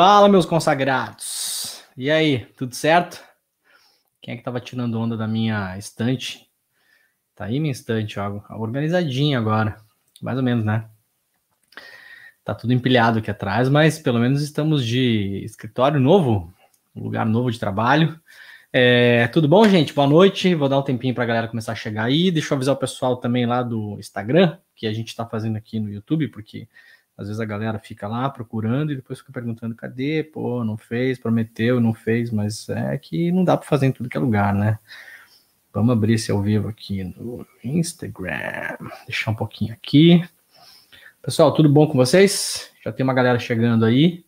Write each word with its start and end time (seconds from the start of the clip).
Fala, 0.00 0.28
meus 0.28 0.46
consagrados. 0.46 1.82
E 1.96 2.08
aí, 2.08 2.46
tudo 2.56 2.72
certo? 2.72 3.20
Quem 4.22 4.32
é 4.32 4.36
que 4.36 4.44
tava 4.44 4.60
tirando 4.60 4.96
onda 4.96 5.16
da 5.16 5.26
minha 5.26 5.76
estante? 5.76 6.48
Tá 7.34 7.46
aí 7.46 7.58
minha 7.58 7.72
estante, 7.72 8.16
ó, 8.20 8.40
organizadinha 8.50 9.40
agora. 9.40 9.76
Mais 10.22 10.36
ou 10.36 10.44
menos, 10.44 10.64
né? 10.64 10.88
Tá 12.44 12.54
tudo 12.54 12.72
empilhado 12.72 13.18
aqui 13.18 13.28
atrás, 13.28 13.68
mas 13.68 13.98
pelo 13.98 14.20
menos 14.20 14.40
estamos 14.40 14.86
de 14.86 15.42
escritório 15.44 15.98
novo, 15.98 16.54
lugar 16.94 17.26
novo 17.26 17.50
de 17.50 17.58
trabalho. 17.58 18.20
É, 18.72 19.26
tudo 19.26 19.48
bom, 19.48 19.68
gente? 19.68 19.92
Boa 19.92 20.06
noite. 20.06 20.54
Vou 20.54 20.68
dar 20.68 20.78
um 20.78 20.82
tempinho 20.82 21.12
para 21.12 21.24
a 21.24 21.26
galera 21.26 21.48
começar 21.48 21.72
a 21.72 21.74
chegar 21.74 22.04
aí. 22.04 22.30
Deixa 22.30 22.54
eu 22.54 22.56
avisar 22.56 22.76
o 22.76 22.78
pessoal 22.78 23.16
também 23.16 23.46
lá 23.46 23.64
do 23.64 23.98
Instagram, 23.98 24.58
que 24.76 24.86
a 24.86 24.92
gente 24.92 25.08
está 25.08 25.26
fazendo 25.26 25.56
aqui 25.56 25.80
no 25.80 25.90
YouTube, 25.90 26.28
porque 26.28 26.68
às 27.18 27.26
vezes 27.26 27.40
a 27.40 27.44
galera 27.44 27.80
fica 27.80 28.06
lá 28.06 28.30
procurando 28.30 28.92
e 28.92 28.96
depois 28.96 29.18
fica 29.18 29.32
perguntando: 29.32 29.74
cadê? 29.74 30.22
Pô, 30.22 30.62
não 30.62 30.76
fez, 30.76 31.18
prometeu, 31.18 31.80
não 31.80 31.92
fez, 31.92 32.30
mas 32.30 32.68
é 32.68 32.96
que 32.96 33.32
não 33.32 33.42
dá 33.42 33.56
para 33.56 33.66
fazer 33.66 33.86
em 33.86 33.92
tudo 33.92 34.08
que 34.08 34.16
é 34.16 34.20
lugar, 34.20 34.54
né? 34.54 34.78
Vamos 35.72 35.92
abrir 35.92 36.14
esse 36.14 36.30
ao 36.30 36.40
vivo 36.40 36.68
aqui 36.68 37.02
no 37.02 37.44
Instagram. 37.64 38.78
Deixar 39.04 39.32
um 39.32 39.34
pouquinho 39.34 39.74
aqui. 39.74 40.24
Pessoal, 41.20 41.52
tudo 41.52 41.68
bom 41.68 41.88
com 41.88 41.98
vocês? 41.98 42.70
Já 42.84 42.92
tem 42.92 43.02
uma 43.02 43.14
galera 43.14 43.38
chegando 43.40 43.84
aí. 43.84 44.24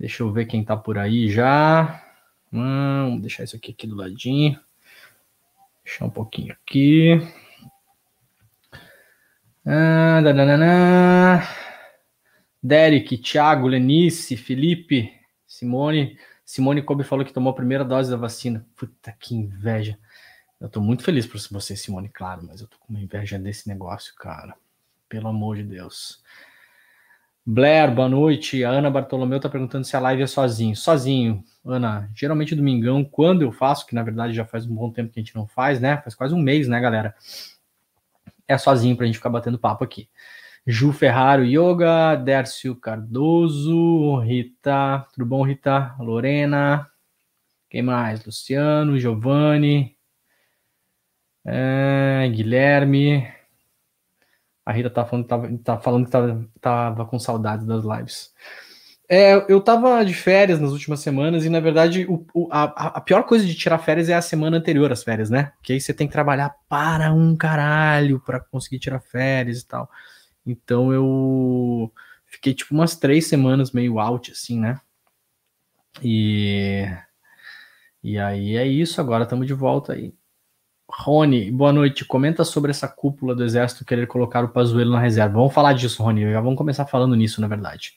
Deixa 0.00 0.22
eu 0.22 0.32
ver 0.32 0.46
quem 0.46 0.64
tá 0.64 0.76
por 0.76 0.96
aí 0.96 1.30
já. 1.30 2.02
Hum, 2.50 3.04
vamos 3.04 3.20
deixar 3.20 3.44
isso 3.44 3.56
aqui, 3.56 3.72
aqui 3.72 3.86
do 3.86 3.96
ladinho. 3.96 4.58
Deixar 5.84 6.06
um 6.06 6.10
pouquinho 6.10 6.54
aqui. 6.54 7.20
Ah. 9.66 10.22
Derek, 12.62 13.18
Thiago, 13.18 13.68
Lenice, 13.68 14.36
Felipe, 14.36 15.12
Simone. 15.46 16.18
Simone 16.44 16.82
Kobe 16.82 17.04
falou 17.04 17.24
que 17.24 17.32
tomou 17.32 17.52
a 17.52 17.56
primeira 17.56 17.84
dose 17.84 18.10
da 18.10 18.16
vacina. 18.16 18.66
Puta 18.76 19.12
que 19.12 19.34
inveja. 19.34 19.98
Eu 20.60 20.68
tô 20.68 20.80
muito 20.80 21.04
feliz 21.04 21.26
por 21.26 21.38
você, 21.50 21.76
Simone, 21.76 22.08
claro, 22.08 22.44
mas 22.44 22.60
eu 22.60 22.66
tô 22.66 22.76
com 22.78 22.92
uma 22.92 23.00
inveja 23.00 23.38
desse 23.38 23.68
negócio, 23.68 24.14
cara. 24.16 24.56
Pelo 25.08 25.28
amor 25.28 25.56
de 25.56 25.62
Deus. 25.62 26.22
Blair, 27.46 27.94
boa 27.94 28.08
noite. 28.08 28.62
A 28.62 28.70
Ana 28.70 28.90
Bartolomeu 28.90 29.40
tá 29.40 29.48
perguntando 29.48 29.84
se 29.84 29.96
a 29.96 30.00
live 30.00 30.22
é 30.22 30.26
sozinho. 30.26 30.76
Sozinho, 30.76 31.42
Ana. 31.64 32.10
Geralmente 32.14 32.54
domingão, 32.54 33.04
quando 33.04 33.42
eu 33.42 33.52
faço, 33.52 33.86
que 33.86 33.94
na 33.94 34.02
verdade 34.02 34.34
já 34.34 34.44
faz 34.44 34.66
um 34.66 34.74
bom 34.74 34.90
tempo 34.90 35.12
que 35.12 35.18
a 35.18 35.22
gente 35.22 35.34
não 35.34 35.46
faz, 35.46 35.80
né? 35.80 35.96
Faz 35.98 36.14
quase 36.14 36.34
um 36.34 36.42
mês, 36.42 36.68
né, 36.68 36.78
galera? 36.78 37.14
É 38.46 38.58
sozinho 38.58 38.96
pra 38.96 39.06
gente 39.06 39.16
ficar 39.16 39.30
batendo 39.30 39.58
papo 39.58 39.84
aqui. 39.84 40.10
Ju 40.70 40.92
Ferraro 40.92 41.44
Yoga, 41.44 42.14
Dércio 42.14 42.76
Cardoso, 42.76 44.18
Rita, 44.20 45.06
tudo 45.14 45.24
bom, 45.24 45.42
Rita? 45.42 45.96
Lorena, 45.98 46.86
quem 47.70 47.80
mais? 47.80 48.22
Luciano, 48.22 48.98
Giovanni, 48.98 49.96
é, 51.42 52.30
Guilherme. 52.30 53.26
A 54.66 54.70
Rita 54.70 54.90
tá 54.90 55.06
falando, 55.06 55.26
tava, 55.26 55.58
tá 55.64 55.78
falando 55.78 56.04
que 56.04 56.10
tava, 56.10 56.46
tava 56.60 57.06
com 57.06 57.18
saudades 57.18 57.64
das 57.64 57.82
lives. 57.84 58.34
É, 59.08 59.36
eu 59.50 59.62
tava 59.62 60.04
de 60.04 60.12
férias 60.12 60.60
nas 60.60 60.72
últimas 60.72 61.00
semanas 61.00 61.46
e, 61.46 61.48
na 61.48 61.60
verdade, 61.60 62.04
o, 62.04 62.26
o, 62.34 62.46
a, 62.52 62.64
a, 62.98 63.00
pior 63.00 63.22
coisa 63.22 63.46
de 63.46 63.54
tirar 63.54 63.78
férias 63.78 64.10
é 64.10 64.14
a 64.14 64.20
semana 64.20 64.58
anterior 64.58 64.92
às 64.92 65.02
férias, 65.02 65.30
né? 65.30 65.50
Porque 65.56 65.72
aí 65.72 65.80
você 65.80 65.94
tem 65.94 66.06
que 66.06 66.12
trabalhar 66.12 66.54
para 66.68 67.10
um 67.10 67.34
caralho 67.34 68.20
para 68.20 68.38
conseguir 68.38 68.78
tirar 68.78 69.00
férias 69.00 69.60
e 69.60 69.66
tal. 69.66 69.88
Então 70.50 70.92
eu 70.92 71.92
fiquei 72.26 72.54
tipo 72.54 72.74
umas 72.74 72.96
três 72.96 73.26
semanas 73.26 73.70
meio 73.72 73.98
out, 73.98 74.32
assim, 74.32 74.58
né? 74.58 74.80
E, 76.02 76.86
e 78.02 78.18
aí 78.18 78.56
é 78.56 78.66
isso, 78.66 79.00
agora 79.00 79.24
estamos 79.24 79.46
de 79.46 79.52
volta 79.52 79.92
aí. 79.92 80.14
Rony, 80.90 81.50
boa 81.50 81.70
noite. 81.70 82.04
Comenta 82.04 82.44
sobre 82.44 82.70
essa 82.70 82.88
cúpula 82.88 83.34
do 83.34 83.44
exército 83.44 83.84
querer 83.84 84.06
colocar 84.06 84.42
o 84.42 84.48
Pazuello 84.48 84.92
na 84.92 85.00
reserva. 85.00 85.34
Vamos 85.34 85.52
falar 85.52 85.74
disso, 85.74 86.02
Rony. 86.02 86.32
Já 86.32 86.40
vamos 86.40 86.56
começar 86.56 86.86
falando 86.86 87.14
nisso, 87.14 87.42
na 87.42 87.46
verdade. 87.46 87.92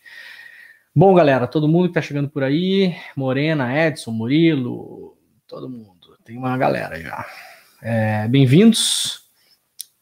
Bom, 0.94 1.14
galera, 1.14 1.48
todo 1.48 1.70
mundo 1.70 1.88
que 1.88 1.94
tá 1.94 2.02
chegando 2.02 2.30
por 2.30 2.44
aí, 2.44 2.94
Morena, 3.16 3.74
Edson, 3.88 4.12
Murilo, 4.12 5.18
todo 5.48 5.70
mundo. 5.70 6.18
Tem 6.26 6.38
uma 6.38 6.58
galera 6.58 7.00
já. 7.00 7.26
É, 7.82 8.28
Bem-vindos. 8.28 9.21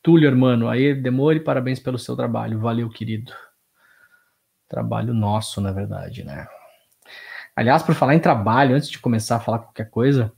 Túlio, 0.01 0.27
hermano, 0.27 0.69
aí 0.69 0.93
demore, 0.93 1.41
parabéns 1.41 1.79
pelo 1.79 1.99
seu 1.99 2.15
trabalho. 2.15 2.59
Valeu, 2.59 2.89
querido. 2.89 3.33
Trabalho 4.67 5.13
nosso, 5.13 5.59
na 5.59 5.71
verdade, 5.71 6.23
né? 6.23 6.47
Aliás, 7.55 7.83
por 7.83 7.93
falar 7.93 8.15
em 8.15 8.19
trabalho, 8.19 8.75
antes 8.75 8.89
de 8.89 8.99
começar 8.99 9.35
a 9.35 9.39
falar 9.39 9.59
qualquer 9.59 9.89
coisa, 9.89 10.31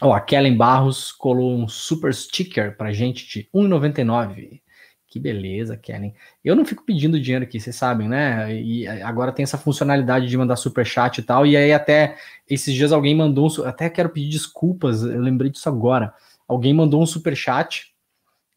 ó, 0.00 0.12
a 0.12 0.20
Kellen 0.20 0.56
Barros 0.56 1.10
colou 1.10 1.58
um 1.58 1.66
super 1.66 2.14
sticker 2.14 2.76
pra 2.76 2.92
gente 2.92 3.26
de 3.26 3.48
1,99. 3.52 4.62
Que 5.08 5.18
beleza, 5.18 5.76
Kellen. 5.76 6.14
Eu 6.44 6.54
não 6.54 6.64
fico 6.64 6.84
pedindo 6.84 7.20
dinheiro 7.20 7.44
aqui, 7.44 7.60
vocês 7.60 7.76
sabem, 7.76 8.08
né? 8.08 8.54
E 8.54 8.86
agora 8.86 9.32
tem 9.32 9.42
essa 9.42 9.58
funcionalidade 9.58 10.26
de 10.26 10.38
mandar 10.38 10.56
super 10.56 10.86
chat 10.86 11.18
e 11.18 11.22
tal. 11.22 11.44
E 11.44 11.56
aí 11.56 11.72
até 11.72 12.16
esses 12.48 12.72
dias 12.72 12.92
alguém 12.92 13.14
mandou 13.14 13.46
um, 13.46 13.64
até 13.64 13.90
quero 13.90 14.08
pedir 14.08 14.30
desculpas, 14.30 15.02
eu 15.02 15.20
lembrei 15.20 15.50
disso 15.50 15.68
agora. 15.68 16.14
Alguém 16.48 16.72
mandou 16.72 17.02
um 17.02 17.06
super 17.06 17.36
chat 17.36 17.91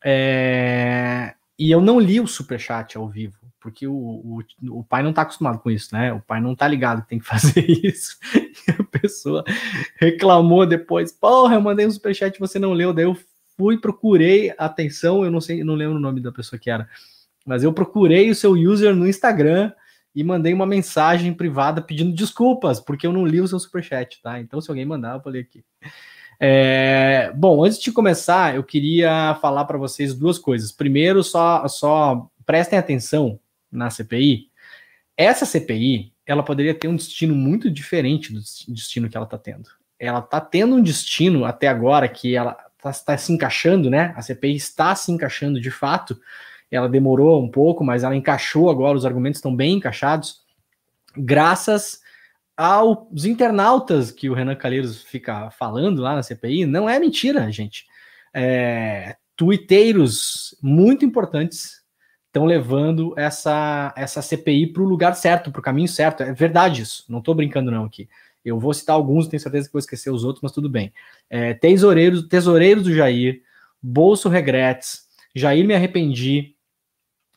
é... 0.06 1.34
E 1.58 1.72
eu 1.72 1.82
não 1.82 2.00
li 2.00 2.20
o 2.20 2.28
superchat 2.28 2.98
ao 2.98 3.10
vivo, 3.10 3.38
porque 3.62 3.88
o, 3.88 3.94
o, 3.94 4.44
o, 4.70 4.84
pai 4.84 5.02
não 5.02 5.14
tá 5.14 5.22
acostumado 5.22 5.58
com 5.58 5.72
isso, 5.72 5.96
né? 5.96 6.14
O 6.14 6.20
pai 6.20 6.42
não 6.42 6.54
tá 6.54 6.68
ligado 6.68 7.02
que 7.02 7.08
tem 7.08 7.20
que 7.20 7.26
fazer 7.26 7.66
isso. 7.66 8.18
E 8.68 8.72
a 8.72 8.84
pessoa 8.84 9.44
reclamou 9.96 10.66
depois, 10.66 11.12
porra, 11.12 11.56
eu 11.56 11.62
mandei 11.62 11.88
um 11.88 11.92
superchat 11.92 12.36
e 12.36 12.40
você 12.40 12.60
não 12.60 12.74
leu. 12.74 12.94
Daí 12.94 13.06
eu 13.06 13.18
fui, 13.58 13.80
procurei 13.80 14.54
atenção, 14.58 15.24
eu 15.24 15.32
não 15.32 15.42
sei, 15.42 15.64
não 15.64 15.76
lembro 15.76 15.96
o 15.96 16.00
nome 16.00 16.22
da 16.22 16.32
pessoa 16.32 16.60
que 16.60 16.70
era, 16.70 16.88
mas 17.46 17.64
eu 17.64 17.74
procurei 17.74 18.30
o 18.30 18.36
seu 18.36 18.52
user 18.52 18.96
no 18.96 19.08
Instagram 19.08 19.72
e 20.14 20.24
mandei 20.24 20.54
uma 20.54 20.66
mensagem 20.66 21.34
privada 21.34 21.82
pedindo 21.82 22.16
desculpas, 22.16 22.80
porque 22.80 23.08
eu 23.08 23.14
não 23.14 23.26
li 23.26 23.42
o 23.42 23.48
seu 23.48 23.60
superchat, 23.60 24.22
tá? 24.22 24.40
Então, 24.40 24.62
se 24.62 24.70
alguém 24.70 24.86
mandar, 24.86 25.16
eu 25.16 25.22
falei 25.22 25.42
aqui. 25.42 25.64
É, 26.40 27.32
bom, 27.36 27.64
antes 27.64 27.80
de 27.80 27.92
começar, 27.92 28.56
eu 28.56 28.64
queria 28.64 29.38
falar 29.42 29.66
para 29.66 29.78
vocês 29.78 30.14
duas 30.14 30.38
coisas. 30.38 30.72
Primeiro, 30.72 31.24
só, 31.24 31.68
só 31.68 32.28
prestem 32.46 32.78
atenção 32.78 33.40
na 33.72 33.90
CPI. 33.90 34.50
Essa 35.18 35.46
CPI, 35.46 36.14
ela 36.26 36.44
poderia 36.44 36.74
ter 36.74 36.88
um 36.88 36.96
destino 36.96 37.36
muito 37.36 37.70
diferente 37.70 38.34
do 38.34 38.42
destino 38.68 39.10
que 39.10 39.16
ela 39.16 39.26
está 39.26 39.38
tendo. 39.38 39.70
Ela 39.98 40.20
está 40.20 40.42
tendo 40.42 40.76
um 40.76 40.82
destino 40.82 41.46
até 41.46 41.68
agora 41.68 42.08
que 42.08 42.36
ela 42.36 42.58
está 42.78 42.92
tá 42.92 43.18
se 43.18 43.32
encaixando, 43.32 43.90
né? 43.90 44.14
A 44.16 44.22
CPI 44.22 44.56
está 44.56 44.94
se 44.96 45.12
encaixando 45.12 45.60
de 45.60 45.72
fato. 45.72 46.20
Ela 46.70 46.90
demorou 46.90 47.42
um 47.42 47.50
pouco, 47.50 47.84
mas 47.84 48.04
ela 48.04 48.16
encaixou 48.16 48.70
agora, 48.70 48.98
os 48.98 49.06
argumentos 49.06 49.38
estão 49.38 49.56
bem 49.56 49.76
encaixados, 49.76 50.42
graças 51.16 52.04
aos 52.58 53.26
internautas 53.26 54.12
que 54.12 54.30
o 54.30 54.34
Renan 54.34 54.56
Calheiros 54.56 55.02
fica 55.02 55.50
falando 55.52 56.02
lá 56.02 56.16
na 56.16 56.24
CPI, 56.24 56.66
não 56.66 56.90
é 56.90 57.00
mentira, 57.00 57.52
gente. 57.52 57.86
É, 58.34 59.18
tuiteiros 59.36 60.58
muito 60.62 61.06
importantes 61.06 61.84
estão 62.28 62.46
levando 62.46 63.14
essa, 63.18 63.94
essa 63.96 64.22
CPI 64.22 64.68
para 64.68 64.84
o 64.84 64.86
lugar 64.86 65.16
certo, 65.16 65.52
para 65.52 65.60
o 65.60 65.64
caminho 65.64 65.88
certo. 65.88 66.24
É 66.24 66.34
verdade 66.34 66.82
isso, 66.82 67.06
não 67.10 67.20
estou 67.20 67.36
brincando 67.36 67.72
não 67.72 67.86
aqui. 67.86 68.10
Eu 68.44 68.60
vou 68.60 68.74
citar 68.74 68.96
alguns, 68.96 69.28
tenho 69.28 69.42
certeza 69.42 69.68
que 69.68 69.74
vou 69.74 69.80
esquecer 69.80 70.12
os 70.12 70.24
outros, 70.24 70.44
mas 70.44 70.52
tudo 70.52 70.70
bem. 70.70 70.94
É, 71.30 71.54
tesoureiros, 71.54 72.28
tesoureiros 72.28 72.84
do 72.84 72.94
Jair, 72.94 73.42
Bolso 73.82 74.30
Regretes, 74.30 75.06
Jair 75.34 75.66
me 75.66 75.74
arrependi. 75.74 76.56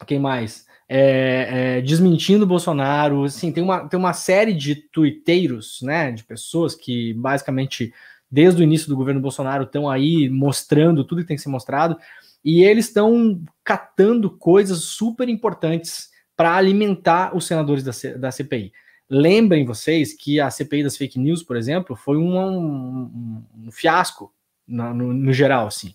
Quem 0.06 0.18
mais? 0.18 0.67
É, 0.88 1.76
é, 1.78 1.80
desmentindo 1.82 2.44
o 2.44 2.48
Bolsonaro. 2.48 3.24
Assim, 3.24 3.52
tem 3.52 3.62
uma, 3.62 3.86
tem 3.88 3.98
uma 3.98 4.12
série 4.12 4.54
de 4.54 4.74
tuiteiros, 4.74 5.80
né, 5.82 6.10
de 6.10 6.24
pessoas 6.24 6.74
que 6.74 7.12
basicamente, 7.14 7.92
desde 8.30 8.62
o 8.62 8.64
início 8.64 8.88
do 8.88 8.96
governo 8.96 9.20
Bolsonaro, 9.20 9.64
estão 9.64 9.88
aí 9.88 10.28
mostrando 10.30 11.04
tudo 11.04 11.20
que 11.20 11.28
tem 11.28 11.36
que 11.36 11.42
ser 11.42 11.50
mostrado, 11.50 11.98
e 12.44 12.62
eles 12.62 12.86
estão 12.86 13.42
catando 13.62 14.30
coisas 14.30 14.84
super 14.84 15.28
importantes 15.28 16.08
para 16.36 16.54
alimentar 16.54 17.36
os 17.36 17.46
senadores 17.46 17.82
da, 17.82 17.92
C, 17.92 18.16
da 18.16 18.30
CPI. 18.30 18.72
Lembrem 19.10 19.64
vocês 19.64 20.14
que 20.14 20.38
a 20.38 20.50
CPI 20.50 20.84
das 20.84 20.96
fake 20.96 21.18
news, 21.18 21.42
por 21.42 21.56
exemplo, 21.56 21.96
foi 21.96 22.16
um, 22.16 22.38
um, 22.38 23.44
um 23.66 23.72
fiasco 23.72 24.32
no, 24.66 24.94
no, 24.94 25.12
no 25.12 25.32
geral, 25.32 25.66
assim. 25.66 25.94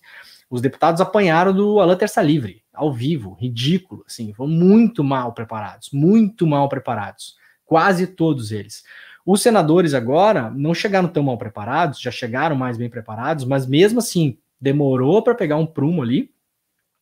Os 0.50 0.62
deputados 0.62 1.00
apanharam 1.00 1.54
do 1.54 1.80
Alan 1.80 1.96
Terça 1.96 2.22
Livre 2.22 2.63
ao 2.74 2.92
vivo, 2.92 3.34
ridículo, 3.34 4.04
assim, 4.08 4.34
foram 4.34 4.52
muito 4.52 5.04
mal 5.04 5.34
preparados, 5.34 5.90
muito 5.92 6.48
mal 6.48 6.68
preparados, 6.68 7.36
quase 7.66 8.08
todos 8.08 8.52
eles. 8.52 8.84
Os 9.26 9.42
senadores 9.42 9.94
agora 9.94 10.50
não 10.50 10.74
chegaram 10.74 11.08
tão 11.08 11.24
mal 11.24 11.38
preparados, 11.38 12.02
já 12.02 12.12
chegaram 12.12 12.56
mais 12.56 12.78
bem 12.78 12.90
preparados, 12.90 13.46
mas 13.46 13.66
mesmo 13.66 14.00
assim 14.00 14.38
demorou 14.60 15.22
para 15.22 15.36
pegar 15.36 15.58
um 15.58 15.66
prumo 15.66 16.02
ali 16.02 16.32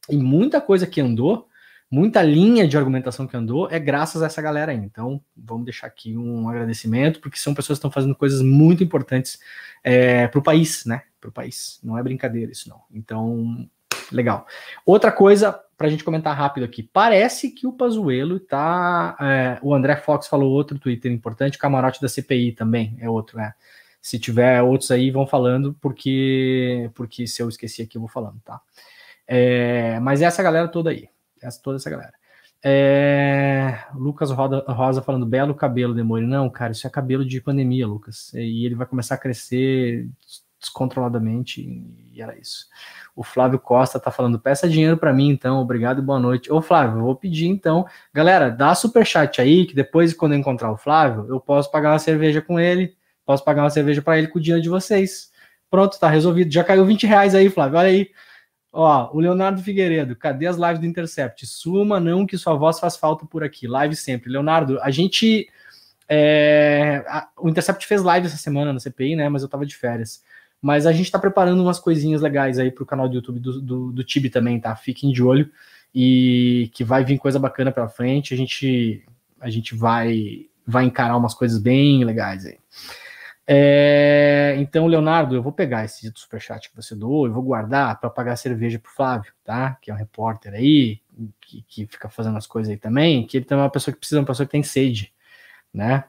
e 0.10 0.18
muita 0.18 0.60
coisa 0.60 0.86
que 0.86 1.02
andou 1.02 1.48
muita 1.92 2.24
linha 2.24 2.66
de 2.66 2.78
argumentação 2.78 3.28
que 3.28 3.36
andou 3.36 3.70
é 3.70 3.78
graças 3.78 4.24
a 4.24 4.28
essa 4.28 4.42
galera 4.42 4.72
aí. 4.72 4.78
Então, 4.78 5.22
vamos 5.36 5.66
deixar 5.66 5.88
aqui 5.88 6.18
um 6.18 6.48
agradecimento, 6.48 7.20
porque 7.20 7.38
são 7.38 7.54
pessoas 7.54 7.78
que 7.78 7.80
estão 7.80 7.92
fazendo 7.92 8.16
coisas 8.16 8.42
muito 8.42 8.82
importantes 8.82 9.40
é, 9.84 10.28
para 10.30 10.40
o 10.40 10.44
país, 10.44 10.86
né? 10.86 11.04
Para 11.20 11.30
o 11.30 11.34
país. 11.34 11.80
Não 11.84 11.98
é 11.98 12.02
brincadeira 12.02 12.52
isso, 12.52 12.70
não. 12.70 12.82
Então, 12.90 13.70
legal. 14.12 14.46
Outra 14.86 15.12
coisa 15.12 15.60
para 15.82 15.88
a 15.88 15.90
gente 15.90 16.04
comentar 16.04 16.38
rápido 16.38 16.64
aqui. 16.64 16.84
Parece 16.84 17.50
que 17.50 17.66
o 17.66 17.74
Pazuello 17.74 18.40
tá. 18.40 19.18
É, 19.20 19.58
o 19.64 19.74
André 19.74 19.96
Fox 19.96 20.28
falou 20.28 20.52
outro 20.52 20.78
Twitter 20.78 21.12
importante, 21.12 21.58
camarote 21.58 22.00
da 22.00 22.08
CPI 22.08 22.52
também 22.52 22.96
é 23.00 23.10
outro, 23.10 23.38
né? 23.38 23.54
Se 24.00 24.20
tiver 24.20 24.62
outros 24.62 24.92
aí, 24.92 25.10
vão 25.10 25.26
falando, 25.26 25.76
porque 25.82 26.90
porque 26.94 27.26
se 27.26 27.42
eu 27.42 27.50
esqueci 27.50 27.82
aqui, 27.82 27.98
eu 27.98 28.02
vou 28.02 28.10
falando, 28.10 28.40
tá? 28.46 28.62
É, 29.28 30.00
mas 30.02 30.22
é 30.22 30.26
essa 30.26 30.44
galera 30.44 30.68
toda 30.68 30.92
aí. 30.92 31.10
Essa, 31.42 31.60
toda 31.62 31.78
essa 31.78 31.90
galera. 31.90 32.14
É, 32.64 33.80
Lucas 33.96 34.30
Rosa 34.30 35.02
falando, 35.02 35.26
belo 35.26 35.56
cabelo, 35.56 35.96
Demore. 35.96 36.28
Não, 36.28 36.50
cara, 36.50 36.74
isso 36.74 36.86
é 36.86 36.90
cabelo 36.90 37.26
de 37.26 37.42
pandemia, 37.42 37.88
Lucas. 37.88 38.32
E 38.36 38.66
ele 38.66 38.76
vai 38.76 38.86
começar 38.86 39.16
a 39.16 39.18
crescer 39.18 40.08
descontroladamente, 40.62 41.62
e 42.14 42.22
era 42.22 42.38
isso. 42.38 42.68
O 43.16 43.24
Flávio 43.24 43.60
Costa 43.60 44.00
tá 44.00 44.12
falando, 44.12 44.40
peça 44.40 44.70
dinheiro 44.70 44.96
para 44.96 45.12
mim 45.12 45.30
então, 45.30 45.60
obrigado 45.60 46.00
e 46.00 46.06
boa 46.06 46.20
noite. 46.20 46.52
Ô 46.54 46.62
Flávio, 46.62 47.00
eu 47.00 47.04
vou 47.04 47.16
pedir 47.16 47.48
então. 47.48 47.86
Galera, 48.14 48.50
dá 48.50 48.74
super 48.76 49.06
chat 49.06 49.42
aí, 49.42 49.66
que 49.66 49.74
depois 49.74 50.14
quando 50.14 50.34
eu 50.34 50.40
encontrar 50.40 50.72
o 50.72 50.78
Flávio, 50.78 51.26
eu 51.28 51.40
posso 51.40 51.70
pagar 51.72 51.92
uma 51.92 52.00
cerveja 52.00 52.42
com 52.42 52.60
ele, 52.60 52.96
posso 53.26 53.44
pagar 53.44 53.64
uma 53.64 53.70
cerveja 53.72 54.02
para 54.02 54.18
ele 54.18 54.28
com 54.28 54.38
o 54.38 54.42
dinheiro 54.42 54.62
de 54.62 54.70
vocês. 54.70 55.32
Pronto, 55.70 56.00
tá 56.00 56.08
resolvido. 56.10 56.52
Já 56.52 56.64
caiu 56.64 56.86
20 56.86 57.08
reais 57.08 57.34
aí, 57.34 57.50
Flávio, 57.50 57.80
olha 57.80 57.90
aí. 57.90 58.12
Ó, 58.74 59.10
o 59.14 59.20
Leonardo 59.20 59.62
Figueiredo, 59.62 60.16
cadê 60.16 60.48
as 60.48 60.56
lives 60.56 60.80
do 60.80 60.86
Intercept? 60.86 61.46
Suma 61.46 62.00
não 62.00 62.26
que 62.26 62.38
sua 62.38 62.54
voz 62.54 62.80
faz 62.80 62.96
falta 62.96 63.26
por 63.26 63.44
aqui. 63.44 63.68
Live 63.68 63.96
sempre. 63.96 64.32
Leonardo, 64.32 64.80
a 64.82 64.92
gente... 64.92 65.50
É, 66.08 67.04
a, 67.08 67.30
o 67.38 67.50
Intercept 67.50 67.86
fez 67.86 68.02
live 68.02 68.28
essa 68.28 68.38
semana 68.38 68.72
na 68.72 68.80
CPI, 68.80 69.16
né? 69.16 69.28
Mas 69.30 69.44
eu 69.44 69.50
tava 69.50 69.66
de 69.66 69.76
férias. 69.76 70.24
Mas 70.62 70.86
a 70.86 70.92
gente 70.92 71.06
está 71.06 71.18
preparando 71.18 71.62
umas 71.62 71.80
coisinhas 71.80 72.22
legais 72.22 72.60
aí 72.60 72.72
para 72.72 72.84
o 72.84 72.86
canal 72.86 73.10
do 73.10 73.16
YouTube 73.16 73.40
do, 73.40 73.62
do, 73.62 73.92
do 73.92 74.04
Tibi 74.04 74.30
também, 74.30 74.60
tá? 74.60 74.76
Fiquem 74.76 75.12
de 75.12 75.24
olho 75.24 75.50
e 75.94 76.70
que 76.74 76.84
vai 76.84 77.04
vir 77.04 77.18
coisa 77.18 77.40
bacana 77.40 77.72
para 77.72 77.90
frente. 77.90 78.34
A 78.34 78.38
gente, 78.38 79.04
a 79.40 79.50
gente 79.50 79.74
vai, 79.74 80.46
vai 80.66 80.86
encarar 80.86 81.18
umas 81.18 81.34
coisas 81.34 81.60
bem 81.60 82.04
legais 82.04 82.46
aí. 82.46 82.60
É, 83.48 84.56
então, 84.60 84.88
Leonardo, 84.88 85.36
eu 85.36 85.42
vou 85.42 85.52
pegar 85.52 85.84
esse 85.84 86.10
superchat 86.16 86.70
que 86.70 86.76
você 86.76 86.96
doou, 86.96 87.26
eu 87.26 87.34
vou 87.34 87.44
guardar 87.44 88.00
para 88.00 88.10
pagar 88.10 88.36
cerveja 88.36 88.80
pro 88.80 88.92
Flávio, 88.92 89.34
tá? 89.44 89.78
Que 89.82 89.92
é 89.92 89.94
um 89.94 89.98
repórter 89.98 90.54
aí, 90.54 91.02
que, 91.42 91.62
que 91.68 91.88
fica 91.88 92.08
fazendo 92.08 92.38
as 92.38 92.48
coisas 92.48 92.72
aí 92.72 92.78
também, 92.78 93.26
que 93.26 93.38
ele 93.38 93.46
também 93.46 93.62
é 93.62 93.66
uma 93.66 93.72
pessoa 93.72 93.94
que 93.94 94.00
precisa, 94.00 94.22
uma 94.22 94.28
pessoa 94.28 94.46
que 94.46 94.52
tem 94.52 94.64
sede, 94.64 95.12
né? 95.74 96.06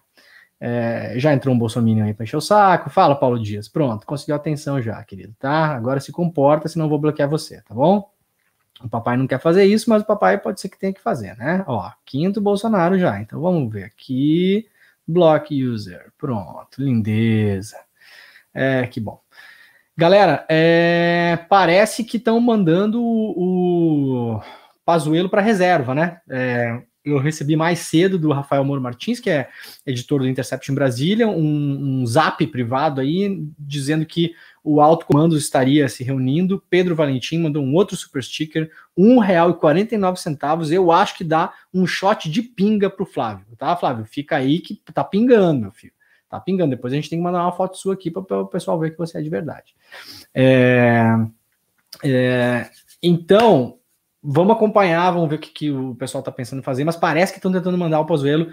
É, 0.65 1.15
já 1.17 1.33
entrou 1.33 1.53
um 1.53 1.59
bolsominion 1.59 2.05
aí 2.05 2.15
para 2.15 2.23
encher 2.23 2.37
o 2.37 2.41
saco. 2.41 2.89
Fala, 2.89 3.17
Paulo 3.17 3.43
Dias. 3.43 3.67
Pronto, 3.67 4.07
conseguiu 4.07 4.37
atenção 4.37 4.81
já, 4.81 5.03
querido, 5.03 5.35
tá? 5.37 5.75
Agora 5.75 5.99
se 5.99 6.13
comporta, 6.13 6.69
senão 6.69 6.89
vou 6.89 7.01
bloquear 7.01 7.29
você, 7.29 7.61
tá 7.63 7.75
bom? 7.75 8.09
O 8.81 8.89
papai 8.89 9.17
não 9.17 9.27
quer 9.27 9.41
fazer 9.41 9.65
isso, 9.65 9.91
mas 9.91 10.03
o 10.03 10.07
papai 10.07 10.39
pode 10.39 10.61
ser 10.61 10.69
que 10.69 10.79
tenha 10.79 10.93
que 10.93 11.01
fazer, 11.01 11.37
né? 11.37 11.65
Ó, 11.67 11.91
quinto 12.07 12.41
Bolsonaro 12.41 12.97
já. 12.97 13.21
Então 13.21 13.41
vamos 13.41 13.73
ver 13.73 13.83
aqui. 13.83 14.69
Block 15.05 15.53
user. 15.65 16.13
Pronto, 16.17 16.81
lindeza. 16.81 17.77
É, 18.55 18.87
que 18.87 19.01
bom. 19.01 19.21
Galera, 19.97 20.47
é, 20.49 21.45
parece 21.49 22.05
que 22.05 22.19
estão 22.19 22.39
mandando 22.39 23.03
o, 23.03 24.37
o 24.37 24.43
Pazuelo 24.85 25.29
para 25.29 25.43
reserva, 25.43 25.93
né? 25.93 26.21
É, 26.31 26.83
eu 27.05 27.19
recebi 27.19 27.57
mais 27.57 27.81
cedo 27.81 28.19
do 28.19 28.31
Rafael 28.31 28.65
Moro 28.65 28.81
Martins, 28.81 29.19
que 29.19 29.29
é 29.29 29.49
editor 29.85 30.21
do 30.21 30.29
Intercept 30.29 30.71
em 30.71 30.75
Brasília, 30.75 31.27
um, 31.29 32.03
um 32.03 32.07
zap 32.07 32.47
privado 32.47 33.01
aí, 33.01 33.45
dizendo 33.59 34.07
que 34.07 34.35
o 34.63 34.81
alto 34.81 35.07
comando 35.07 35.37
estaria 35.37 35.89
se 35.89 36.05
reunindo. 36.05 36.63
Pedro 36.71 36.95
Valentim 36.95 37.39
mandou 37.39 37.63
um 37.63 37.75
outro 37.75 37.97
super 37.97 38.23
sticker, 38.23 38.71
R$ 38.97 39.05
1,49. 39.05 40.73
Eu 40.73 40.93
acho 40.93 41.17
que 41.17 41.25
dá 41.25 41.53
um 41.75 41.87
shot 41.87 42.31
de 42.31 42.43
pinga 42.43 42.89
pro 42.89 43.05
Flávio, 43.05 43.47
tá, 43.57 43.77
Flávio? 43.77 44.05
Fica 44.05 44.37
aí 44.37 44.61
que 44.61 44.81
tá 44.93 45.03
pingando, 45.03 45.63
meu 45.63 45.73
filho. 45.73 45.93
Tá 46.29 46.41
pingando. 46.41 46.71
Depois 46.71 46.93
a 46.93 46.97
gente 46.97 47.11
tem 47.11 47.19
que 47.19 47.23
mandar 47.23 47.43
uma 47.43 47.53
foto 47.53 47.77
sua 47.77 47.95
aqui 47.95 48.11
para 48.11 48.41
o 48.41 48.47
pessoal 48.47 48.79
ver 48.79 48.93
que 48.93 48.99
você 48.99 49.19
é 49.19 49.23
de 49.23 49.29
verdade. 49.29 49.75
É, 50.33 51.05
é, 52.03 52.71
então, 53.03 53.79
Vamos 54.23 54.55
acompanhar, 54.55 55.11
vamos 55.11 55.29
ver 55.29 55.37
o 55.37 55.39
que, 55.39 55.51
que 55.51 55.71
o 55.71 55.95
pessoal 55.97 56.21
está 56.21 56.31
pensando 56.31 56.61
em 56.61 56.63
fazer, 56.63 56.85
mas 56.85 56.97
parece 56.97 57.33
que 57.33 57.39
estão 57.39 57.51
tentando 57.51 57.77
mandar 57.77 58.01
o 58.01 58.07
Pazuello 58.07 58.53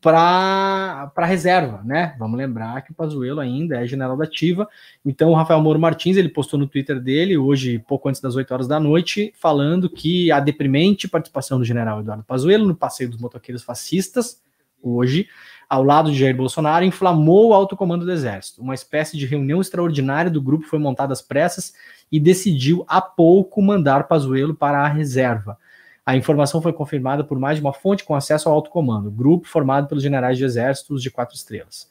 para 0.00 1.26
reserva, 1.26 1.82
né? 1.84 2.14
Vamos 2.18 2.38
lembrar 2.38 2.82
que 2.82 2.92
o 2.92 2.94
Pazuello 2.94 3.40
ainda 3.40 3.82
é 3.82 3.86
general 3.86 4.16
da 4.16 4.24
ativa. 4.24 4.68
Então, 5.04 5.30
o 5.30 5.34
Rafael 5.34 5.60
Moro 5.60 5.78
Martins, 5.78 6.16
ele 6.16 6.28
postou 6.28 6.58
no 6.58 6.68
Twitter 6.68 7.00
dele, 7.00 7.36
hoje, 7.36 7.78
pouco 7.80 8.08
antes 8.08 8.20
das 8.20 8.36
8 8.36 8.52
horas 8.52 8.68
da 8.68 8.78
noite, 8.78 9.32
falando 9.36 9.90
que 9.90 10.30
a 10.30 10.38
deprimente 10.38 11.08
participação 11.08 11.58
do 11.58 11.64
general 11.64 12.00
Eduardo 12.00 12.22
Pazuello 12.22 12.66
no 12.66 12.76
passeio 12.76 13.10
dos 13.10 13.20
motoqueiros 13.20 13.64
fascistas, 13.64 14.40
hoje, 14.80 15.28
ao 15.68 15.82
lado 15.82 16.10
de 16.10 16.18
Jair 16.18 16.36
Bolsonaro, 16.36 16.84
inflamou 16.84 17.48
o 17.48 17.54
alto 17.54 17.76
comando 17.76 18.04
do 18.04 18.12
Exército. 18.12 18.62
Uma 18.62 18.74
espécie 18.74 19.16
de 19.16 19.26
reunião 19.26 19.60
extraordinária 19.60 20.30
do 20.30 20.40
grupo 20.40 20.66
foi 20.66 20.78
montada 20.78 21.12
às 21.12 21.20
pressas 21.20 21.74
e 22.10 22.18
decidiu 22.18 22.84
há 22.88 23.00
pouco 23.00 23.60
mandar 23.60 24.08
Pazuello 24.08 24.54
para 24.54 24.78
a 24.78 24.88
reserva. 24.88 25.58
A 26.06 26.16
informação 26.16 26.62
foi 26.62 26.72
confirmada 26.72 27.22
por 27.22 27.38
mais 27.38 27.58
de 27.58 27.62
uma 27.62 27.74
fonte 27.74 28.02
com 28.02 28.14
acesso 28.14 28.48
ao 28.48 28.54
alto 28.54 28.70
comando, 28.70 29.10
grupo 29.10 29.46
formado 29.46 29.86
pelos 29.88 30.02
generais 30.02 30.38
de 30.38 30.44
exércitos 30.44 31.02
de 31.02 31.10
quatro 31.10 31.36
estrelas. 31.36 31.86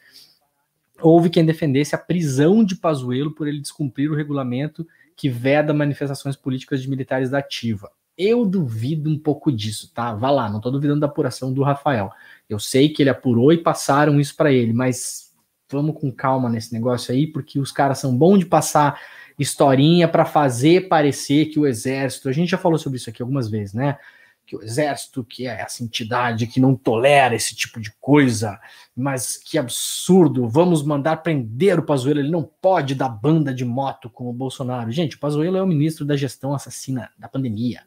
Houve 0.99 1.29
quem 1.29 1.45
defendesse 1.45 1.93
a 1.93 1.99
prisão 1.99 2.63
de 2.63 2.75
Pazuello 2.75 3.35
por 3.35 3.47
ele 3.47 3.59
descumprir 3.59 4.11
o 4.11 4.15
regulamento 4.15 4.87
que 5.15 5.29
veda 5.29 5.71
manifestações 5.71 6.35
políticas 6.35 6.81
de 6.81 6.89
militares 6.89 7.29
da 7.29 7.37
ativa. 7.37 7.91
Eu 8.17 8.43
duvido 8.43 9.07
um 9.07 9.19
pouco 9.19 9.51
disso, 9.51 9.91
tá? 9.93 10.15
Vá 10.15 10.31
lá, 10.31 10.49
não 10.49 10.57
estou 10.57 10.71
duvidando 10.71 11.01
da 11.01 11.05
apuração 11.05 11.53
do 11.53 11.61
Rafael. 11.61 12.11
Eu 12.49 12.59
sei 12.59 12.89
que 12.89 13.03
ele 13.03 13.09
apurou 13.09 13.51
e 13.51 13.57
passaram 13.57 14.19
isso 14.19 14.35
para 14.35 14.51
ele, 14.51 14.73
mas 14.73 15.33
vamos 15.69 15.99
com 15.99 16.11
calma 16.11 16.49
nesse 16.49 16.73
negócio 16.73 17.13
aí, 17.13 17.27
porque 17.27 17.59
os 17.59 17.71
caras 17.71 17.99
são 17.99 18.17
bons 18.17 18.39
de 18.39 18.45
passar 18.45 18.99
historinha 19.37 20.07
para 20.07 20.25
fazer 20.25 20.87
parecer 20.87 21.47
que 21.47 21.59
o 21.59 21.67
exército, 21.67 22.29
a 22.29 22.31
gente 22.31 22.49
já 22.49 22.57
falou 22.57 22.77
sobre 22.77 22.97
isso 22.97 23.09
aqui 23.09 23.21
algumas 23.21 23.49
vezes, 23.49 23.73
né? 23.73 23.97
Que 24.45 24.55
o 24.55 24.63
exército, 24.63 25.25
que 25.25 25.45
é 25.45 25.61
essa 25.61 25.83
entidade 25.83 26.47
que 26.47 26.59
não 26.59 26.73
tolera 26.73 27.35
esse 27.35 27.53
tipo 27.53 27.81
de 27.81 27.91
coisa, 27.99 28.57
mas 28.95 29.35
que 29.35 29.57
absurdo, 29.57 30.47
vamos 30.47 30.81
mandar 30.83 31.17
prender 31.17 31.77
o 31.77 31.83
Pazuello, 31.83 32.21
ele 32.21 32.31
não 32.31 32.43
pode 32.43 32.95
dar 32.95 33.09
banda 33.09 33.53
de 33.53 33.65
moto 33.65 34.09
com 34.09 34.29
o 34.29 34.33
Bolsonaro. 34.33 34.89
Gente, 34.91 35.17
o 35.17 35.19
Pazuello 35.19 35.57
é 35.57 35.61
o 35.61 35.67
ministro 35.67 36.05
da 36.05 36.15
gestão 36.15 36.53
assassina 36.53 37.11
da 37.19 37.27
pandemia. 37.27 37.81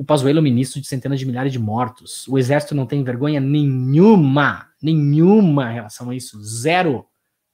O 0.00 0.04
Pazuello 0.04 0.38
é 0.38 0.42
ministro 0.42 0.80
de 0.80 0.86
centenas 0.86 1.18
de 1.18 1.26
milhares 1.26 1.52
de 1.52 1.58
mortos. 1.58 2.26
O 2.26 2.38
exército 2.38 2.74
não 2.74 2.86
tem 2.86 3.04
vergonha 3.04 3.38
nenhuma, 3.38 4.66
nenhuma 4.82 5.70
em 5.70 5.74
relação 5.74 6.08
a 6.08 6.14
isso. 6.14 6.42
Zero. 6.42 7.04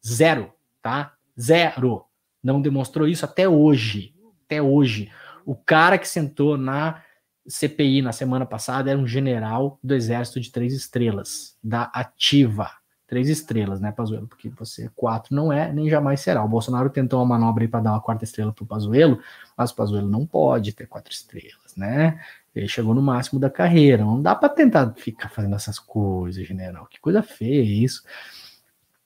Zero, 0.06 0.52
tá? 0.80 1.14
Zero 1.36 2.04
não 2.40 2.62
demonstrou 2.62 3.08
isso 3.08 3.24
até 3.24 3.48
hoje. 3.48 4.14
Até 4.44 4.62
hoje. 4.62 5.10
O 5.44 5.56
cara 5.56 5.98
que 5.98 6.06
sentou 6.06 6.56
na 6.56 7.02
CPI 7.48 8.00
na 8.00 8.12
semana 8.12 8.46
passada 8.46 8.92
era 8.92 8.98
um 9.00 9.08
general 9.08 9.80
do 9.82 9.92
Exército 9.92 10.38
de 10.38 10.52
Três 10.52 10.72
Estrelas, 10.72 11.58
da 11.60 11.90
Ativa. 11.92 12.70
Três 13.08 13.28
estrelas, 13.28 13.80
né, 13.80 13.90
Pazuello? 13.90 14.28
Porque 14.28 14.48
você 14.50 14.88
quatro 14.94 15.34
não 15.34 15.52
é, 15.52 15.72
nem 15.72 15.90
jamais 15.90 16.20
será. 16.20 16.44
O 16.44 16.48
Bolsonaro 16.48 16.90
tentou 16.90 17.18
uma 17.18 17.26
manobra 17.26 17.64
aí 17.64 17.68
para 17.68 17.80
dar 17.80 17.90
uma 17.90 18.00
quarta 18.00 18.22
estrela 18.22 18.52
para 18.52 18.62
o 18.62 18.66
Pazuello, 18.66 19.20
mas 19.56 19.72
o 19.72 19.74
Pazuello 19.74 20.08
não 20.08 20.24
pode 20.24 20.72
ter 20.72 20.86
quatro 20.86 21.12
estrelas, 21.12 21.65
né? 21.76 22.20
Ele 22.54 22.66
chegou 22.66 22.94
no 22.94 23.02
máximo 23.02 23.38
da 23.38 23.50
carreira. 23.50 24.04
Não 24.04 24.20
dá 24.20 24.34
para 24.34 24.48
tentar 24.48 24.94
ficar 24.96 25.28
fazendo 25.28 25.54
essas 25.54 25.78
coisas, 25.78 26.46
general. 26.46 26.86
Que 26.86 26.98
coisa 26.98 27.22
feia 27.22 27.62
isso. 27.62 28.02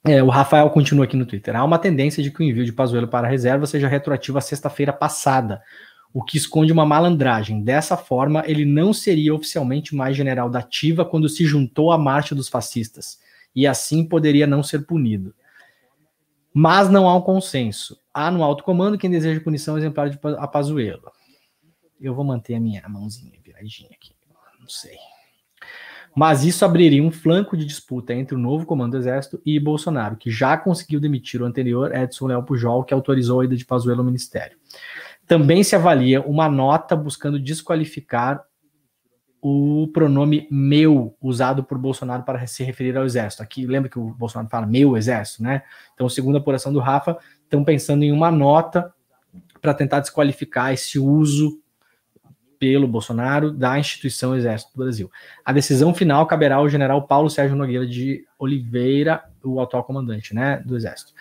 É, 0.03 0.23
o 0.23 0.29
Rafael 0.29 0.69
continua 0.69 1.05
aqui 1.05 1.15
no 1.15 1.25
Twitter. 1.25 1.55
Há 1.55 1.63
uma 1.63 1.77
tendência 1.77 2.23
de 2.23 2.31
que 2.31 2.39
o 2.39 2.43
envio 2.43 2.65
de 2.65 2.73
Pazuello 2.73 3.07
para 3.07 3.27
a 3.27 3.29
reserva 3.29 3.67
seja 3.67 3.87
retroativo 3.87 4.37
à 4.37 4.41
sexta-feira 4.41 4.91
passada, 4.91 5.61
o 6.13 6.23
que 6.23 6.37
esconde 6.37 6.73
uma 6.73 6.85
malandragem. 6.85 7.61
Dessa 7.61 7.95
forma, 7.95 8.43
ele 8.47 8.65
não 8.65 8.93
seria 8.93 9.35
oficialmente 9.35 9.93
mais 9.93 10.17
general 10.17 10.49
da 10.49 10.59
ativa 10.59 11.05
quando 11.05 11.29
se 11.29 11.45
juntou 11.45 11.91
à 11.91 11.97
marcha 11.97 12.33
dos 12.33 12.49
fascistas, 12.49 13.19
e 13.55 13.67
assim 13.67 14.03
poderia 14.03 14.47
não 14.47 14.63
ser 14.63 14.87
punido. 14.87 15.35
Mas 16.53 16.89
não 16.89 17.07
há 17.07 17.15
um 17.15 17.21
consenso. 17.21 17.97
Há 18.13 18.31
no 18.31 18.43
alto 18.43 18.63
comando 18.63 18.97
quem 18.97 19.09
deseja 19.09 19.39
punição 19.39 19.77
exemplar 19.77 20.09
de 20.09 20.19
a 20.37 20.47
Pazuello. 20.47 21.11
Eu 22.01 22.15
vou 22.15 22.25
manter 22.25 22.55
a 22.55 22.59
minha 22.59 22.87
mãozinha 22.89 23.39
viradinha 23.43 23.89
aqui. 23.93 24.13
Não 24.59 24.67
sei 24.67 24.97
mas 26.15 26.43
isso 26.43 26.65
abriria 26.65 27.01
um 27.01 27.11
flanco 27.11 27.55
de 27.55 27.65
disputa 27.65 28.13
entre 28.13 28.35
o 28.35 28.39
novo 28.39 28.65
comando 28.65 28.91
do 28.91 28.97
Exército 28.97 29.41
e 29.45 29.59
Bolsonaro, 29.59 30.17
que 30.17 30.29
já 30.29 30.57
conseguiu 30.57 30.99
demitir 30.99 31.41
o 31.41 31.45
anterior 31.45 31.95
Edson 31.95 32.27
Léo 32.27 32.43
Pujol, 32.43 32.83
que 32.83 32.93
autorizou 32.93 33.39
a 33.39 33.45
ida 33.45 33.55
de 33.55 33.65
Pazuello 33.65 34.01
ao 34.01 34.05
ministério. 34.05 34.57
Também 35.25 35.63
se 35.63 35.75
avalia 35.75 36.21
uma 36.21 36.49
nota 36.49 36.95
buscando 36.95 37.39
desqualificar 37.39 38.43
o 39.41 39.87
pronome 39.91 40.47
meu 40.51 41.15
usado 41.19 41.63
por 41.63 41.77
Bolsonaro 41.77 42.23
para 42.23 42.45
se 42.45 42.63
referir 42.63 42.95
ao 42.97 43.05
exército. 43.05 43.41
Aqui, 43.41 43.65
lembra 43.65 43.89
que 43.89 43.97
o 43.97 44.13
Bolsonaro 44.13 44.49
fala 44.49 44.67
meu 44.67 44.97
exército, 44.97 45.41
né? 45.41 45.63
Então, 45.93 46.07
segundo 46.09 46.35
a 46.35 46.39
apuração 46.39 46.71
do 46.71 46.79
Rafa, 46.79 47.17
estão 47.43 47.63
pensando 47.63 48.03
em 48.03 48.11
uma 48.11 48.29
nota 48.29 48.93
para 49.61 49.73
tentar 49.73 50.01
desqualificar 50.01 50.73
esse 50.73 50.99
uso 50.99 51.59
pelo 52.61 52.87
Bolsonaro 52.87 53.49
da 53.51 53.79
instituição 53.79 54.35
Exército 54.35 54.71
do 54.75 54.83
Brasil. 54.83 55.09
A 55.43 55.51
decisão 55.51 55.95
final 55.95 56.27
caberá 56.27 56.57
ao 56.57 56.69
general 56.69 57.07
Paulo 57.07 57.27
Sérgio 57.27 57.57
Nogueira 57.57 57.87
de 57.87 58.23
Oliveira, 58.37 59.23
o 59.43 59.59
atual 59.59 59.83
comandante 59.83 60.35
né, 60.35 60.61
do 60.63 60.77
Exército. 60.77 61.11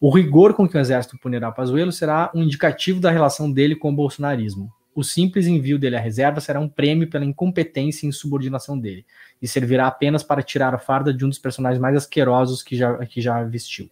O 0.00 0.08
rigor 0.08 0.54
com 0.54 0.66
que 0.66 0.74
o 0.74 0.80
Exército 0.80 1.18
punirá 1.18 1.52
Pazuello 1.52 1.92
será 1.92 2.30
um 2.34 2.42
indicativo 2.42 2.98
da 2.98 3.10
relação 3.10 3.52
dele 3.52 3.76
com 3.76 3.90
o 3.90 3.94
bolsonarismo. 3.94 4.72
O 4.94 5.04
simples 5.04 5.46
envio 5.46 5.78
dele 5.78 5.96
à 5.96 6.00
reserva 6.00 6.40
será 6.40 6.58
um 6.60 6.68
prêmio 6.68 7.10
pela 7.10 7.26
incompetência 7.26 8.06
e 8.06 8.08
insubordinação 8.08 8.78
dele, 8.78 9.04
e 9.42 9.46
servirá 9.46 9.88
apenas 9.88 10.22
para 10.22 10.42
tirar 10.42 10.74
a 10.74 10.78
farda 10.78 11.12
de 11.12 11.26
um 11.26 11.28
dos 11.28 11.38
personagens 11.38 11.78
mais 11.78 11.94
asquerosos 11.94 12.62
que 12.62 12.74
já, 12.74 12.96
que 13.04 13.20
já 13.20 13.44
vestiu. 13.44 13.90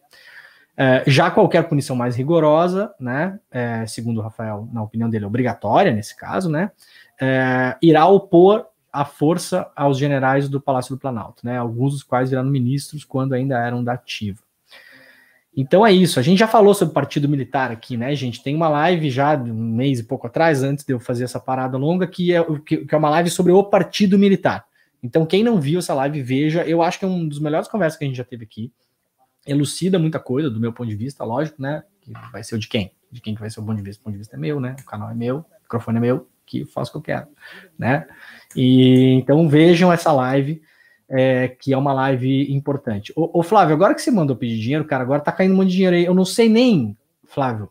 É, 0.77 1.05
já 1.07 1.31
qualquer 1.31 1.63
punição 1.69 1.95
mais 1.95 2.17
rigorosa, 2.17 2.93
né, 2.99 3.39
é, 3.51 3.87
segundo 3.87 4.19
o 4.19 4.23
Rafael, 4.23 4.69
na 4.73 4.83
opinião 4.83 5.09
dele, 5.09 5.25
obrigatória 5.25 5.93
nesse 5.93 6.17
caso, 6.17 6.51
né, 6.51 6.73
é, 7.21 7.77
irá 7.81 8.07
opor 8.07 8.67
a 8.93 9.05
força 9.05 9.71
aos 9.77 9.97
generais 9.97 10.49
do 10.49 10.61
Palácio 10.61 10.95
do 10.95 11.01
Planalto, 11.01 11.47
né, 11.47 11.57
alguns 11.57 11.93
dos 11.93 12.03
quais 12.03 12.31
viraram 12.31 12.51
ministros 12.51 13.05
quando 13.05 13.35
ainda 13.35 13.57
eram 13.57 13.85
da 13.85 13.93
ativa. 13.93 14.41
Então 15.57 15.87
é 15.87 15.93
isso, 15.93 16.19
a 16.19 16.23
gente 16.23 16.41
já 16.41 16.49
falou 16.49 16.75
sobre 16.75 16.93
partido 16.93 17.29
militar 17.29 17.71
aqui, 17.71 17.97
né, 17.97 18.13
gente? 18.17 18.43
Tem 18.43 18.57
uma 18.57 18.69
live 18.69 19.09
já 19.09 19.37
um 19.37 19.55
mês 19.55 20.01
e 20.01 20.03
pouco 20.03 20.27
atrás, 20.27 20.65
antes 20.65 20.85
de 20.85 20.93
eu 20.93 20.99
fazer 20.99 21.23
essa 21.23 21.39
parada 21.39 21.79
longa, 21.79 22.09
que 22.09 22.35
é, 22.35 22.45
que 22.67 22.89
é 22.91 22.97
uma 22.97 23.11
live 23.11 23.31
sobre 23.31 23.53
o 23.53 23.63
partido 23.63 24.19
militar. 24.19 24.65
Então, 25.01 25.25
quem 25.25 25.45
não 25.45 25.61
viu 25.61 25.79
essa 25.79 25.95
live, 25.95 26.23
veja. 26.23 26.65
Eu 26.65 26.83
acho 26.83 26.99
que 26.99 27.05
é 27.05 27.09
um 27.09 27.29
dos 27.29 27.39
melhores 27.39 27.69
conversas 27.69 27.99
que 27.99 28.05
a 28.05 28.09
gente 28.09 28.17
já 28.17 28.25
teve 28.25 28.43
aqui 28.43 28.73
elucida 29.47 29.99
muita 29.99 30.19
coisa 30.19 30.51
do 30.51 30.61
meu 30.61 30.73
ponto 30.73 30.89
de 30.89 30.97
vista, 30.97 31.25
lógico, 31.25 31.61
né? 31.61 31.85
Que 32.01 32.13
vai 32.33 32.43
ser 32.43 32.55
o 32.55 32.59
de 32.59 32.69
quem? 32.69 32.93
De 33.11 33.21
quem 33.21 33.35
que 33.35 33.41
vai 33.41 33.51
ser 33.51 33.61
o 33.61 33.65
ponto 33.65 33.77
de 33.77 33.83
vista? 33.83 34.01
O 34.01 34.05
ponto 34.05 34.13
de 34.13 34.19
vista 34.19 34.37
é 34.37 34.39
meu, 34.39 34.61
né? 34.61 34.77
O 34.81 34.85
canal 34.85 35.11
é 35.11 35.15
meu, 35.15 35.39
o 35.39 35.63
microfone 35.63 35.99
é 35.99 36.01
meu, 36.01 36.29
que 36.47 36.65
faço 36.65 36.91
o 36.91 36.93
que 36.93 36.99
eu 36.99 37.17
quero, 37.17 37.29
né? 37.79 38.07
E 38.55 39.15
então 39.15 39.49
vejam 39.49 39.93
essa 39.93 40.13
live, 40.13 40.63
é, 41.09 41.49
que 41.49 41.73
é 41.73 41.77
uma 41.77 41.93
live 41.93 42.53
importante. 42.53 43.13
Ô, 43.17 43.39
ô, 43.39 43.43
Flávio, 43.43 43.75
agora 43.75 43.95
que 43.95 44.03
você 44.03 44.11
mandou 44.11 44.37
pedir 44.37 44.59
dinheiro, 44.59 44.85
cara, 44.85 45.03
agora 45.03 45.21
tá 45.21 45.33
caindo 45.33 45.53
um 45.53 45.57
monte 45.57 45.69
de 45.69 45.77
dinheiro 45.77 45.97
aí. 45.97 46.05
Eu 46.05 46.15
não 46.15 46.25
sei 46.25 46.49
nem, 46.49 46.97
Flávio, 47.25 47.69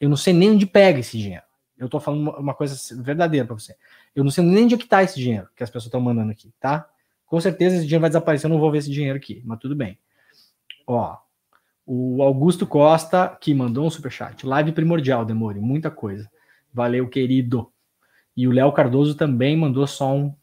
eu 0.00 0.08
não 0.08 0.16
sei 0.16 0.32
nem 0.32 0.50
onde 0.50 0.66
pega 0.66 1.00
esse 1.00 1.18
dinheiro. 1.18 1.44
Eu 1.78 1.88
tô 1.88 1.98
falando 1.98 2.30
uma 2.30 2.54
coisa 2.54 2.76
verdadeira 3.02 3.46
para 3.46 3.54
você. 3.54 3.74
Eu 4.14 4.22
não 4.22 4.30
sei 4.30 4.44
nem 4.44 4.64
onde 4.64 4.74
é 4.74 4.78
que 4.78 4.86
tá 4.86 5.02
esse 5.02 5.18
dinheiro 5.18 5.48
que 5.56 5.62
as 5.62 5.68
pessoas 5.68 5.86
estão 5.86 6.00
mandando 6.00 6.30
aqui, 6.30 6.52
tá? 6.60 6.88
Com 7.26 7.40
certeza 7.40 7.76
esse 7.76 7.84
dinheiro 7.84 8.00
vai 8.00 8.10
desaparecer, 8.10 8.46
eu 8.46 8.52
não 8.52 8.60
vou 8.60 8.70
ver 8.70 8.78
esse 8.78 8.90
dinheiro 8.90 9.16
aqui, 9.16 9.42
mas 9.44 9.58
tudo 9.58 9.74
bem. 9.74 9.98
Ó, 10.86 11.16
o 11.86 12.22
Augusto 12.22 12.66
Costa, 12.66 13.36
que 13.40 13.52
mandou 13.52 13.86
um 13.86 13.90
superchat. 13.90 14.46
Live 14.46 14.72
primordial, 14.72 15.24
Demore, 15.24 15.60
muita 15.60 15.90
coisa. 15.90 16.30
Valeu, 16.72 17.08
querido. 17.08 17.70
E 18.36 18.48
o 18.48 18.52
Léo 18.52 18.72
Cardoso 18.72 19.14
também 19.14 19.56
mandou 19.56 19.86
só 19.86 20.14
um. 20.14 20.34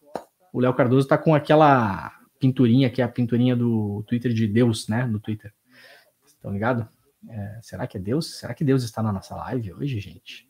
O 0.53 0.59
Léo 0.59 0.73
Cardoso 0.73 1.07
tá 1.07 1.17
com 1.17 1.33
aquela 1.33 2.11
pinturinha, 2.39 2.89
que 2.89 3.01
é 3.01 3.05
a 3.05 3.09
pinturinha 3.09 3.55
do 3.55 4.03
Twitter 4.07 4.33
de 4.33 4.47
Deus, 4.47 4.87
né? 4.87 5.05
No 5.05 5.19
Twitter. 5.19 5.53
Estão 6.25 6.51
ligados? 6.51 6.85
É, 7.27 7.59
será 7.61 7.85
que 7.85 7.97
é 7.97 7.99
Deus? 7.99 8.39
Será 8.39 8.53
que 8.53 8.63
Deus 8.63 8.83
está 8.83 9.03
na 9.03 9.11
nossa 9.11 9.35
live 9.35 9.73
hoje, 9.73 9.99
gente? 9.99 10.47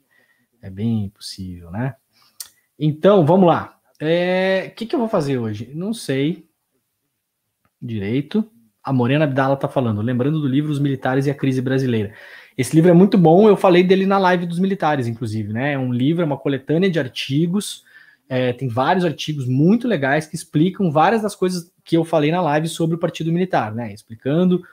É 0.62 0.70
bem 0.70 1.10
possível, 1.10 1.72
né? 1.72 1.96
Então, 2.78 3.26
vamos 3.26 3.48
lá. 3.48 3.78
O 4.02 4.06
é, 4.06 4.70
que, 4.70 4.86
que 4.86 4.96
eu 4.96 5.00
vou 5.00 5.10
fazer 5.10 5.38
hoje? 5.38 5.72
Não 5.74 5.94
sei 5.94 6.50
direito 7.82 8.50
a 8.84 8.92
Morena 8.92 9.26
Abdala 9.26 9.54
está 9.54 9.68
falando, 9.68 10.02
lembrando 10.02 10.42
do 10.42 10.48
livro 10.48 10.72
Os 10.72 10.80
Militares 10.80 11.26
e 11.26 11.32
a 11.32 11.36
Crise 11.36 11.62
Brasileira. 11.62 12.14
Esse 12.58 12.76
livro 12.76 12.90
é 12.90 12.94
muito 12.94 13.18
bom, 13.18 13.48
eu 13.48 13.56
falei 13.56 13.84
dele 13.84 14.06
na 14.06 14.18
live 14.18 14.46
dos 14.46 14.60
militares, 14.60 15.08
inclusive, 15.08 15.54
né? 15.54 15.74
É 15.74 15.80
um 15.80 15.94
livro, 15.94 16.22
é 16.22 16.26
uma 16.26 16.38
coletânea 16.38 16.90
de 16.90 17.00
artigos, 17.00 17.84
é, 18.28 18.54
tem 18.54 18.68
vários 18.68 19.06
artigos 19.06 19.48
muito 19.48 19.88
legais 19.88 20.26
que 20.26 20.36
explicam 20.36 20.92
várias 20.92 21.22
das 21.22 21.36
coisas 21.36 21.72
que 21.84 21.96
eu 21.96 22.04
falei 22.04 22.32
na 22.32 22.42
live 22.42 22.68
sobre 22.68 22.96
o 22.96 23.00
Partido 23.00 23.32
Militar, 23.32 23.74
né? 23.74 23.94
Explicando 23.94 24.64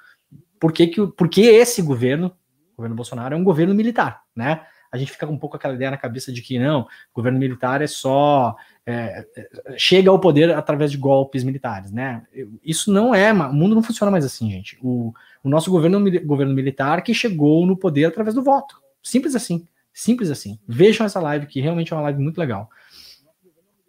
por 0.58 0.72
que, 0.72 0.86
que, 0.88 1.06
por 1.06 1.28
que 1.28 1.42
esse 1.42 1.82
governo, 1.82 2.32
o 2.72 2.76
governo 2.76 2.96
Bolsonaro, 2.96 3.34
é 3.34 3.38
um 3.38 3.44
governo 3.44 3.74
militar, 3.74 4.22
né? 4.34 4.62
a 4.90 4.96
gente 4.96 5.12
fica 5.12 5.26
com 5.26 5.34
um 5.34 5.38
pouco 5.38 5.56
aquela 5.56 5.74
ideia 5.74 5.90
na 5.90 5.96
cabeça 5.96 6.32
de 6.32 6.40
que 6.42 6.58
não, 6.58 6.86
governo 7.14 7.38
militar 7.38 7.82
é 7.82 7.86
só 7.86 8.56
é, 8.90 9.26
é, 9.36 9.76
chega 9.76 10.08
ao 10.08 10.18
poder 10.18 10.50
através 10.54 10.90
de 10.90 10.96
golpes 10.96 11.44
militares, 11.44 11.92
né? 11.92 12.22
Isso 12.64 12.90
não 12.90 13.14
é, 13.14 13.30
o 13.30 13.52
mundo 13.52 13.74
não 13.74 13.82
funciona 13.82 14.10
mais 14.10 14.24
assim, 14.24 14.50
gente. 14.50 14.78
O, 14.80 15.12
o 15.44 15.48
nosso 15.50 15.70
governo, 15.70 16.00
governo 16.24 16.54
militar 16.54 17.02
que 17.02 17.12
chegou 17.12 17.66
no 17.66 17.76
poder 17.76 18.06
através 18.06 18.34
do 18.34 18.42
voto, 18.42 18.80
simples 19.02 19.34
assim, 19.34 19.68
simples 19.92 20.30
assim. 20.30 20.58
Vejam 20.66 21.04
essa 21.04 21.20
live 21.20 21.46
que 21.46 21.60
realmente 21.60 21.92
é 21.92 21.96
uma 21.96 22.02
live 22.02 22.18
muito 22.18 22.38
legal. 22.38 22.70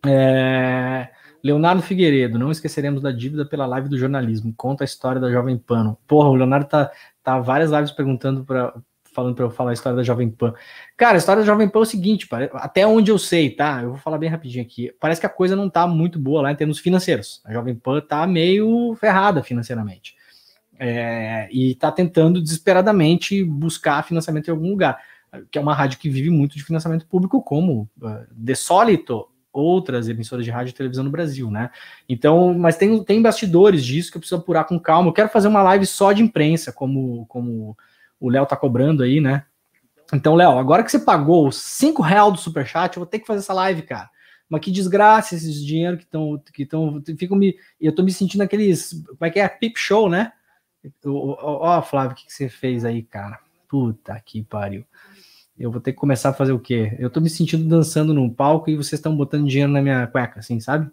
É, 0.05 1.07
Leonardo 1.41 1.81
Figueiredo, 1.81 2.37
não 2.37 2.51
esqueceremos 2.51 3.01
da 3.01 3.11
dívida 3.13 3.45
pela 3.45 3.65
live 3.65 3.87
do 3.87 3.97
jornalismo. 3.97 4.53
Conta 4.57 4.83
a 4.83 4.85
história 4.85 5.21
da 5.21 5.31
Jovem 5.31 5.57
Pano. 5.57 5.97
Porra, 6.05 6.27
o 6.27 6.35
Leonardo 6.35 6.67
tá, 6.67 6.91
tá 7.23 7.39
várias 7.39 7.71
lives 7.71 7.91
perguntando 7.91 8.43
para 8.43 8.73
falando 9.19 9.35
para 9.35 9.45
eu 9.45 9.49
falar 9.49 9.71
a 9.71 9.73
história 9.73 9.95
da 9.97 10.03
Jovem 10.03 10.29
Pan. 10.29 10.53
Cara, 10.95 11.15
a 11.15 11.17
história 11.17 11.41
da 11.41 11.45
Jovem 11.45 11.67
Pan 11.67 11.79
é 11.79 11.81
o 11.81 11.85
seguinte, 11.85 12.27
até 12.53 12.87
onde 12.87 13.11
eu 13.11 13.17
sei, 13.17 13.49
tá? 13.49 13.81
Eu 13.83 13.89
vou 13.89 13.97
falar 13.97 14.17
bem 14.17 14.29
rapidinho 14.29 14.63
aqui. 14.63 14.91
Parece 14.99 15.19
que 15.19 15.27
a 15.27 15.29
coisa 15.29 15.55
não 15.55 15.69
tá 15.69 15.85
muito 15.85 16.17
boa 16.17 16.41
lá 16.41 16.51
em 16.51 16.55
termos 16.55 16.79
financeiros. 16.79 17.41
A 17.45 17.51
Jovem 17.51 17.75
Pan 17.75 17.99
tá 18.01 18.25
meio 18.25 18.95
ferrada 18.95 19.43
financeiramente. 19.43 20.15
É, 20.79 21.49
e 21.51 21.75
tá 21.75 21.91
tentando 21.91 22.41
desesperadamente 22.41 23.43
buscar 23.43 24.03
financiamento 24.03 24.47
em 24.47 24.51
algum 24.51 24.69
lugar. 24.69 24.97
Que 25.51 25.59
é 25.59 25.61
uma 25.61 25.75
rádio 25.75 25.99
que 25.99 26.09
vive 26.09 26.29
muito 26.29 26.55
de 26.55 26.63
financiamento 26.63 27.05
público, 27.05 27.43
como 27.43 27.87
uh, 28.01 28.25
De 28.31 28.55
Solito, 28.55 29.27
outras 29.51 30.07
emissoras 30.07 30.45
de 30.45 30.49
rádio 30.49 30.71
e 30.71 30.73
televisão 30.73 31.03
no 31.03 31.11
Brasil, 31.11 31.51
né? 31.51 31.69
Então, 32.07 32.57
mas 32.57 32.77
tem, 32.77 33.03
tem 33.03 33.21
bastidores 33.21 33.85
disso 33.85 34.09
que 34.09 34.17
eu 34.17 34.21
preciso 34.21 34.39
apurar 34.39 34.63
com 34.63 34.79
calma. 34.79 35.09
Eu 35.09 35.13
quero 35.13 35.29
fazer 35.29 35.47
uma 35.47 35.61
live 35.61 35.85
só 35.85 36.13
de 36.13 36.23
imprensa, 36.23 36.71
como, 36.71 37.25
como 37.27 37.77
o 38.19 38.29
Léo 38.29 38.45
tá 38.45 38.55
cobrando 38.55 39.03
aí, 39.03 39.21
né? 39.21 39.45
Então, 40.13 40.35
Léo, 40.35 40.57
agora 40.57 40.83
que 40.83 40.91
você 40.91 40.99
pagou 40.99 41.47
os 41.47 41.57
5 41.57 42.01
reais 42.01 42.33
do 42.33 42.39
superchat, 42.39 42.95
eu 42.95 43.01
vou 43.01 43.07
ter 43.07 43.19
que 43.19 43.27
fazer 43.27 43.39
essa 43.39 43.53
live, 43.53 43.83
cara. 43.83 44.09
Mas 44.49 44.61
que 44.61 44.71
desgraça 44.71 45.35
esses 45.35 45.63
dinheiro 45.63 45.97
que 45.97 46.03
estão. 46.03 46.41
que 46.51 46.63
estão 46.63 47.01
ficam 47.17 47.37
me. 47.37 47.55
Eu 47.79 47.93
tô 47.93 48.01
me 48.01 48.11
sentindo 48.11 48.41
aqueles. 48.41 49.03
Como 49.05 49.25
é 49.25 49.29
que 49.29 49.39
é? 49.39 49.47
Pip 49.47 49.79
show, 49.79 50.09
né? 50.09 50.31
Ó, 51.05 51.81
Flávio, 51.83 52.13
o 52.13 52.15
que, 52.15 52.25
que 52.25 52.33
você 52.33 52.49
fez 52.49 52.83
aí, 52.83 53.03
cara? 53.03 53.39
Puta 53.67 54.19
que 54.25 54.43
pariu. 54.43 54.83
Eu 55.57 55.71
vou 55.71 55.79
ter 55.79 55.91
que 55.91 55.99
começar 55.99 56.29
a 56.29 56.33
fazer 56.33 56.53
o 56.53 56.59
quê? 56.59 56.95
Eu 56.97 57.09
tô 57.09 57.21
me 57.21 57.29
sentindo 57.29 57.67
dançando 57.67 58.13
num 58.13 58.29
palco 58.29 58.69
e 58.69 58.75
vocês 58.75 58.93
estão 58.93 59.15
botando 59.15 59.47
dinheiro 59.47 59.71
na 59.71 59.81
minha 59.81 60.07
cueca, 60.07 60.39
assim, 60.39 60.59
sabe? 60.59 60.89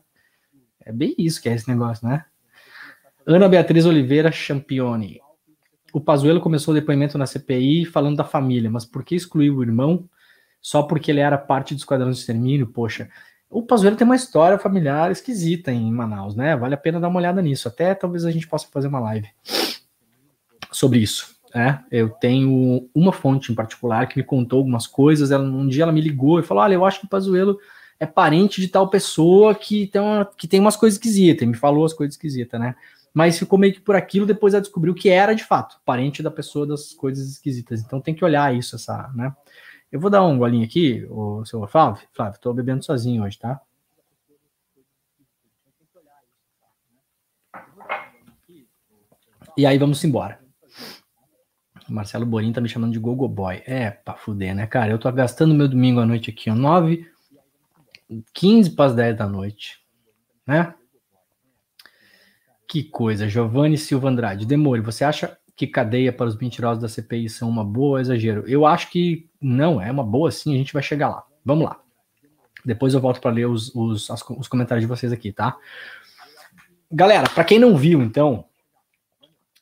É 0.84 0.92
bem 0.92 1.14
isso 1.16 1.40
que 1.40 1.48
é 1.48 1.54
esse 1.54 1.68
negócio, 1.68 2.06
né? 2.06 2.24
Ana 3.24 3.48
Beatriz 3.48 3.86
Oliveira 3.86 4.30
Champione 4.30 5.20
o 5.96 6.00
Pazuello 6.00 6.42
começou 6.42 6.72
o 6.72 6.74
depoimento 6.74 7.16
na 7.16 7.26
CPI 7.26 7.86
falando 7.86 8.18
da 8.18 8.24
família, 8.24 8.70
mas 8.70 8.84
por 8.84 9.02
que 9.02 9.14
excluiu 9.14 9.56
o 9.56 9.62
irmão 9.62 10.06
só 10.60 10.82
porque 10.82 11.10
ele 11.10 11.20
era 11.20 11.38
parte 11.38 11.74
do 11.74 11.78
esquadrão 11.78 12.10
de 12.10 12.18
extermínio? 12.18 12.66
Poxa, 12.66 13.08
o 13.48 13.62
Pazuello 13.62 13.96
tem 13.96 14.04
uma 14.04 14.14
história 14.14 14.58
familiar 14.58 15.10
esquisita 15.10 15.72
em 15.72 15.90
Manaus, 15.90 16.36
né? 16.36 16.54
Vale 16.54 16.74
a 16.74 16.76
pena 16.76 17.00
dar 17.00 17.08
uma 17.08 17.18
olhada 17.18 17.40
nisso. 17.40 17.66
Até 17.66 17.94
talvez 17.94 18.26
a 18.26 18.30
gente 18.30 18.46
possa 18.46 18.68
fazer 18.70 18.88
uma 18.88 19.00
live 19.00 19.26
sobre 20.70 20.98
isso. 20.98 21.34
É, 21.54 21.78
eu 21.90 22.10
tenho 22.10 22.90
uma 22.94 23.10
fonte 23.10 23.50
em 23.50 23.54
particular 23.54 24.06
que 24.06 24.18
me 24.18 24.22
contou 24.22 24.58
algumas 24.58 24.86
coisas. 24.86 25.30
Ela, 25.30 25.44
um 25.44 25.66
dia 25.66 25.84
ela 25.84 25.92
me 25.92 26.02
ligou 26.02 26.38
e 26.38 26.42
falou: 26.42 26.62
Olha, 26.62 26.74
eu 26.74 26.84
acho 26.84 27.00
que 27.00 27.06
o 27.06 27.08
Pazuello 27.08 27.58
é 27.98 28.04
parente 28.04 28.60
de 28.60 28.68
tal 28.68 28.90
pessoa 28.90 29.54
que 29.54 29.86
tem, 29.86 30.02
uma, 30.02 30.26
que 30.36 30.46
tem 30.46 30.60
umas 30.60 30.76
coisas 30.76 30.98
esquisitas. 30.98 31.42
E 31.42 31.46
me 31.46 31.56
falou 31.56 31.86
as 31.86 31.94
coisas 31.94 32.16
esquisitas, 32.16 32.60
né? 32.60 32.74
Mas 33.16 33.38
ficou 33.38 33.58
meio 33.58 33.72
que 33.72 33.80
por 33.80 33.96
aquilo, 33.96 34.26
depois 34.26 34.52
ela 34.52 34.60
descobriu 34.60 34.94
que 34.94 35.08
era 35.08 35.32
de 35.32 35.42
fato 35.42 35.80
parente 35.86 36.22
da 36.22 36.30
pessoa 36.30 36.66
das 36.66 36.92
coisas 36.92 37.26
esquisitas. 37.30 37.80
Então 37.80 37.98
tem 37.98 38.14
que 38.14 38.22
olhar 38.22 38.54
isso, 38.54 38.76
essa, 38.76 39.10
né? 39.14 39.34
Eu 39.90 39.98
vou 39.98 40.10
dar 40.10 40.22
um 40.22 40.36
golinho 40.36 40.66
aqui, 40.66 41.06
o 41.08 41.42
seu 41.46 41.66
Flávio. 41.66 42.06
Flávio, 42.12 42.38
tô 42.38 42.52
bebendo 42.52 42.84
sozinho 42.84 43.24
hoje, 43.24 43.38
tá? 43.38 43.58
E 49.56 49.64
aí 49.64 49.78
vamos 49.78 50.04
embora. 50.04 50.38
O 51.88 51.92
Marcelo 51.94 52.26
Borim 52.26 52.52
tá 52.52 52.60
me 52.60 52.68
chamando 52.68 52.92
de 52.92 52.98
Gogo 52.98 53.26
Boy. 53.26 53.62
É, 53.64 53.92
pra 53.92 54.12
fuder, 54.12 54.54
né, 54.54 54.66
cara? 54.66 54.92
Eu 54.92 54.98
tô 54.98 55.10
gastando 55.10 55.54
meu 55.54 55.66
domingo 55.66 56.00
à 56.00 56.04
noite 56.04 56.28
aqui, 56.28 56.50
ó, 56.50 56.54
9, 56.54 57.10
15 58.34 58.72
para 58.72 58.84
as 58.84 58.94
10 58.94 59.16
da 59.16 59.26
noite, 59.26 59.82
né? 60.46 60.74
Que 62.68 62.82
coisa, 62.82 63.28
Giovanni 63.28 63.78
Silva 63.78 64.08
Andrade. 64.08 64.46
Demore, 64.46 64.80
você 64.80 65.04
acha 65.04 65.38
que 65.54 65.66
cadeia 65.66 66.12
para 66.12 66.26
os 66.26 66.36
mentirosos 66.36 66.82
da 66.82 66.88
CPI 66.88 67.28
são 67.28 67.48
uma 67.48 67.64
boa 67.64 67.90
ou 67.90 67.98
exagero? 67.98 68.44
Eu 68.46 68.66
acho 68.66 68.90
que 68.90 69.28
não, 69.40 69.80
é 69.80 69.90
uma 69.90 70.04
boa 70.04 70.30
sim, 70.30 70.54
a 70.54 70.58
gente 70.58 70.72
vai 70.72 70.82
chegar 70.82 71.08
lá. 71.08 71.24
Vamos 71.44 71.64
lá. 71.64 71.80
Depois 72.64 72.94
eu 72.94 73.00
volto 73.00 73.20
para 73.20 73.30
ler 73.30 73.46
os, 73.46 73.72
os, 73.74 74.08
os 74.10 74.48
comentários 74.48 74.82
de 74.82 74.88
vocês 74.88 75.12
aqui, 75.12 75.32
tá? 75.32 75.56
Galera, 76.90 77.28
para 77.28 77.44
quem 77.44 77.58
não 77.58 77.76
viu, 77.76 78.02
então, 78.02 78.44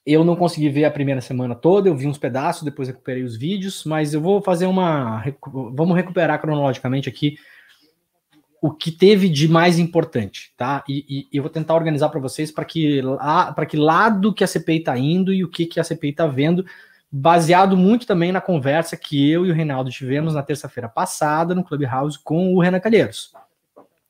eu 0.07 0.25
não 0.25 0.37
consegui 0.37 0.71
ver 0.71 0.87
a 0.87 0.91
primeira 0.91 1.21
semana 1.21 1.55
toda, 1.55 1.89
eu 1.89 1.97
vi 1.97 2.07
uns 2.07 2.19
pedaços, 2.19 2.63
depois 2.63 2.89
recuperei 2.89 3.23
os 3.23 3.37
vídeos, 3.37 3.85
mas 3.85 4.15
eu 4.15 4.21
vou 4.21 4.41
fazer 4.43 4.67
uma. 4.67 5.23
Vamos 5.73 5.95
recuperar 5.95 6.41
cronologicamente 6.41 7.09
aqui 7.09 7.37
o 8.65 8.71
que 8.71 8.91
teve 8.91 9.29
de 9.29 9.47
mais 9.47 9.79
importante, 9.79 10.51
tá? 10.57 10.83
E, 10.89 11.29
e 11.31 11.37
eu 11.37 11.43
vou 11.43 11.51
tentar 11.51 11.75
organizar 11.75 12.09
para 12.09 12.19
vocês 12.19 12.51
para 12.51 12.65
que, 12.65 13.03
para 13.55 13.67
que 13.67 13.77
lado 13.77 14.33
que 14.33 14.43
a 14.43 14.47
CPI 14.47 14.79
está 14.79 14.97
indo 14.97 15.35
e 15.35 15.45
o 15.45 15.51
que, 15.51 15.67
que 15.67 15.79
a 15.79 15.85
CPI 15.85 16.09
está 16.09 16.27
vendo, 16.27 16.65
baseado 17.13 17.77
muito 17.77 18.07
também 18.07 18.33
na 18.33 18.41
conversa 18.41 18.97
que 18.97 19.31
eu 19.31 19.45
e 19.45 19.51
o 19.51 19.55
Reinaldo 19.55 19.91
tivemos 19.91 20.33
na 20.33 20.43
terça-feira 20.43 20.89
passada 20.89 21.55
no 21.55 21.63
Clubhouse 21.63 22.19
com 22.19 22.55
o 22.55 22.59
Renan 22.59 22.81
Calheiros. 22.81 23.35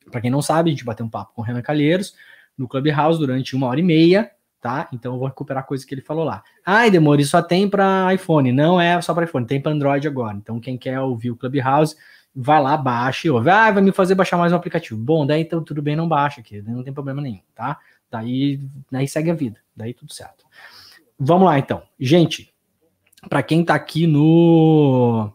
Para 0.09 0.21
quem 0.21 0.31
não 0.31 0.41
sabe, 0.41 0.69
a 0.69 0.71
gente 0.71 0.85
bateu 0.85 1.05
um 1.05 1.09
papo 1.09 1.33
com 1.33 1.41
o 1.41 1.43
Renan 1.43 1.61
Calheiros 1.61 2.13
no 2.57 2.65
Clubhouse 2.65 3.19
durante 3.19 3.57
uma 3.57 3.67
hora 3.67 3.81
e 3.81 3.83
meia 3.83 4.31
tá? 4.61 4.87
Então 4.93 5.13
eu 5.13 5.19
vou 5.19 5.27
recuperar 5.27 5.65
coisa 5.65 5.85
que 5.85 5.93
ele 5.93 6.01
falou 6.01 6.23
lá. 6.23 6.41
Ai, 6.65 6.89
Demore, 6.89 7.25
só 7.25 7.41
tem 7.41 7.69
para 7.69 8.11
iPhone. 8.13 8.53
Não 8.53 8.79
é 8.79 8.99
só 9.01 9.13
para 9.13 9.25
iPhone, 9.25 9.45
tem 9.45 9.61
para 9.61 9.73
Android 9.73 10.07
agora. 10.07 10.35
Então 10.37 10.61
quem 10.61 10.75
quer 10.75 10.99
ouvir 11.01 11.29
o 11.29 11.35
Clubhouse, 11.35 11.95
vai 12.35 12.61
lá, 12.61 12.75
baixa 12.75 13.27
e 13.27 13.31
ouve. 13.31 13.49
Ah, 13.49 13.71
vai 13.71 13.81
me 13.81 13.91
fazer 13.91 14.13
baixar 14.13 14.37
mais 14.37 14.51
um 14.51 14.55
aplicativo. 14.57 14.99
Bom, 14.99 15.25
daí 15.25 15.41
então 15.41 15.63
tudo 15.63 15.81
bem, 15.81 15.95
não 15.95 16.07
baixa 16.07 16.41
aqui, 16.41 16.61
não 16.61 16.83
tem 16.83 16.93
problema 16.93 17.21
nenhum, 17.21 17.39
tá? 17.55 17.79
Daí, 18.11 18.59
daí 18.91 19.07
segue 19.07 19.31
a 19.31 19.33
vida, 19.33 19.59
daí 19.75 19.93
tudo 19.93 20.13
certo. 20.13 20.45
Vamos 21.17 21.45
lá 21.45 21.57
então. 21.57 21.81
Gente, 21.97 22.53
para 23.29 23.41
quem 23.41 23.63
tá 23.63 23.73
aqui 23.73 24.05
no 24.05 25.31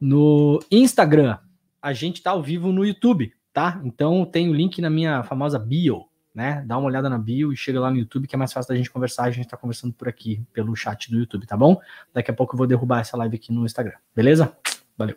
no 0.00 0.60
Instagram, 0.70 1.38
a 1.82 1.92
gente 1.92 2.22
tá 2.22 2.30
ao 2.30 2.42
vivo 2.42 2.70
no 2.70 2.84
YouTube, 2.84 3.32
tá? 3.52 3.80
Então 3.84 4.24
tem 4.24 4.48
o 4.48 4.54
link 4.54 4.80
na 4.80 4.90
minha 4.90 5.22
famosa 5.24 5.58
bio, 5.58 6.04
né? 6.34 6.62
Dá 6.66 6.78
uma 6.78 6.86
olhada 6.86 7.08
na 7.08 7.18
bio 7.18 7.52
e 7.52 7.56
chega 7.56 7.80
lá 7.80 7.90
no 7.90 7.96
YouTube, 7.96 8.28
que 8.28 8.36
é 8.36 8.38
mais 8.38 8.52
fácil 8.52 8.68
da 8.68 8.76
gente 8.76 8.90
conversar. 8.90 9.24
A 9.24 9.30
gente 9.30 9.48
tá 9.48 9.56
conversando 9.56 9.92
por 9.94 10.08
aqui, 10.08 10.44
pelo 10.52 10.76
chat 10.76 11.10
do 11.10 11.18
YouTube, 11.18 11.46
tá 11.46 11.56
bom? 11.56 11.80
Daqui 12.12 12.30
a 12.30 12.34
pouco 12.34 12.54
eu 12.54 12.58
vou 12.58 12.66
derrubar 12.66 13.00
essa 13.00 13.16
live 13.16 13.36
aqui 13.36 13.52
no 13.52 13.64
Instagram, 13.64 13.96
beleza? 14.14 14.56
Valeu. 14.96 15.16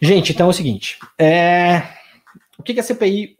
Gente, 0.00 0.32
então 0.32 0.46
é 0.46 0.50
o 0.50 0.54
seguinte: 0.54 0.98
é... 1.18 1.82
o 2.58 2.62
que, 2.62 2.74
que 2.74 2.80
a 2.80 2.82
CPI 2.82 3.36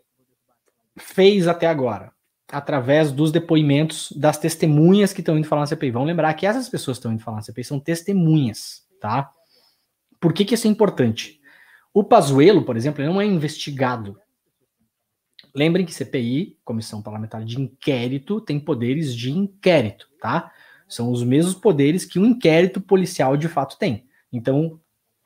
fez 0.98 1.48
até 1.48 1.66
agora? 1.66 2.12
Através 2.52 3.12
dos 3.12 3.30
depoimentos 3.30 4.12
das 4.12 4.36
testemunhas 4.36 5.12
que 5.12 5.20
estão 5.20 5.38
indo 5.38 5.46
falar 5.46 5.62
na 5.62 5.66
CPI. 5.66 5.92
Vamos 5.92 6.08
lembrar 6.08 6.34
que 6.34 6.46
essas 6.46 6.68
pessoas 6.68 6.96
que 6.96 7.00
estão 7.00 7.12
indo 7.12 7.22
falar 7.22 7.36
na 7.36 7.42
CPI 7.42 7.64
são 7.64 7.78
testemunhas, 7.78 8.82
tá? 9.00 9.30
Por 10.18 10.32
que, 10.32 10.44
que 10.44 10.54
isso 10.54 10.66
é 10.66 10.70
importante? 10.70 11.40
O 11.94 12.02
Pazuello, 12.02 12.64
por 12.64 12.76
exemplo, 12.76 13.04
não 13.04 13.20
é 13.20 13.24
investigado 13.24 14.20
Lembrem 15.54 15.84
que 15.84 15.92
CPI, 15.92 16.58
Comissão 16.64 17.02
Parlamentar 17.02 17.44
de 17.44 17.60
Inquérito, 17.60 18.40
tem 18.40 18.60
poderes 18.60 19.14
de 19.14 19.30
inquérito, 19.30 20.08
tá? 20.20 20.52
São 20.88 21.10
os 21.10 21.22
mesmos 21.22 21.54
poderes 21.54 22.04
que 22.04 22.18
um 22.18 22.26
inquérito 22.26 22.80
policial 22.80 23.36
de 23.36 23.48
fato 23.48 23.76
tem. 23.78 24.06
Então, 24.32 24.79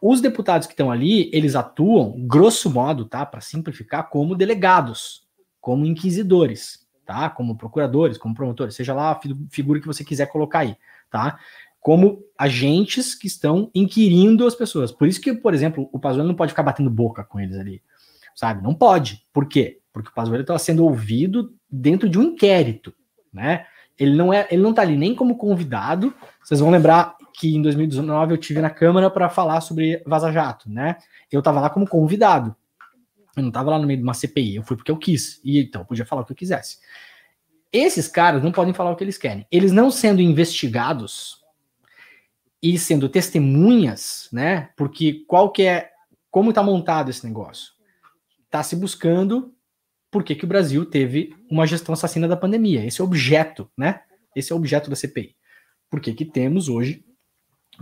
os 0.06 0.20
deputados 0.20 0.66
que 0.66 0.72
estão 0.72 0.90
ali, 0.90 1.30
eles 1.32 1.54
atuam, 1.54 2.14
grosso 2.26 2.70
modo, 2.70 3.04
tá? 3.04 3.24
Para 3.24 3.40
simplificar, 3.40 4.10
como 4.10 4.34
delegados, 4.34 5.26
como 5.60 5.86
inquisidores, 5.86 6.86
tá? 7.06 7.30
Como 7.30 7.56
procuradores, 7.56 8.18
como 8.18 8.34
promotores, 8.34 8.74
seja 8.74 8.92
lá 8.92 9.12
a 9.12 9.20
figura 9.50 9.80
que 9.80 9.86
você 9.86 10.04
quiser 10.04 10.26
colocar 10.26 10.60
aí, 10.60 10.76
tá? 11.10 11.38
Como 11.80 12.22
agentes 12.36 13.14
que 13.14 13.26
estão 13.26 13.70
inquirindo 13.74 14.46
as 14.46 14.54
pessoas. 14.54 14.92
Por 14.92 15.08
isso 15.08 15.20
que, 15.20 15.32
por 15.32 15.54
exemplo, 15.54 15.88
o 15.92 15.98
Pazuello 15.98 16.28
não 16.28 16.36
pode 16.36 16.52
ficar 16.52 16.62
batendo 16.62 16.90
boca 16.90 17.24
com 17.24 17.40
eles 17.40 17.56
ali, 17.56 17.82
sabe? 18.34 18.62
Não 18.62 18.74
pode. 18.74 19.24
Por 19.32 19.46
quê? 19.46 19.80
porque 19.94 20.08
o 20.08 20.12
Pazuello 20.12 20.40
estava 20.42 20.58
sendo 20.58 20.84
ouvido 20.84 21.54
dentro 21.70 22.08
de 22.08 22.18
um 22.18 22.24
inquérito, 22.24 22.92
né? 23.32 23.64
Ele 23.96 24.16
não 24.16 24.34
é, 24.34 24.48
ele 24.50 24.60
não 24.60 24.70
está 24.70 24.82
ali 24.82 24.96
nem 24.96 25.14
como 25.14 25.38
convidado. 25.38 26.12
Vocês 26.42 26.58
vão 26.58 26.68
lembrar 26.68 27.16
que 27.34 27.54
em 27.54 27.60
2019 27.60 28.32
eu 28.32 28.38
tive 28.38 28.60
na 28.60 28.70
Câmara 28.70 29.10
para 29.10 29.28
falar 29.28 29.60
sobre 29.60 30.00
Vaza 30.06 30.30
Jato, 30.30 30.70
né? 30.70 30.96
Eu 31.30 31.40
estava 31.40 31.60
lá 31.60 31.68
como 31.68 31.86
convidado. 31.86 32.54
Eu 33.36 33.42
não 33.42 33.48
estava 33.48 33.72
lá 33.72 33.78
no 33.78 33.86
meio 33.86 33.98
de 33.98 34.04
uma 34.04 34.14
CPI, 34.14 34.56
eu 34.56 34.62
fui 34.62 34.76
porque 34.76 34.90
eu 34.90 34.96
quis. 34.96 35.40
E 35.44 35.60
então 35.60 35.82
eu 35.82 35.84
podia 35.84 36.06
falar 36.06 36.22
o 36.22 36.24
que 36.24 36.30
eu 36.30 36.36
quisesse. 36.36 36.78
Esses 37.72 38.06
caras 38.06 38.42
não 38.42 38.52
podem 38.52 38.72
falar 38.72 38.92
o 38.92 38.96
que 38.96 39.02
eles 39.02 39.18
querem. 39.18 39.44
Eles 39.50 39.72
não 39.72 39.90
sendo 39.90 40.22
investigados 40.22 41.42
e 42.62 42.78
sendo 42.78 43.08
testemunhas, 43.08 44.28
né? 44.32 44.70
Porque 44.76 45.24
qual 45.26 45.50
que 45.50 45.64
é 45.64 45.90
como 46.30 46.50
está 46.50 46.62
montado 46.62 47.10
esse 47.10 47.26
negócio? 47.26 47.72
Está 48.44 48.62
se 48.62 48.76
buscando 48.76 49.52
por 50.08 50.22
que, 50.22 50.36
que 50.36 50.44
o 50.44 50.48
Brasil 50.48 50.86
teve 50.86 51.34
uma 51.50 51.66
gestão 51.66 51.92
assassina 51.92 52.28
da 52.28 52.36
pandemia. 52.36 52.86
Esse 52.86 53.00
é 53.00 53.04
o 53.04 53.06
objeto, 53.08 53.68
né? 53.76 54.02
Esse 54.36 54.52
é 54.52 54.54
o 54.54 54.58
objeto 54.58 54.88
da 54.88 54.94
CPI. 54.94 55.34
Por 55.90 56.00
que, 56.00 56.14
que 56.14 56.24
temos 56.24 56.68
hoje 56.68 57.04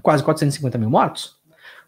quase 0.00 0.22
450 0.22 0.78
mil 0.78 0.90
mortos? 0.90 1.36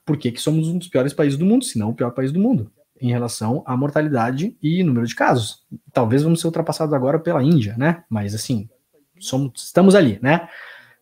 Por 0.04 0.16
que, 0.16 0.32
que 0.32 0.40
somos 0.40 0.68
um 0.68 0.78
dos 0.78 0.88
piores 0.88 1.12
países 1.12 1.38
do 1.38 1.46
mundo, 1.46 1.64
se 1.64 1.78
não 1.78 1.90
o 1.90 1.94
pior 1.94 2.10
país 2.10 2.30
do 2.30 2.38
mundo, 2.38 2.70
em 3.00 3.10
relação 3.10 3.62
à 3.66 3.76
mortalidade 3.76 4.56
e 4.62 4.82
número 4.82 5.06
de 5.06 5.14
casos? 5.14 5.64
Talvez 5.92 6.22
vamos 6.22 6.40
ser 6.40 6.46
ultrapassados 6.46 6.92
agora 6.92 7.18
pela 7.18 7.42
Índia, 7.42 7.74
né? 7.78 8.04
Mas 8.08 8.34
assim, 8.34 8.68
somos, 9.18 9.64
estamos 9.64 9.94
ali, 9.94 10.18
né? 10.20 10.48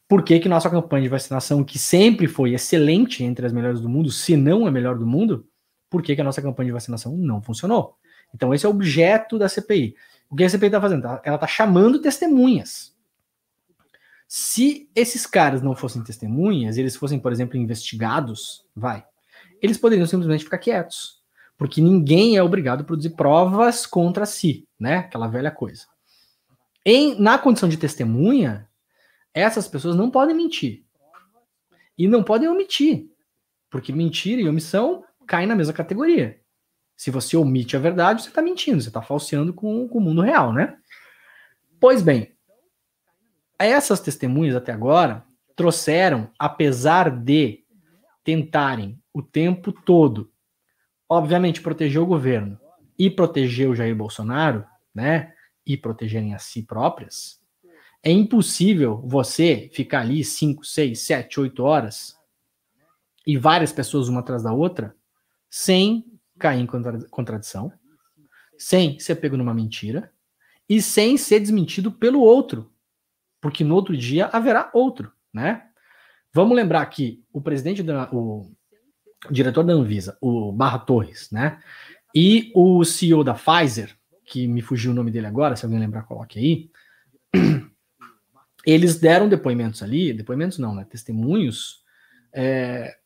Por 0.06 0.22
que, 0.22 0.38
que 0.38 0.48
nossa 0.48 0.68
campanha 0.68 1.02
de 1.02 1.08
vacinação, 1.08 1.64
que 1.64 1.78
sempre 1.78 2.28
foi 2.28 2.52
excelente 2.52 3.24
entre 3.24 3.46
as 3.46 3.52
melhores 3.52 3.80
do 3.80 3.88
mundo, 3.88 4.10
se 4.10 4.36
não 4.36 4.66
a 4.66 4.70
melhor 4.70 4.98
do 4.98 5.06
mundo, 5.06 5.46
por 5.88 6.02
que, 6.02 6.14
que 6.14 6.20
a 6.20 6.24
nossa 6.24 6.42
campanha 6.42 6.66
de 6.66 6.72
vacinação 6.72 7.16
não 7.16 7.42
funcionou? 7.42 7.96
Então, 8.34 8.52
esse 8.54 8.64
é 8.64 8.68
o 8.68 8.72
objeto 8.72 9.38
da 9.38 9.48
CPI. 9.48 9.94
O 10.30 10.36
que 10.36 10.44
a 10.44 10.48
CPI 10.48 10.66
está 10.66 10.80
fazendo? 10.80 11.06
Ela 11.06 11.34
está 11.34 11.46
chamando 11.46 12.00
testemunhas. 12.00 12.91
Se 14.34 14.88
esses 14.96 15.26
caras 15.26 15.60
não 15.60 15.76
fossem 15.76 16.02
testemunhas, 16.02 16.78
eles 16.78 16.96
fossem, 16.96 17.20
por 17.20 17.30
exemplo, 17.30 17.58
investigados, 17.58 18.64
vai, 18.74 19.04
eles 19.60 19.76
poderiam 19.76 20.06
simplesmente 20.06 20.44
ficar 20.44 20.56
quietos. 20.56 21.22
Porque 21.58 21.82
ninguém 21.82 22.34
é 22.34 22.42
obrigado 22.42 22.80
a 22.80 22.84
produzir 22.84 23.10
provas 23.10 23.84
contra 23.84 24.24
si, 24.24 24.66
né? 24.80 24.96
Aquela 24.96 25.28
velha 25.28 25.50
coisa. 25.50 25.84
Em, 26.82 27.14
na 27.20 27.36
condição 27.36 27.68
de 27.68 27.76
testemunha, 27.76 28.66
essas 29.34 29.68
pessoas 29.68 29.96
não 29.96 30.10
podem 30.10 30.34
mentir. 30.34 30.82
E 31.98 32.08
não 32.08 32.22
podem 32.22 32.48
omitir. 32.48 33.10
Porque 33.68 33.92
mentira 33.92 34.40
e 34.40 34.48
omissão 34.48 35.04
caem 35.26 35.46
na 35.46 35.54
mesma 35.54 35.74
categoria. 35.74 36.40
Se 36.96 37.10
você 37.10 37.36
omite 37.36 37.76
a 37.76 37.80
verdade, 37.80 38.22
você 38.22 38.30
está 38.30 38.40
mentindo, 38.40 38.80
você 38.80 38.88
está 38.88 39.02
falseando 39.02 39.52
com, 39.52 39.86
com 39.86 39.98
o 39.98 40.00
mundo 40.00 40.22
real, 40.22 40.54
né? 40.54 40.78
Pois 41.78 42.00
bem, 42.00 42.34
essas 43.66 44.00
testemunhas 44.00 44.56
até 44.56 44.72
agora 44.72 45.24
trouxeram, 45.54 46.30
apesar 46.38 47.10
de 47.10 47.64
tentarem 48.24 48.98
o 49.12 49.22
tempo 49.22 49.72
todo, 49.72 50.30
obviamente, 51.08 51.60
proteger 51.60 52.00
o 52.00 52.06
governo 52.06 52.58
e 52.98 53.10
proteger 53.10 53.68
o 53.68 53.74
Jair 53.74 53.94
Bolsonaro, 53.94 54.64
né? 54.94 55.34
E 55.66 55.76
protegerem 55.76 56.34
a 56.34 56.38
si 56.38 56.62
próprias, 56.62 57.40
é 58.02 58.10
impossível 58.10 59.00
você 59.04 59.70
ficar 59.72 60.00
ali 60.00 60.24
5, 60.24 60.64
6, 60.64 60.98
7, 60.98 61.40
8 61.40 61.62
horas 61.62 62.18
e 63.24 63.38
várias 63.38 63.72
pessoas 63.72 64.08
uma 64.08 64.20
atrás 64.20 64.42
da 64.42 64.52
outra 64.52 64.96
sem 65.48 66.04
cair 66.36 66.60
em 66.60 66.66
contradição, 67.08 67.72
sem 68.58 68.98
ser 68.98 69.16
pego 69.16 69.36
numa 69.36 69.54
mentira 69.54 70.12
e 70.68 70.82
sem 70.82 71.16
ser 71.16 71.38
desmentido 71.38 71.92
pelo 71.92 72.20
outro, 72.20 72.71
porque 73.42 73.64
no 73.64 73.74
outro 73.74 73.94
dia 73.96 74.30
haverá 74.32 74.70
outro, 74.72 75.12
né? 75.34 75.64
Vamos 76.32 76.56
lembrar 76.56 76.86
que 76.86 77.22
o 77.32 77.40
presidente 77.42 77.82
da, 77.82 78.08
o, 78.12 78.50
diretor 79.28 79.64
da 79.64 79.72
Anvisa, 79.72 80.16
o 80.20 80.52
Barra 80.52 80.78
Torres, 80.78 81.28
né? 81.30 81.60
E 82.14 82.52
o 82.54 82.84
CEO 82.84 83.24
da 83.24 83.34
Pfizer, 83.34 83.94
que 84.24 84.46
me 84.46 84.62
fugiu 84.62 84.92
o 84.92 84.94
nome 84.94 85.10
dele 85.10 85.26
agora, 85.26 85.56
se 85.56 85.64
alguém 85.64 85.80
lembrar, 85.80 86.04
coloque 86.04 86.38
aí. 86.38 86.70
Eles 88.64 89.00
deram 89.00 89.28
depoimentos 89.28 89.82
ali, 89.82 90.12
depoimentos 90.12 90.58
não, 90.58 90.72
né? 90.72 90.86
Testemunhos 90.88 91.82
é, 92.32 92.96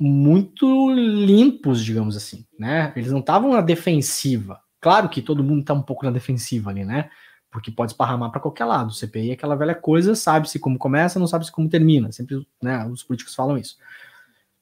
muito 0.00 0.90
limpos, 0.94 1.84
digamos 1.84 2.16
assim, 2.16 2.46
né? 2.58 2.90
Eles 2.96 3.12
não 3.12 3.20
estavam 3.20 3.52
na 3.52 3.60
defensiva. 3.60 4.58
Claro 4.80 5.10
que 5.10 5.20
todo 5.20 5.44
mundo 5.44 5.60
está 5.60 5.74
um 5.74 5.82
pouco 5.82 6.06
na 6.06 6.10
defensiva 6.10 6.70
ali, 6.70 6.86
né? 6.86 7.10
Porque 7.52 7.70
pode 7.70 7.92
esparramar 7.92 8.32
para 8.32 8.40
qualquer 8.40 8.64
lado. 8.64 8.92
CPI 8.92 9.30
é 9.30 9.32
aquela 9.34 9.54
velha 9.54 9.74
coisa, 9.74 10.16
sabe-se 10.16 10.58
como 10.58 10.78
começa, 10.78 11.20
não 11.20 11.28
sabe-se 11.28 11.52
como 11.52 11.68
termina. 11.68 12.10
Sempre, 12.10 12.44
né, 12.60 12.84
os 12.86 13.04
políticos 13.04 13.34
falam 13.34 13.56
isso. 13.56 13.76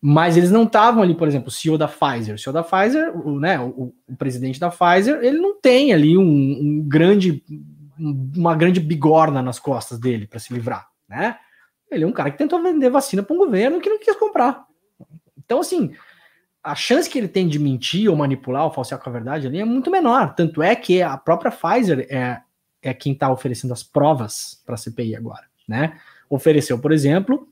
Mas 0.02 0.36
eles 0.36 0.50
não 0.50 0.64
estavam 0.64 1.02
ali, 1.02 1.14
por 1.14 1.28
exemplo, 1.28 1.48
o 1.48 1.52
CEO 1.52 1.78
da 1.78 1.86
Pfizer. 1.86 2.34
O 2.34 2.38
CEO 2.38 2.52
da 2.52 2.64
Pfizer, 2.64 3.16
o, 3.16 3.38
né, 3.38 3.60
o, 3.60 3.94
o 4.08 4.16
presidente 4.16 4.58
da 4.58 4.70
Pfizer, 4.70 5.22
ele 5.22 5.38
não 5.38 5.60
tem 5.60 5.92
ali 5.92 6.18
um, 6.18 6.22
um 6.22 6.84
grande, 6.86 7.44
uma 8.36 8.56
grande 8.56 8.80
bigorna 8.80 9.40
nas 9.40 9.58
costas 9.58 9.98
dele 9.98 10.26
para 10.26 10.40
se 10.40 10.52
livrar, 10.52 10.88
né? 11.08 11.38
Ele 11.90 12.04
é 12.04 12.06
um 12.06 12.12
cara 12.12 12.30
que 12.30 12.38
tentou 12.38 12.62
vender 12.62 12.88
vacina 12.88 13.22
para 13.22 13.34
um 13.34 13.38
governo 13.38 13.80
que 13.80 13.90
não 13.90 13.98
quis 13.98 14.16
comprar. 14.16 14.64
Então, 15.36 15.60
assim, 15.60 15.92
a 16.62 16.74
chance 16.74 17.08
que 17.08 17.18
ele 17.18 17.28
tem 17.28 17.48
de 17.48 17.58
mentir 17.58 18.08
ou 18.08 18.16
manipular 18.16 18.64
ou 18.64 18.70
falsear 18.70 19.00
com 19.00 19.08
a 19.10 19.12
verdade 19.12 19.46
ali 19.46 19.58
é 19.60 19.64
muito 19.64 19.90
menor. 19.90 20.34
Tanto 20.34 20.62
é 20.62 20.76
que 20.76 21.02
a 21.02 21.16
própria 21.16 21.50
Pfizer 21.50 22.06
é, 22.08 22.40
é 22.82 22.94
quem 22.94 23.12
está 23.12 23.30
oferecendo 23.30 23.72
as 23.72 23.82
provas 23.82 24.62
para 24.64 24.74
a 24.74 24.78
CPI 24.78 25.16
agora, 25.16 25.44
né? 25.68 26.00
Ofereceu, 26.28 26.78
por 26.78 26.92
exemplo, 26.92 27.48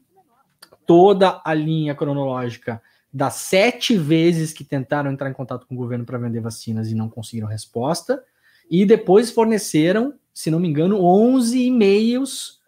toda 0.87 1.41
a 1.45 1.53
linha 1.53 1.95
cronológica 1.95 2.81
das 3.13 3.35
sete 3.35 3.97
vezes 3.97 4.53
que 4.53 4.65
tentaram 4.65 5.11
entrar 5.11 5.31
em 5.31 5.35
contato 5.35 5.67
com 5.67 5.75
o 5.75 5.79
governo 5.79 6.05
para 6.05 6.19
vender 6.19 6.41
vacinas 6.41 6.91
e 6.91 6.95
não 6.95 7.09
conseguiram 7.09 7.49
resposta, 7.49 8.23
e 8.71 8.85
depois 8.85 9.31
forneceram, 9.31 10.15
se 10.33 10.51
não 10.51 10.61
me 10.61 10.69
engano, 10.69 11.03
11 11.03 11.59
e-mails 11.59 12.59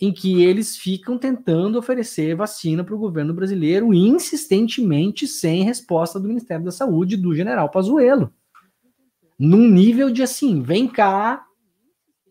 em 0.00 0.12
que 0.12 0.42
eles 0.42 0.76
ficam 0.76 1.18
tentando 1.18 1.78
oferecer 1.78 2.36
vacina 2.36 2.84
para 2.84 2.94
o 2.94 2.98
governo 2.98 3.34
brasileiro 3.34 3.92
insistentemente 3.92 5.26
sem 5.26 5.64
resposta 5.64 6.20
do 6.20 6.28
Ministério 6.28 6.64
da 6.64 6.70
Saúde 6.70 7.16
do 7.16 7.34
general 7.34 7.68
Pazuello. 7.68 8.32
Num 9.38 9.68
nível 9.68 10.10
de 10.10 10.22
assim, 10.22 10.62
vem 10.62 10.86
cá, 10.86 11.44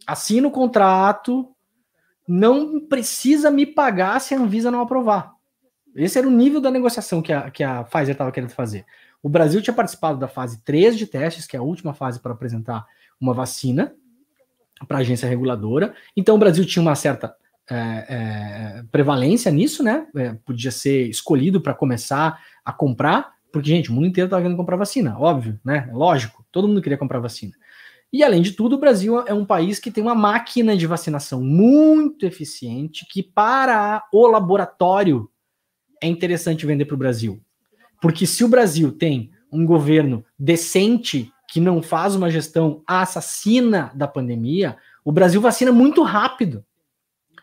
assina 0.07 0.47
o 0.47 0.51
contrato, 0.51 1.53
não 2.27 2.79
precisa 2.79 3.51
me 3.51 3.65
pagar 3.65 4.19
se 4.19 4.33
a 4.33 4.39
Anvisa 4.39 4.71
não 4.71 4.81
aprovar. 4.81 5.33
Esse 5.95 6.17
era 6.17 6.27
o 6.27 6.31
nível 6.31 6.61
da 6.61 6.71
negociação 6.71 7.21
que 7.21 7.33
a, 7.33 7.51
que 7.51 7.63
a 7.63 7.83
Pfizer 7.83 8.11
estava 8.11 8.31
querendo 8.31 8.51
fazer. 8.51 8.85
O 9.21 9.29
Brasil 9.29 9.61
tinha 9.61 9.73
participado 9.73 10.17
da 10.17 10.27
fase 10.27 10.63
3 10.63 10.97
de 10.97 11.07
testes, 11.07 11.47
que 11.47 11.55
é 11.55 11.59
a 11.59 11.63
última 11.63 11.93
fase 11.93 12.19
para 12.19 12.31
apresentar 12.31 12.85
uma 13.19 13.33
vacina 13.33 13.93
para 14.87 14.97
a 14.97 15.01
agência 15.01 15.27
reguladora. 15.27 15.93
Então 16.15 16.35
o 16.35 16.37
Brasil 16.37 16.65
tinha 16.65 16.81
uma 16.81 16.95
certa 16.95 17.35
é, 17.69 18.05
é, 18.09 18.83
prevalência 18.91 19.51
nisso, 19.51 19.83
né? 19.83 20.07
É, 20.15 20.33
podia 20.45 20.71
ser 20.71 21.07
escolhido 21.07 21.59
para 21.59 21.73
começar 21.73 22.39
a 22.63 22.71
comprar, 22.71 23.33
porque, 23.51 23.69
gente, 23.69 23.89
o 23.89 23.93
mundo 23.93 24.07
inteiro 24.07 24.27
estava 24.27 24.41
querendo 24.41 24.57
comprar 24.57 24.77
vacina, 24.77 25.17
óbvio, 25.19 25.59
né? 25.65 25.89
Lógico, 25.91 26.45
todo 26.51 26.67
mundo 26.67 26.81
queria 26.81 26.97
comprar 26.97 27.19
vacina. 27.19 27.53
E 28.11 28.23
além 28.23 28.41
de 28.41 28.53
tudo, 28.53 28.75
o 28.75 28.79
Brasil 28.79 29.19
é 29.27 29.33
um 29.33 29.45
país 29.45 29.79
que 29.79 29.91
tem 29.91 30.01
uma 30.01 30.15
máquina 30.15 30.77
de 30.77 30.87
vacinação 30.87 31.43
muito 31.43 32.25
eficiente, 32.25 33.05
que 33.05 33.21
para 33.21 34.07
o 34.13 34.27
laboratório 34.27 35.29
é 36.01 36.07
interessante 36.07 36.65
vender 36.65 36.85
para 36.85 36.95
o 36.95 36.97
Brasil. 36.97 37.41
Porque 38.01 38.25
se 38.25 38.43
o 38.43 38.47
Brasil 38.47 38.91
tem 38.91 39.31
um 39.51 39.65
governo 39.65 40.23
decente 40.37 41.31
que 41.49 41.59
não 41.59 41.81
faz 41.81 42.15
uma 42.15 42.29
gestão 42.29 42.83
assassina 42.85 43.91
da 43.95 44.07
pandemia, 44.07 44.77
o 45.03 45.11
Brasil 45.11 45.41
vacina 45.41 45.71
muito 45.71 46.03
rápido. 46.03 46.65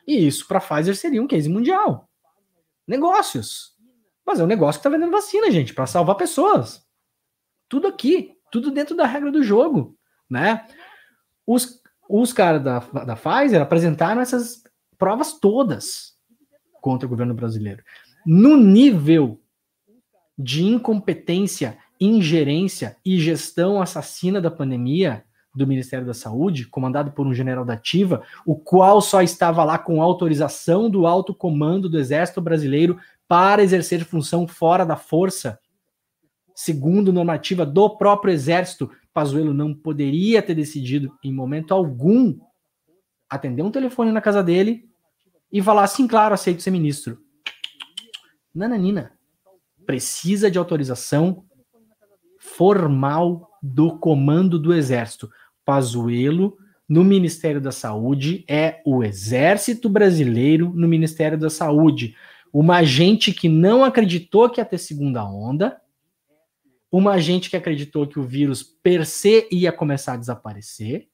E 0.07 0.27
isso 0.27 0.47
para 0.47 0.59
a 0.59 0.61
Pfizer 0.61 0.95
seria 0.95 1.23
um 1.23 1.27
case 1.27 1.49
mundial. 1.49 2.09
Negócios. 2.87 3.75
Mas 4.27 4.41
é 4.41 4.45
um 4.45 4.47
negócio 4.47 4.81
que 4.81 4.87
está 4.87 4.91
vendendo 4.91 5.13
vacina, 5.13 5.51
gente, 5.51 5.75
para 5.75 5.87
salvar 5.87 6.17
pessoas. 6.17 6.87
Tudo 7.69 7.87
aqui, 7.87 8.37
tudo 8.51 8.71
dentro 8.71 8.95
da 8.95 9.07
regra 9.07 9.31
do 9.31 9.43
jogo, 9.43 9.97
né? 10.35 10.67
Os, 11.47 11.81
os 12.09 12.33
caras 12.33 12.63
da, 12.63 12.81
da 12.81 13.17
Pfizer 13.17 13.63
apresentaram 13.63 14.21
essas 14.21 14.63
provas 14.99 15.39
todas 15.39 16.15
contra 16.81 17.07
o 17.07 17.09
governo 17.09 17.33
brasileiro. 17.33 17.83
No 18.27 18.57
nível 18.57 19.41
de 20.37 20.65
incompetência, 20.65 21.79
ingerência 22.01 22.97
e 23.05 23.19
gestão 23.19 23.81
assassina 23.81 24.41
da 24.41 24.51
pandemia, 24.51 25.25
do 25.55 25.67
Ministério 25.67 26.05
da 26.05 26.13
Saúde, 26.13 26.67
comandado 26.67 27.13
por 27.13 27.27
um 27.27 27.33
general 27.33 27.65
da 27.65 27.75
ativa, 27.75 28.25
o 28.45 28.57
qual 28.57 29.01
só 29.01 29.23
estava 29.23 29.63
lá 29.63 29.79
com 29.79 30.03
autorização 30.03 30.91
do 30.91 31.07
alto 31.07 31.33
comando 31.33 31.89
do 31.89 31.97
Exército 31.97 32.41
Brasileiro 32.41 32.99
para 33.29 33.63
exercer 33.63 34.05
função 34.05 34.49
fora 34.49 34.85
da 34.85 34.97
força, 34.97 35.61
segundo 36.57 37.13
normativa 37.13 37.65
do 37.65 37.89
próprio 37.97 38.35
Exército, 38.35 38.91
Pazuello 39.15 39.55
não 39.55 39.73
poderia 39.73 40.43
ter 40.43 40.57
decidido 40.57 41.17
em 41.23 41.33
momento 41.33 41.73
algum 41.73 42.37
atender 43.31 43.63
um 43.63 43.71
telefone 43.71 44.11
na 44.11 44.21
casa 44.21 44.43
dele 44.43 44.89
e 45.53 45.63
falar 45.63 45.85
assim, 45.85 46.09
claro, 46.09 46.35
aceito 46.35 46.61
ser 46.61 46.73
ministro. 46.73 47.23
Nananina, 48.53 49.13
precisa 49.87 50.51
de 50.51 50.59
autorização 50.59 51.45
formal 52.41 53.49
do 53.63 53.99
comando 53.99 54.59
do 54.59 54.75
Exército. 54.75 55.31
Pazuello 55.65 56.57
no 56.89 57.05
Ministério 57.05 57.61
da 57.61 57.73
Saúde 57.73 58.45
é 58.49 58.83
o 58.85 59.03
Exército 59.03 59.89
Brasileiro 59.89 60.73
no 60.75 60.89
Ministério 60.89 61.39
da 61.39 61.49
Saúde. 61.49 62.17
Uma 62.53 62.83
gente 62.83 63.33
que 63.33 63.49
não 63.49 63.85
acreditou 63.85 64.51
que 64.51 64.61
ia 64.61 64.65
ter 64.65 64.79
segunda 64.79 65.25
onda, 65.25 65.81
uma 66.97 67.19
gente 67.19 67.51
que 67.51 67.57
acreditou 67.57 68.07
que 68.07 68.21
o 68.21 68.23
vírus 68.23 68.63
per 68.63 69.05
se 69.05 69.49
ia 69.51 69.73
começar 69.73 70.13
a 70.13 70.17
desaparecer, 70.17 71.09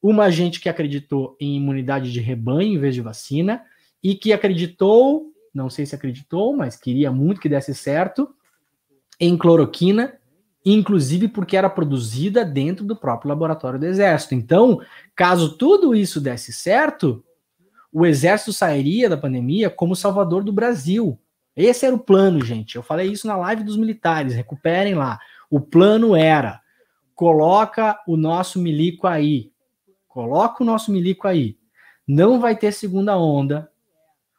uma 0.00 0.30
gente 0.30 0.60
que 0.60 0.68
acreditou 0.68 1.36
em 1.40 1.56
imunidade 1.56 2.12
de 2.12 2.20
rebanho 2.20 2.74
em 2.74 2.78
vez 2.78 2.94
de 2.94 3.00
vacina, 3.00 3.64
e 4.00 4.14
que 4.14 4.32
acreditou, 4.32 5.32
não 5.52 5.68
sei 5.68 5.84
se 5.84 5.96
acreditou, 5.96 6.56
mas 6.56 6.76
queria 6.76 7.10
muito 7.10 7.40
que 7.40 7.48
desse 7.48 7.74
certo, 7.74 8.28
em 9.18 9.36
cloroquina 9.36 10.16
inclusive 10.64 11.26
porque 11.28 11.56
era 11.56 11.70
produzida 11.70 12.44
dentro 12.44 12.84
do 12.84 12.96
próprio 12.96 13.28
laboratório 13.28 13.78
do 13.78 13.86
Exército. 13.86 14.34
Então, 14.34 14.80
caso 15.14 15.56
tudo 15.56 15.94
isso 15.94 16.20
desse 16.20 16.52
certo, 16.52 17.24
o 17.92 18.06
Exército 18.06 18.52
sairia 18.52 19.08
da 19.08 19.16
pandemia 19.16 19.70
como 19.70 19.94
salvador 19.94 20.42
do 20.42 20.52
Brasil. 20.52 21.18
Esse 21.56 21.86
era 21.86 21.94
o 21.94 21.98
plano, 21.98 22.44
gente. 22.44 22.76
Eu 22.76 22.82
falei 22.82 23.10
isso 23.10 23.26
na 23.26 23.36
live 23.36 23.64
dos 23.64 23.76
militares, 23.76 24.34
recuperem 24.34 24.94
lá. 24.94 25.18
O 25.50 25.60
plano 25.60 26.14
era: 26.14 26.60
coloca 27.14 27.98
o 28.06 28.16
nosso 28.16 28.58
milico 28.58 29.06
aí. 29.06 29.50
Coloca 30.06 30.62
o 30.62 30.66
nosso 30.66 30.92
milico 30.92 31.26
aí. 31.26 31.56
Não 32.06 32.38
vai 32.40 32.56
ter 32.56 32.72
segunda 32.72 33.16
onda. 33.16 33.70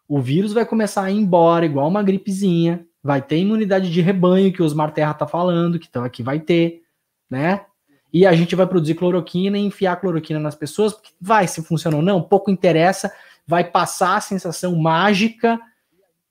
O 0.08 0.22
vírus 0.22 0.54
vai 0.54 0.66
começar 0.66 1.04
a 1.04 1.12
ir 1.12 1.18
embora, 1.18 1.66
igual 1.66 1.88
uma 1.88 2.04
gripezinha 2.04 2.88
vai 3.08 3.22
ter 3.22 3.38
imunidade 3.38 3.90
de 3.90 4.02
rebanho 4.02 4.52
que 4.52 4.62
o 4.62 4.66
Osmar 4.66 4.92
Terra 4.92 5.14
tá 5.14 5.26
falando, 5.26 5.80
que 5.80 5.88
então 5.88 6.04
aqui 6.04 6.22
vai 6.22 6.42
ter, 6.42 6.82
né? 7.30 7.66
E 8.12 8.26
a 8.26 8.34
gente 8.34 8.54
vai 8.54 8.68
produzir 8.68 8.96
cloroquina 8.96 9.58
e 9.58 9.66
enfiar 9.66 9.96
cloroquina 9.96 10.42
nas 10.42 10.56
pessoas, 10.56 10.94
porque 10.94 11.12
vai, 11.20 11.48
se 11.48 11.64
funciona 11.64 11.96
ou 11.96 12.04
não, 12.04 12.22
pouco 12.22 12.52
interessa, 12.52 13.10
vai 13.48 13.64
passar 13.64 14.18
a 14.18 14.22
sensação 14.22 14.76
mágica. 14.76 15.58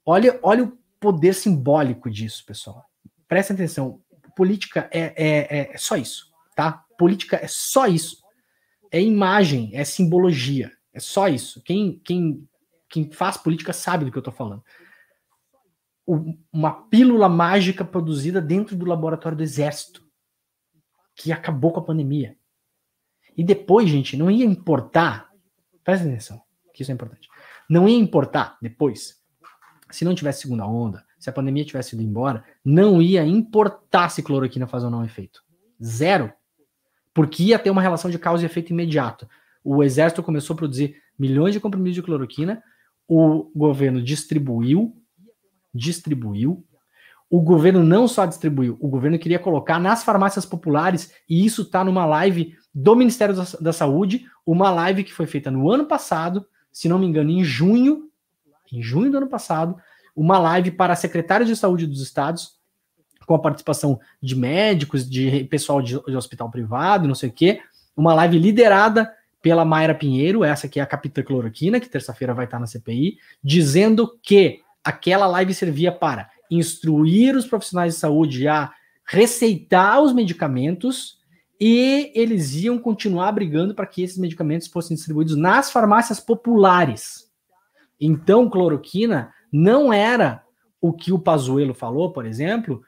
Olha, 0.06 0.38
olha 0.42 0.64
o 0.64 0.78
poder 1.00 1.34
simbólico 1.34 2.08
disso, 2.08 2.46
pessoal. 2.46 2.88
Prestem 3.28 3.54
atenção. 3.54 4.00
Política 4.36 4.88
é, 4.92 5.12
é, 5.16 5.74
é 5.74 5.78
só 5.78 5.96
isso, 5.96 6.32
tá? 6.54 6.84
Política 6.96 7.36
é 7.36 7.48
só 7.48 7.86
isso. 7.86 8.22
É 8.90 9.02
imagem, 9.02 9.70
é 9.74 9.84
simbologia. 9.84 10.70
É 10.92 11.00
só 11.00 11.28
isso. 11.28 11.60
Quem, 11.62 11.98
quem, 12.04 12.48
quem 12.88 13.10
faz 13.10 13.36
política 13.36 13.72
sabe 13.72 14.04
do 14.04 14.12
que 14.12 14.16
eu 14.16 14.22
tô 14.22 14.32
falando 14.32 14.62
uma 16.52 16.84
pílula 16.88 17.28
mágica 17.28 17.84
produzida 17.84 18.40
dentro 18.40 18.76
do 18.76 18.86
laboratório 18.86 19.36
do 19.36 19.42
exército, 19.42 20.06
que 21.14 21.32
acabou 21.32 21.72
com 21.72 21.80
a 21.80 21.84
pandemia. 21.84 22.36
E 23.36 23.42
depois, 23.42 23.88
gente, 23.88 24.16
não 24.16 24.30
ia 24.30 24.44
importar, 24.44 25.30
presta 25.82 26.06
atenção, 26.06 26.40
que 26.72 26.82
isso 26.82 26.92
é 26.92 26.94
importante, 26.94 27.28
não 27.68 27.88
ia 27.88 27.98
importar 27.98 28.56
depois, 28.62 29.20
se 29.90 30.04
não 30.04 30.14
tivesse 30.14 30.42
segunda 30.42 30.66
onda, 30.66 31.04
se 31.18 31.30
a 31.30 31.32
pandemia 31.32 31.64
tivesse 31.64 31.94
ido 31.94 32.02
embora, 32.02 32.44
não 32.64 33.00
ia 33.00 33.24
importar 33.24 34.08
se 34.08 34.22
cloroquina 34.22 34.66
faz 34.66 34.84
ou 34.84 34.90
não 34.90 35.04
efeito. 35.04 35.42
Zero. 35.82 36.32
Porque 37.14 37.44
ia 37.44 37.58
ter 37.58 37.70
uma 37.70 37.82
relação 37.82 38.10
de 38.10 38.18
causa 38.18 38.42
e 38.42 38.46
efeito 38.46 38.72
imediato. 38.72 39.28
O 39.64 39.82
exército 39.82 40.22
começou 40.22 40.54
a 40.54 40.56
produzir 40.56 40.96
milhões 41.18 41.52
de 41.52 41.60
comprimidos 41.60 41.94
de 41.94 42.02
cloroquina, 42.02 42.62
o 43.08 43.50
governo 43.54 44.02
distribuiu 44.02 44.94
distribuiu. 45.76 46.64
O 47.28 47.40
governo 47.40 47.82
não 47.82 48.06
só 48.06 48.24
distribuiu, 48.24 48.76
o 48.80 48.88
governo 48.88 49.18
queria 49.18 49.38
colocar 49.38 49.80
nas 49.80 50.04
farmácias 50.04 50.46
populares, 50.46 51.12
e 51.28 51.44
isso 51.44 51.62
está 51.62 51.84
numa 51.84 52.06
live 52.06 52.54
do 52.72 52.94
Ministério 52.94 53.34
da, 53.60 53.72
Saúde, 53.72 54.26
uma 54.46 54.70
live 54.70 55.02
que 55.02 55.12
foi 55.12 55.26
feita 55.26 55.50
no 55.50 55.70
ano 55.70 55.86
passado, 55.86 56.46
se 56.70 56.88
não 56.88 57.00
me 57.00 57.06
engano, 57.06 57.30
em 57.30 57.42
junho, 57.42 58.08
em 58.72 58.82
junho 58.82 59.10
do 59.10 59.18
ano 59.18 59.28
passado, 59.28 59.76
uma 60.14 60.38
live 60.38 60.70
para 60.70 60.96
secretários 60.96 61.48
de 61.48 61.54
saúde 61.54 61.86
dos 61.86 62.00
estados, 62.00 62.56
com 63.26 63.34
a 63.34 63.38
participação 63.38 64.00
de 64.22 64.34
médicos, 64.34 65.08
de 65.08 65.44
pessoal 65.44 65.82
de, 65.82 66.00
de 66.02 66.16
hospital 66.16 66.50
privado, 66.50 67.08
não 67.08 67.14
sei 67.14 67.28
o 67.28 67.32
quê, 67.32 67.60
uma 67.96 68.14
live 68.14 68.38
liderada 68.38 69.12
pela 69.42 69.64
Mayra 69.64 69.94
Pinheiro, 69.94 70.42
essa 70.42 70.68
que 70.68 70.80
é 70.80 70.82
a 70.82 70.86
capitã 70.86 71.22
cloroquina, 71.22 71.78
que 71.78 71.88
terça-feira 71.88 72.34
vai 72.34 72.46
estar 72.46 72.58
na 72.58 72.66
CPI, 72.66 73.18
dizendo 73.42 74.18
que 74.22 74.60
aquela 74.82 75.26
live 75.26 75.52
servia 75.52 75.92
para 75.92 76.30
instruir 76.50 77.36
os 77.36 77.46
profissionais 77.46 77.94
de 77.94 78.00
saúde 78.00 78.48
a 78.48 78.72
receitar 79.04 80.00
os 80.00 80.12
medicamentos 80.12 81.18
e 81.60 82.12
eles 82.14 82.54
iam 82.54 82.78
continuar 82.78 83.32
brigando 83.32 83.74
para 83.74 83.86
que 83.86 84.02
esses 84.02 84.18
medicamentos 84.18 84.68
fossem 84.68 84.96
distribuídos 84.96 85.36
nas 85.36 85.70
farmácias 85.70 86.20
populares. 86.20 87.25
Então, 88.00 88.48
cloroquina 88.48 89.32
não 89.52 89.92
era 89.92 90.42
o 90.80 90.92
que 90.92 91.12
o 91.12 91.18
Pazuello 91.18 91.74
falou, 91.74 92.12
por 92.12 92.26
exemplo, 92.26 92.82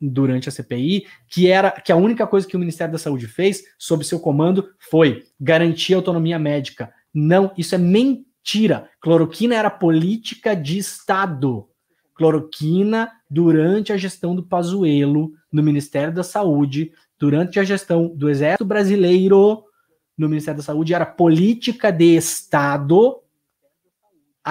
durante 0.00 0.48
a 0.48 0.52
CPI 0.52 1.06
que 1.28 1.48
era 1.48 1.70
que 1.70 1.90
a 1.90 1.96
única 1.96 2.26
coisa 2.26 2.46
que 2.46 2.56
o 2.56 2.58
Ministério 2.58 2.92
da 2.92 2.98
Saúde 2.98 3.26
fez 3.26 3.64
sob 3.78 4.04
seu 4.04 4.20
comando 4.20 4.68
foi 4.78 5.24
garantir 5.40 5.94
autonomia 5.94 6.38
médica. 6.38 6.92
Não, 7.12 7.52
isso 7.56 7.74
é 7.74 7.78
mentira. 7.78 8.88
Cloroquina 9.00 9.54
era 9.54 9.70
política 9.70 10.54
de 10.54 10.78
Estado. 10.78 11.68
Cloroquina, 12.14 13.10
durante 13.30 13.92
a 13.92 13.96
gestão 13.96 14.34
do 14.34 14.42
Pazuello 14.42 15.32
no 15.52 15.62
Ministério 15.62 16.12
da 16.12 16.22
Saúde, 16.22 16.92
durante 17.18 17.58
a 17.58 17.64
gestão 17.64 18.08
do 18.08 18.28
Exército 18.28 18.64
Brasileiro 18.64 19.64
no 20.16 20.28
Ministério 20.28 20.58
da 20.58 20.64
Saúde, 20.64 20.94
era 20.94 21.06
política 21.06 21.92
de 21.92 22.16
Estado 22.16 23.20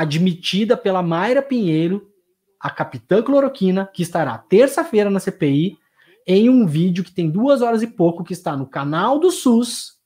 admitida 0.01 0.77
pela 0.77 1.01
Mayra 1.01 1.41
Pinheiro, 1.41 2.11
a 2.59 2.69
capitã 2.69 3.23
cloroquina, 3.23 3.89
que 3.91 4.03
estará 4.03 4.37
terça-feira 4.37 5.09
na 5.09 5.19
CPI, 5.19 5.75
em 6.27 6.49
um 6.49 6.67
vídeo 6.67 7.03
que 7.03 7.11
tem 7.11 7.31
duas 7.31 7.63
horas 7.63 7.81
e 7.81 7.87
pouco, 7.87 8.23
que 8.23 8.33
está 8.33 8.55
no 8.55 8.67
canal 8.67 9.17
do 9.17 9.31
SUS, 9.31 9.97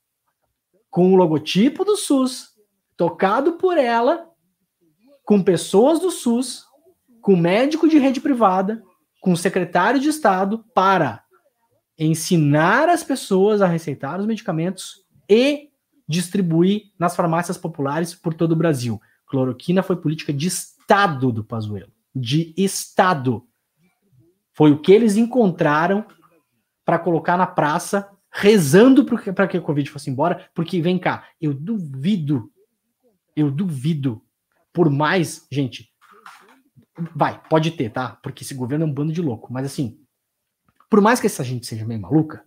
com 0.90 1.12
o 1.12 1.16
logotipo 1.16 1.84
do 1.84 1.96
SUS, 1.96 2.52
tocado 2.96 3.54
por 3.54 3.76
ela, 3.76 4.30
com 5.24 5.42
pessoas 5.42 6.00
do 6.00 6.10
SUS, 6.10 6.64
com 7.20 7.36
médico 7.36 7.86
de 7.86 7.98
rede 7.98 8.20
privada, 8.20 8.82
com 9.20 9.36
secretário 9.36 10.00
de 10.00 10.08
Estado, 10.08 10.64
para 10.74 11.22
ensinar 11.98 12.88
as 12.88 13.04
pessoas 13.04 13.60
a 13.60 13.66
receitar 13.66 14.18
os 14.18 14.26
medicamentos 14.26 15.04
e 15.28 15.68
distribuir 16.08 16.92
nas 16.98 17.14
farmácias 17.14 17.58
populares 17.58 18.14
por 18.14 18.32
todo 18.32 18.52
o 18.52 18.56
Brasil. 18.56 19.00
Cloroquina 19.32 19.82
foi 19.82 19.96
política 19.96 20.32
de 20.32 20.46
Estado 20.46 21.32
do 21.32 21.42
Pazuello 21.42 21.90
de 22.14 22.52
Estado. 22.56 23.46
Foi 24.52 24.70
o 24.70 24.80
que 24.80 24.92
eles 24.92 25.16
encontraram 25.16 26.06
para 26.84 26.98
colocar 26.98 27.36
na 27.36 27.46
praça, 27.46 28.10
rezando 28.30 29.04
para 29.04 29.48
que 29.48 29.56
a 29.56 29.60
Covid 29.60 29.90
fosse 29.90 30.10
embora, 30.10 30.50
porque 30.54 30.80
vem 30.80 30.98
cá, 30.98 31.26
eu 31.40 31.54
duvido, 31.54 32.52
eu 33.34 33.50
duvido, 33.50 34.22
por 34.72 34.90
mais, 34.90 35.46
gente, 35.50 35.90
vai, 37.14 37.42
pode 37.48 37.70
ter, 37.70 37.90
tá? 37.90 38.16
Porque 38.22 38.42
esse 38.42 38.54
governo 38.54 38.84
é 38.84 38.88
um 38.88 38.92
bando 38.92 39.12
de 39.12 39.22
louco, 39.22 39.50
mas 39.50 39.64
assim, 39.64 39.98
por 40.90 41.00
mais 41.00 41.20
que 41.20 41.26
essa 41.26 41.44
gente 41.44 41.66
seja 41.66 41.86
meio 41.86 42.00
maluca, 42.00 42.44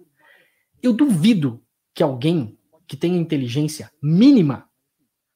eu 0.83 0.93
duvido 0.93 1.63
que 1.93 2.03
alguém 2.03 2.59
que 2.85 2.95
tenha 2.95 3.17
inteligência 3.17 3.91
mínima 4.01 4.69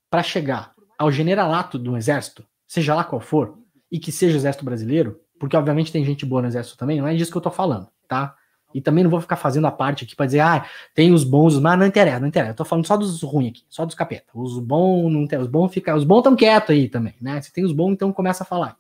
para 0.10 0.22
chegar 0.22 0.76
ao 1.00 1.10
generalato 1.10 1.80
do 1.80 1.96
exército, 1.96 2.46
seja 2.68 2.94
lá 2.94 3.06
qual 3.06 3.22
for, 3.22 3.58
e 3.90 3.98
que 3.98 4.12
seja 4.12 4.36
o 4.36 4.38
exército 4.38 4.66
brasileiro, 4.66 5.20
porque 5.40 5.56
obviamente 5.56 5.94
tem 5.94 6.04
gente 6.04 6.26
boa 6.26 6.42
no 6.42 6.50
exército 6.50 6.78
também, 6.78 7.00
não 7.00 7.08
é 7.08 7.16
disso 7.16 7.32
que 7.32 7.38
eu 7.38 7.42
tô 7.42 7.50
falando, 7.50 7.88
tá? 8.08 8.36
E 8.76 8.82
também 8.82 9.04
não 9.04 9.10
vou 9.10 9.22
ficar 9.22 9.38
fazendo 9.38 9.66
a 9.66 9.72
parte 9.72 10.04
aqui 10.04 10.16
para 10.16 10.28
dizer, 10.28 10.42
ah, 10.42 10.64
tem 10.94 11.12
os 11.12 11.24
bons, 11.24 11.58
mas 11.58 11.80
não 11.80 11.88
interessa, 11.88 12.20
não 12.20 12.28
interessa. 12.28 12.52
Eu 12.52 12.56
tô 12.56 12.66
falando 12.66 12.86
só 12.86 12.96
dos 12.96 13.24
ruins 13.24 13.50
aqui, 13.50 13.64
só 13.68 13.84
dos 13.84 13.96
capeta. 13.96 14.28
Os 14.36 14.60
bons 14.60 15.12
não 15.12 15.26
tem, 15.26 15.40
os 15.40 15.48
bons 15.48 15.74
fica, 15.74 15.96
os 15.96 16.04
bons 16.04 16.20
estão 16.20 16.36
quietos 16.36 16.70
aí 16.70 16.88
também, 16.88 17.16
né? 17.20 17.42
Se 17.42 17.52
tem 17.52 17.66
os 17.66 17.72
bons, 17.72 17.94
então 17.94 18.14
começa 18.14 18.44
a 18.44 18.46
falar. 18.46 18.78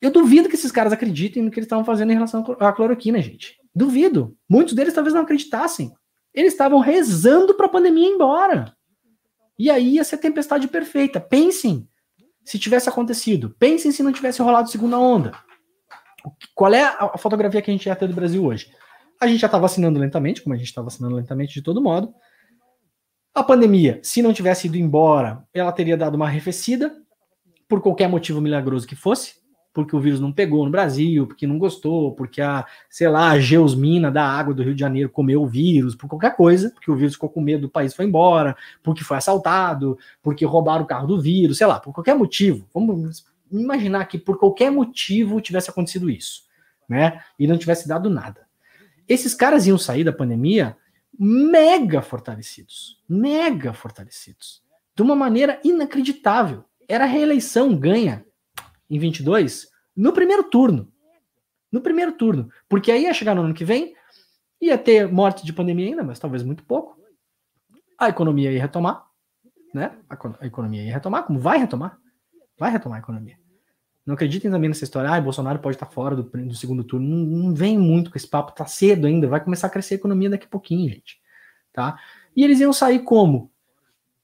Eu 0.00 0.10
duvido 0.10 0.48
que 0.48 0.56
esses 0.56 0.72
caras 0.72 0.92
acreditem 0.92 1.44
no 1.44 1.50
que 1.50 1.60
eles 1.60 1.66
estavam 1.66 1.84
fazendo 1.84 2.10
em 2.10 2.14
relação 2.14 2.44
à 2.58 2.72
cloroquina, 2.72 3.22
gente. 3.22 3.56
Duvido. 3.72 4.36
Muitos 4.48 4.74
deles 4.74 4.94
talvez 4.94 5.14
não 5.14 5.22
acreditassem. 5.22 5.92
Eles 6.34 6.52
estavam 6.52 6.80
rezando 6.80 7.54
para 7.54 7.66
a 7.66 7.70
pandemia 7.70 8.08
ir 8.08 8.12
embora. 8.14 8.74
E 9.58 9.70
aí 9.70 9.94
ia 9.94 10.04
ser 10.04 10.18
tempestade 10.18 10.68
perfeita. 10.68 11.20
Pensem 11.20 11.88
se 12.44 12.58
tivesse 12.58 12.88
acontecido. 12.88 13.54
Pensem 13.58 13.92
se 13.92 14.02
não 14.02 14.12
tivesse 14.12 14.42
rolado 14.42 14.70
segunda 14.70 14.98
onda. 14.98 15.32
Qual 16.54 16.72
é 16.72 16.82
a 16.82 17.18
fotografia 17.18 17.60
que 17.60 17.70
a 17.70 17.74
gente 17.74 17.86
ia 17.86 17.96
ter 17.96 18.08
do 18.08 18.14
Brasil 18.14 18.44
hoje? 18.44 18.70
A 19.20 19.26
gente 19.26 19.40
já 19.40 19.46
está 19.46 19.58
vacinando 19.58 19.98
lentamente, 19.98 20.42
como 20.42 20.54
a 20.54 20.58
gente 20.58 20.68
está 20.68 20.82
vacinando 20.82 21.16
lentamente 21.16 21.54
de 21.54 21.62
todo 21.62 21.82
modo. 21.82 22.14
A 23.34 23.42
pandemia, 23.42 24.00
se 24.02 24.22
não 24.22 24.32
tivesse 24.32 24.66
ido 24.66 24.76
embora, 24.76 25.46
ela 25.52 25.72
teria 25.72 25.96
dado 25.96 26.14
uma 26.14 26.26
arrefecida, 26.26 26.94
por 27.68 27.80
qualquer 27.80 28.08
motivo 28.08 28.40
milagroso 28.40 28.86
que 28.86 28.94
fosse 28.94 29.43
porque 29.74 29.94
o 29.94 30.00
vírus 30.00 30.20
não 30.20 30.32
pegou 30.32 30.64
no 30.64 30.70
Brasil, 30.70 31.26
porque 31.26 31.48
não 31.48 31.58
gostou, 31.58 32.12
porque 32.12 32.40
a, 32.40 32.64
sei 32.88 33.08
lá, 33.08 33.30
a 33.30 33.40
geosmina 33.40 34.08
da 34.08 34.24
água 34.24 34.54
do 34.54 34.62
Rio 34.62 34.72
de 34.72 34.80
Janeiro 34.80 35.10
comeu 35.10 35.42
o 35.42 35.46
vírus, 35.48 35.96
por 35.96 36.08
qualquer 36.08 36.36
coisa, 36.36 36.70
porque 36.70 36.90
o 36.90 36.94
vírus 36.94 37.14
ficou 37.14 37.28
com 37.28 37.40
medo 37.40 37.62
do 37.62 37.68
país 37.68 37.92
foi 37.92 38.04
embora, 38.04 38.56
porque 38.84 39.02
foi 39.02 39.16
assaltado, 39.16 39.98
porque 40.22 40.44
roubaram 40.44 40.84
o 40.84 40.86
carro 40.86 41.08
do 41.08 41.20
vírus, 41.20 41.58
sei 41.58 41.66
lá, 41.66 41.80
por 41.80 41.92
qualquer 41.92 42.14
motivo. 42.14 42.64
Vamos 42.72 43.26
imaginar 43.50 44.04
que 44.06 44.16
por 44.16 44.38
qualquer 44.38 44.70
motivo 44.70 45.40
tivesse 45.40 45.68
acontecido 45.68 46.08
isso, 46.08 46.44
né? 46.88 47.20
E 47.36 47.46
não 47.48 47.58
tivesse 47.58 47.88
dado 47.88 48.08
nada. 48.08 48.42
Esses 49.08 49.34
caras 49.34 49.66
iam 49.66 49.76
sair 49.76 50.04
da 50.04 50.12
pandemia 50.12 50.76
mega 51.18 52.00
fortalecidos, 52.00 53.02
mega 53.08 53.72
fortalecidos, 53.72 54.62
de 54.94 55.02
uma 55.02 55.16
maneira 55.16 55.60
inacreditável. 55.64 56.64
Era 56.88 57.06
reeleição 57.06 57.76
ganha 57.76 58.24
em 58.94 58.98
22 58.98 59.68
no 59.96 60.12
primeiro 60.12 60.44
turno. 60.44 60.92
No 61.70 61.80
primeiro 61.80 62.12
turno. 62.12 62.48
Porque 62.68 62.92
aí 62.92 63.02
ia 63.02 63.14
chegar 63.14 63.34
no 63.34 63.42
ano 63.42 63.54
que 63.54 63.64
vem, 63.64 63.94
ia 64.60 64.78
ter 64.78 65.10
morte 65.10 65.44
de 65.44 65.52
pandemia 65.52 65.88
ainda, 65.88 66.04
mas 66.04 66.18
talvez 66.18 66.42
muito 66.42 66.62
pouco. 66.64 66.96
A 67.98 68.08
economia 68.08 68.52
ia 68.52 68.60
retomar, 68.60 69.04
né? 69.72 69.96
A, 70.08 70.46
economia 70.46 70.82
ia 70.84 70.92
retomar, 70.92 71.24
como 71.24 71.38
vai 71.38 71.58
retomar? 71.58 71.98
Vai 72.56 72.70
retomar 72.70 72.98
a 72.98 73.02
economia. 73.02 73.36
Não 74.06 74.14
acreditem 74.14 74.50
também 74.50 74.68
nessa 74.68 74.84
história, 74.84 75.10
ah, 75.10 75.20
Bolsonaro 75.20 75.58
pode 75.58 75.76
estar 75.76 75.86
fora 75.86 76.14
do, 76.14 76.22
do 76.22 76.54
segundo 76.54 76.84
turno. 76.84 77.08
Não, 77.08 77.48
não, 77.48 77.54
vem 77.54 77.78
muito 77.78 78.10
com 78.10 78.18
esse 78.18 78.28
papo, 78.28 78.52
tá 78.52 78.66
cedo 78.66 79.06
ainda, 79.06 79.26
vai 79.26 79.42
começar 79.42 79.66
a 79.66 79.70
crescer 79.70 79.94
a 79.94 79.96
economia 79.96 80.30
daqui 80.30 80.46
a 80.46 80.50
pouquinho, 80.50 80.88
gente. 80.90 81.18
Tá? 81.72 81.98
E 82.36 82.44
eles 82.44 82.60
iam 82.60 82.72
sair 82.72 83.00
como? 83.00 83.50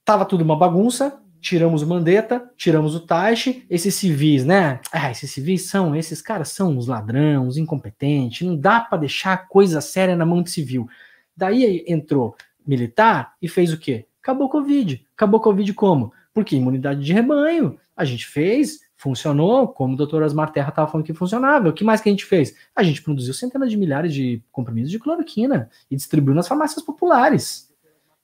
Tava 0.04 0.24
tudo 0.24 0.44
uma 0.44 0.56
bagunça, 0.56 1.20
tiramos 1.40 1.83
o 1.83 1.87
Mandetta, 1.87 2.50
tiramos 2.57 2.94
o 2.94 3.00
Taishi, 3.00 3.64
esses 3.68 3.94
civis, 3.94 4.44
né? 4.44 4.81
Ah, 4.92 5.11
esses 5.11 5.31
civis 5.31 5.68
são, 5.68 5.96
esses 5.96 6.20
caras 6.20 6.50
são 6.50 6.76
uns 6.76 6.87
ladrões, 6.87 7.57
incompetentes, 7.57 8.46
não 8.46 8.57
dá 8.57 8.81
para 8.81 8.98
deixar 8.98 9.48
coisa 9.48 9.81
séria 9.81 10.14
na 10.14 10.26
mão 10.26 10.42
de 10.42 10.50
civil. 10.50 10.88
Daí 11.37 11.85
entrou 11.88 12.37
militar 12.66 13.35
e 13.40 13.48
fez 13.48 13.72
o 13.72 13.79
quê? 13.79 14.07
Acabou 14.22 14.46
o 14.46 14.50
Covid. 14.50 15.05
Acabou 15.14 15.40
o 15.40 15.42
Covid 15.42 15.72
como? 15.74 16.12
Porque 16.33 16.57
imunidade 16.57 17.03
de 17.03 17.12
rebanho, 17.12 17.79
a 17.96 18.05
gente 18.05 18.26
fez, 18.26 18.81
funcionou, 18.94 19.68
como 19.68 19.94
o 19.94 19.96
doutor 19.96 20.22
Osmar 20.22 20.53
Terra 20.53 20.68
estava 20.68 20.90
falando 20.90 21.07
que 21.07 21.14
funcionava. 21.14 21.70
O 21.70 21.72
que 21.72 21.83
mais 21.83 22.03
que 22.03 22.09
a 22.11 22.12
gente 22.12 22.26
fez? 22.26 22.55
A 22.76 22.83
gente 22.83 23.03
produziu 23.03 23.33
centenas 23.33 23.70
de 23.70 23.76
milhares 23.79 24.12
de 24.12 24.42
comprimidos 24.53 24.90
de 24.90 24.98
cloroquina 24.98 25.70
e 25.90 25.96
distribuiu 25.96 26.35
nas 26.35 26.46
farmácias 26.46 26.85
populares. 26.85 27.69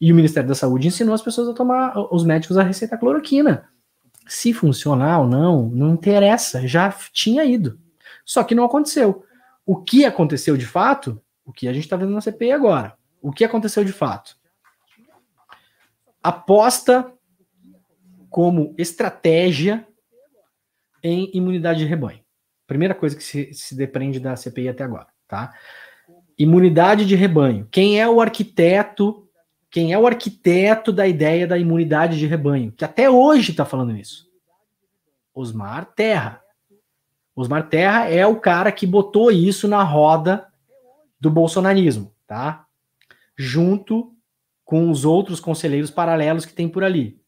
E 0.01 0.13
o 0.13 0.15
Ministério 0.15 0.49
da 0.49 0.55
Saúde 0.55 0.89
ensinou 0.89 1.15
as 1.15 1.23
pessoas 1.23 1.49
a 1.49 1.55
tomar, 1.55 1.97
os 2.13 2.25
médicos 2.25 2.59
a 2.59 2.63
receitar 2.63 2.99
cloroquina. 2.99 3.69
Se 4.29 4.53
funcionar 4.53 5.21
ou 5.21 5.27
não, 5.27 5.69
não 5.69 5.95
interessa, 5.95 6.67
já 6.67 6.91
tinha 7.13 7.45
ido. 7.45 7.79
Só 8.25 8.43
que 8.45 8.55
não 8.55 8.65
aconteceu. 8.65 9.25
O 9.65 9.77
que 9.77 10.05
aconteceu 10.05 10.57
de 10.57 10.67
fato, 10.67 11.21
o 11.45 11.53
que 11.53 11.69
a 11.69 11.73
gente 11.73 11.85
está 11.85 11.97
vendo 11.97 12.13
na 12.13 12.21
CPI 12.21 12.53
agora, 12.53 12.95
o 13.23 13.33
que 13.33 13.45
aconteceu 13.45 13.85
de 13.85 13.93
fato? 13.93 14.37
Aposta 16.23 17.13
como 18.29 18.75
estratégia 18.77 19.87
em 21.03 21.31
imunidade 21.33 21.79
de 21.79 21.85
rebanho. 21.85 22.21
Primeira 22.67 22.95
coisa 22.95 23.17
que 23.17 23.23
se, 23.23 23.55
se 23.55 23.75
depende 23.77 24.19
da 24.19 24.37
CPI 24.37 24.69
até 24.69 24.85
agora, 24.85 25.07
tá? 25.29 25.55
Imunidade 26.37 27.07
de 27.07 27.15
rebanho. 27.15 27.67
Quem 27.71 28.01
é 28.01 28.09
o 28.09 28.21
arquiteto 28.21 29.26
quem 29.71 29.93
é 29.93 29.99
o 29.99 30.07
arquiteto 30.07 30.93
da 30.93 31.07
ideia 31.07 31.47
da 31.47 31.59
imunidade 31.59 32.19
de 32.19 32.27
rebanho, 32.27 32.73
que 32.73 32.85
até 32.85 33.11
hoje 33.11 33.51
está 33.51 33.65
falando 33.65 33.97
isso? 33.97 34.27
Osmar 35.35 35.87
Terra. 35.95 36.41
Osmar 37.35 37.69
Terra 37.69 38.09
é 38.09 38.27
o 38.27 38.41
cara 38.41 38.73
que 38.73 38.87
botou 38.87 39.31
isso 39.31 39.69
na 39.69 39.83
roda 39.83 40.47
do 41.21 41.31
bolsonarismo, 41.31 42.15
tá? 42.27 42.65
Junto 43.37 44.15
com 44.65 44.91
os 44.91 45.05
outros 45.05 45.41
conselheiros 45.41 45.91
paralelos 45.91 46.47
que 46.47 46.55
tem 46.55 46.69
por 46.69 46.83
ali. 46.83 47.21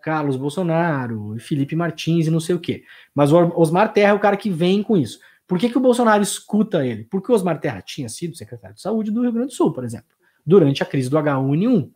Carlos 0.00 0.36
Bolsonaro, 0.36 1.36
Felipe 1.40 1.74
Martins 1.74 2.28
e 2.28 2.30
não 2.30 2.38
sei 2.38 2.54
o 2.54 2.60
quê. 2.60 2.84
Mas 3.12 3.32
o 3.32 3.52
Osmar 3.56 3.92
Terra 3.92 4.10
é 4.10 4.14
o 4.14 4.20
cara 4.20 4.36
que 4.36 4.48
vem 4.48 4.82
com 4.82 4.96
isso. 4.96 5.18
Por 5.48 5.58
que, 5.58 5.68
que 5.68 5.78
o 5.78 5.80
Bolsonaro 5.80 6.22
escuta 6.22 6.86
ele? 6.86 7.04
Porque 7.04 7.32
o 7.32 7.34
Osmar 7.34 7.60
Terra 7.60 7.82
tinha 7.82 8.08
sido 8.08 8.36
secretário 8.36 8.76
de 8.76 8.82
saúde 8.82 9.10
do 9.10 9.22
Rio 9.22 9.32
Grande 9.32 9.48
do 9.48 9.54
Sul, 9.54 9.72
por 9.72 9.84
exemplo 9.84 10.15
durante 10.46 10.82
a 10.82 10.86
crise 10.86 11.10
do 11.10 11.18
H1N1. 11.18 11.90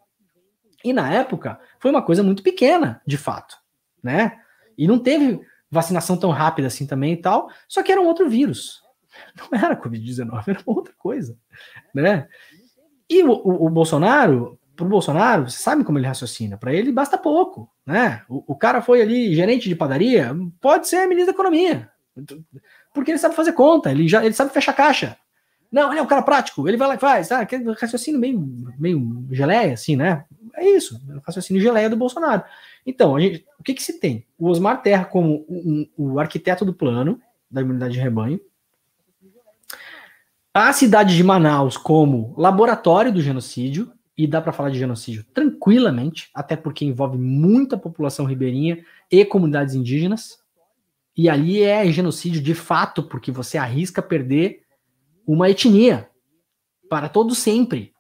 E 0.85 0.93
na 0.93 1.13
época 1.13 1.61
foi 1.79 1.91
uma 1.91 2.03
coisa 2.03 2.23
muito 2.23 2.43
pequena, 2.43 3.01
de 3.07 3.17
fato, 3.17 3.57
né? 4.03 4.39
E 4.77 4.89
não 4.89 4.99
teve 4.99 5.41
vacinação 5.71 6.17
tão 6.17 6.31
rápida 6.31 6.69
assim 6.69 6.87
também 6.87 7.13
e 7.13 7.17
tal, 7.17 7.49
só 7.69 7.83
que 7.83 7.93
era 7.93 8.01
um 8.01 8.07
outro 8.07 8.29
vírus. 8.29 8.83
Não 9.51 9.59
era 9.59 9.77
Covid-19, 9.77 10.49
era 10.49 10.63
outra 10.65 10.95
coisa, 10.97 11.37
né? 11.95 12.29
E 13.09 13.23
o, 13.25 13.33
o, 13.33 13.67
o 13.67 13.71
Bolsonaro, 13.71 14.59
Bolsonaro, 14.77 15.51
você 15.51 15.59
sabe 15.59 15.85
como 15.85 15.99
ele 15.99 16.07
raciocina, 16.07 16.57
para 16.57 16.73
ele 16.73 16.93
basta 16.93 17.19
pouco, 17.19 17.71
né? 17.85 18.23
O, 18.29 18.53
o, 18.53 18.57
cara 18.57 18.81
foi 18.81 19.03
ali 19.03 19.35
gerente 19.35 19.69
de 19.69 19.75
padaria, 19.75 20.35
pode 20.61 20.89
ser 20.89 21.07
ministro 21.07 21.33
da 21.33 21.37
economia. 21.37 21.91
Porque 22.95 23.11
ele 23.11 23.19
sabe 23.19 23.35
fazer 23.35 23.53
conta, 23.53 23.91
ele 23.91 24.09
já 24.09 24.25
ele 24.25 24.35
sabe 24.35 24.53
fechar 24.53 24.73
caixa. 24.73 25.17
Não, 25.71 25.91
ele 25.91 26.01
é 26.01 26.03
um 26.03 26.07
cara 26.07 26.23
prático, 26.23 26.69
ele 26.69 26.77
vai 26.77 26.89
lá 26.89 26.95
e 26.97 26.99
faz, 26.99 27.29
tá? 27.29 27.41
Aquele 27.41 27.73
raciocínio 27.73 28.19
meio, 28.19 28.41
meio 28.79 29.27
geleia, 29.31 29.75
assim, 29.75 29.95
né? 29.95 30.25
É 30.55 30.69
isso, 30.69 31.01
o 31.09 31.21
raciocínio 31.21 31.63
geleia 31.63 31.89
do 31.89 31.97
Bolsonaro. 31.97 32.43
Então, 32.85 33.19
gente, 33.21 33.47
o 33.59 33.63
que, 33.63 33.75
que 33.75 33.83
se 33.83 34.01
tem? 34.01 34.27
O 34.37 34.49
Osmar 34.49 34.83
Terra 34.83 35.05
como 35.05 35.47
um, 35.49 35.87
um, 35.97 36.13
o 36.13 36.19
arquiteto 36.19 36.65
do 36.65 36.75
plano 36.75 37.21
da 37.49 37.61
imunidade 37.61 37.95
de 37.95 38.01
rebanho, 38.01 38.41
a 40.53 40.73
cidade 40.73 41.17
de 41.17 41.23
Manaus 41.23 41.77
como 41.77 42.35
laboratório 42.37 43.13
do 43.13 43.23
genocídio, 43.23 43.93
e 44.21 44.27
dá 44.27 44.39
para 44.39 44.53
falar 44.53 44.69
de 44.69 44.79
genocídio 44.79 45.25
tranquilamente, 45.33 46.29
até 46.35 46.55
porque 46.55 46.85
envolve 46.85 47.17
muita 47.17 47.79
população 47.79 48.27
ribeirinha 48.27 48.85
e 49.11 49.25
comunidades 49.25 49.75
indígenas. 49.75 50.39
E 51.17 51.27
ali 51.27 51.63
é 51.63 51.91
genocídio 51.91 52.43
de 52.43 52.55
fato, 52.55 53.03
porque 53.03 53.33
você 53.33 53.57
arrisca 53.57 54.03
perder 54.03 54.63
uma 55.33 55.49
etnia 55.49 56.11
para 56.89 57.09
todo 57.09 57.37
sempre. 57.37 57.95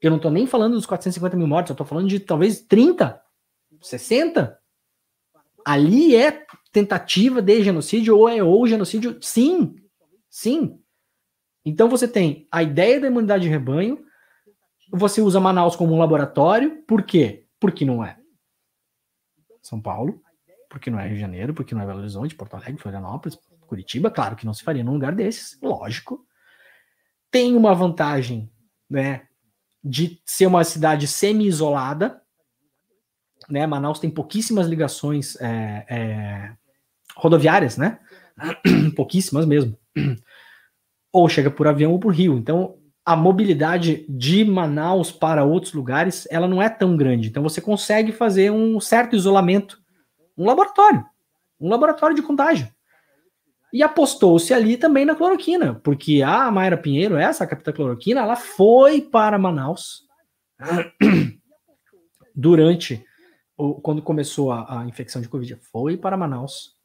Eu 0.00 0.10
não 0.10 0.16
estou 0.16 0.32
nem 0.32 0.48
falando 0.48 0.72
dos 0.72 0.84
450 0.84 1.36
mil 1.36 1.46
mortos, 1.46 1.70
eu 1.70 1.74
estou 1.74 1.86
falando 1.86 2.08
de 2.08 2.18
talvez 2.18 2.60
30, 2.60 3.22
60. 3.80 4.58
Ali 5.64 6.16
é 6.16 6.44
tentativa 6.72 7.40
de 7.40 7.62
genocídio 7.62 8.18
ou 8.18 8.28
é 8.28 8.42
ou 8.42 8.66
genocídio? 8.66 9.16
Sim, 9.22 9.76
sim. 10.28 10.80
Então 11.64 11.88
você 11.88 12.08
tem 12.08 12.48
a 12.50 12.64
ideia 12.64 13.00
da 13.00 13.06
imunidade 13.06 13.44
de 13.44 13.48
rebanho, 13.48 14.04
você 14.90 15.20
usa 15.20 15.38
Manaus 15.38 15.76
como 15.76 15.94
um 15.94 15.98
laboratório, 15.98 16.82
por 16.82 17.04
quê? 17.04 17.46
Porque 17.60 17.84
não 17.84 18.04
é 18.04 18.18
São 19.62 19.80
Paulo, 19.80 20.20
porque 20.68 20.90
não 20.90 20.98
é 20.98 21.06
Rio 21.06 21.14
de 21.14 21.20
Janeiro, 21.20 21.54
porque 21.54 21.76
não 21.76 21.82
é 21.82 21.86
Belo 21.86 22.00
Horizonte, 22.00 22.34
Porto 22.34 22.54
Alegre, 22.54 22.82
Florianópolis, 22.82 23.38
Curitiba, 23.72 24.10
claro 24.10 24.36
que 24.36 24.44
não 24.44 24.52
se 24.52 24.62
faria 24.62 24.84
num 24.84 24.92
lugar 24.92 25.14
desses, 25.14 25.58
lógico. 25.62 26.26
Tem 27.30 27.56
uma 27.56 27.74
vantagem, 27.74 28.50
né, 28.88 29.22
de 29.82 30.20
ser 30.26 30.46
uma 30.46 30.62
cidade 30.62 31.06
semi-isolada, 31.06 32.20
né, 33.48 33.66
Manaus 33.66 33.98
tem 33.98 34.10
pouquíssimas 34.10 34.66
ligações 34.66 35.36
é, 35.40 35.86
é, 35.88 36.52
rodoviárias, 37.16 37.76
né, 37.76 37.98
pouquíssimas 38.94 39.46
mesmo 39.46 39.76
ou 41.12 41.28
chega 41.28 41.50
por 41.50 41.68
avião 41.68 41.92
ou 41.92 41.98
por 41.98 42.14
rio. 42.14 42.38
Então, 42.38 42.76
a 43.04 43.14
mobilidade 43.14 44.06
de 44.08 44.44
Manaus 44.44 45.12
para 45.12 45.44
outros 45.44 45.74
lugares, 45.74 46.26
ela 46.30 46.48
não 46.48 46.62
é 46.62 46.68
tão 46.68 46.96
grande. 46.96 47.28
Então, 47.28 47.42
você 47.42 47.60
consegue 47.60 48.12
fazer 48.12 48.50
um 48.50 48.80
certo 48.80 49.14
isolamento, 49.14 49.78
um 50.36 50.46
laboratório, 50.46 51.04
um 51.60 51.68
laboratório 51.68 52.16
de 52.16 52.22
contágio. 52.22 52.68
E 53.72 53.82
apostou-se 53.82 54.52
ali 54.52 54.76
também 54.76 55.04
na 55.04 55.14
cloroquina, 55.14 55.74
porque 55.82 56.22
a 56.22 56.50
Mayra 56.50 56.76
Pinheiro, 56.76 57.16
essa 57.16 57.46
capitã 57.46 57.72
cloroquina, 57.72 58.20
ela 58.20 58.36
foi 58.36 59.00
para 59.00 59.38
Manaus 59.38 60.06
durante 62.34 63.04
quando 63.82 64.02
começou 64.02 64.50
a, 64.50 64.80
a 64.80 64.86
infecção 64.86 65.22
de 65.22 65.28
Covid, 65.28 65.56
foi 65.70 65.96
para 65.96 66.16
Manaus, 66.16 66.76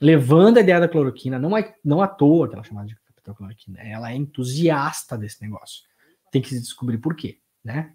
levando 0.00 0.58
a 0.58 0.60
ideia 0.60 0.80
da 0.80 0.88
cloroquina, 0.88 1.38
não, 1.38 1.56
é, 1.56 1.74
não 1.84 2.02
à 2.02 2.08
toa 2.08 2.48
que 2.48 2.54
ela 2.54 2.62
é 2.62 2.68
chamada 2.68 2.88
de 2.88 2.96
cloroquina. 3.34 3.80
Ela 3.80 4.12
é 4.12 4.16
entusiasta 4.16 5.16
desse 5.16 5.40
negócio. 5.40 5.84
Tem 6.30 6.42
que 6.42 6.48
se 6.48 6.60
descobrir 6.60 6.98
por 6.98 7.14
quê, 7.14 7.40
né? 7.64 7.94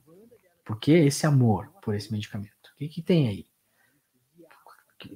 Por 0.64 0.80
que 0.80 0.92
esse 0.92 1.26
amor 1.26 1.70
por 1.82 1.94
esse 1.94 2.12
medicamento? 2.12 2.72
O 2.74 2.78
que, 2.78 2.88
que 2.88 3.02
tem 3.02 3.28
aí? 3.28 3.46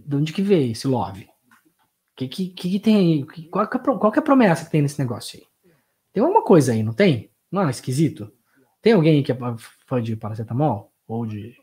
De 0.06 0.16
onde 0.16 0.34
que 0.34 0.42
veio 0.42 0.72
esse 0.72 0.88
love? 0.88 1.31
Que, 2.16 2.28
que, 2.28 2.50
que, 2.50 2.80
tem? 2.80 3.26
Qual, 3.50 3.68
que 3.68 3.78
é, 3.78 3.80
qual 3.80 4.12
que 4.12 4.20
é 4.20 4.22
a 4.22 4.26
promessa 4.26 4.66
que 4.66 4.72
tem 4.72 4.82
nesse 4.82 5.00
negócio 5.00 5.40
aí? 5.40 5.72
Tem 6.14 6.22
alguma 6.22 6.44
coisa 6.44 6.74
aí, 6.74 6.84
não 6.84 6.94
tem? 6.94 7.32
Não 7.52 7.68
é 7.68 7.70
esquisito? 7.70 8.32
Tem 8.82 8.94
alguém 8.94 9.24
que 9.24 9.32
é 9.32 9.38
fã 9.86 10.02
de 10.02 10.16
paracetamol? 10.16 10.92
Ou 11.08 11.26
de 11.26 11.56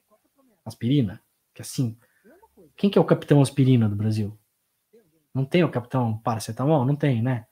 aspirina? 0.64 1.20
Que 1.54 1.62
assim. 1.62 1.96
Quem 2.76 2.88
que 2.88 2.98
é 2.98 3.00
o 3.00 3.04
capitão 3.04 3.42
aspirina 3.42 3.88
do 3.88 3.96
Brasil? 3.96 4.38
Não 5.34 5.44
tem 5.44 5.64
o 5.64 5.70
capitão 5.70 6.18
paracetamol? 6.18 6.84
Não 6.84 6.96
tem, 6.96 7.22
né? 7.22 7.46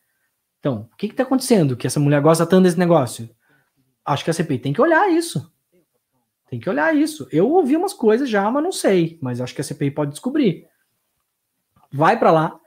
Então, 0.58 0.88
o 0.92 0.96
que 0.96 1.06
está 1.06 1.22
acontecendo 1.22 1.76
que 1.76 1.86
essa 1.86 2.00
mulher 2.00 2.20
gosta 2.20 2.46
tanto 2.46 2.64
desse 2.64 2.78
negócio? 2.78 3.28
Acho 4.04 4.24
que 4.24 4.30
a 4.30 4.34
CPI 4.34 4.58
tem 4.58 4.72
que 4.72 4.80
olhar 4.80 5.08
isso. 5.10 5.52
Tem 6.48 6.60
que 6.60 6.70
olhar 6.70 6.94
isso. 6.94 7.28
Eu 7.32 7.50
ouvi 7.50 7.76
umas 7.76 7.92
coisas 7.92 8.28
já, 8.28 8.48
mas 8.50 8.62
não 8.62 8.72
sei. 8.72 9.18
Mas 9.20 9.40
acho 9.40 9.54
que 9.54 9.60
a 9.60 9.64
CPI 9.64 9.90
pode 9.90 10.12
descobrir. 10.12 10.66
Vai 11.92 12.18
para 12.18 12.30
lá 12.30 12.60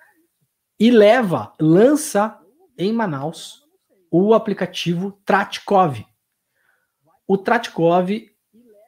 e 0.80 0.90
leva, 0.92 1.54
lança 1.60 2.40
em 2.78 2.94
Manaus 2.94 3.68
o 4.10 4.34
aplicativo 4.34 5.12
Tratkov. 5.26 6.06
O 7.28 7.38
Tratkov 7.38 8.10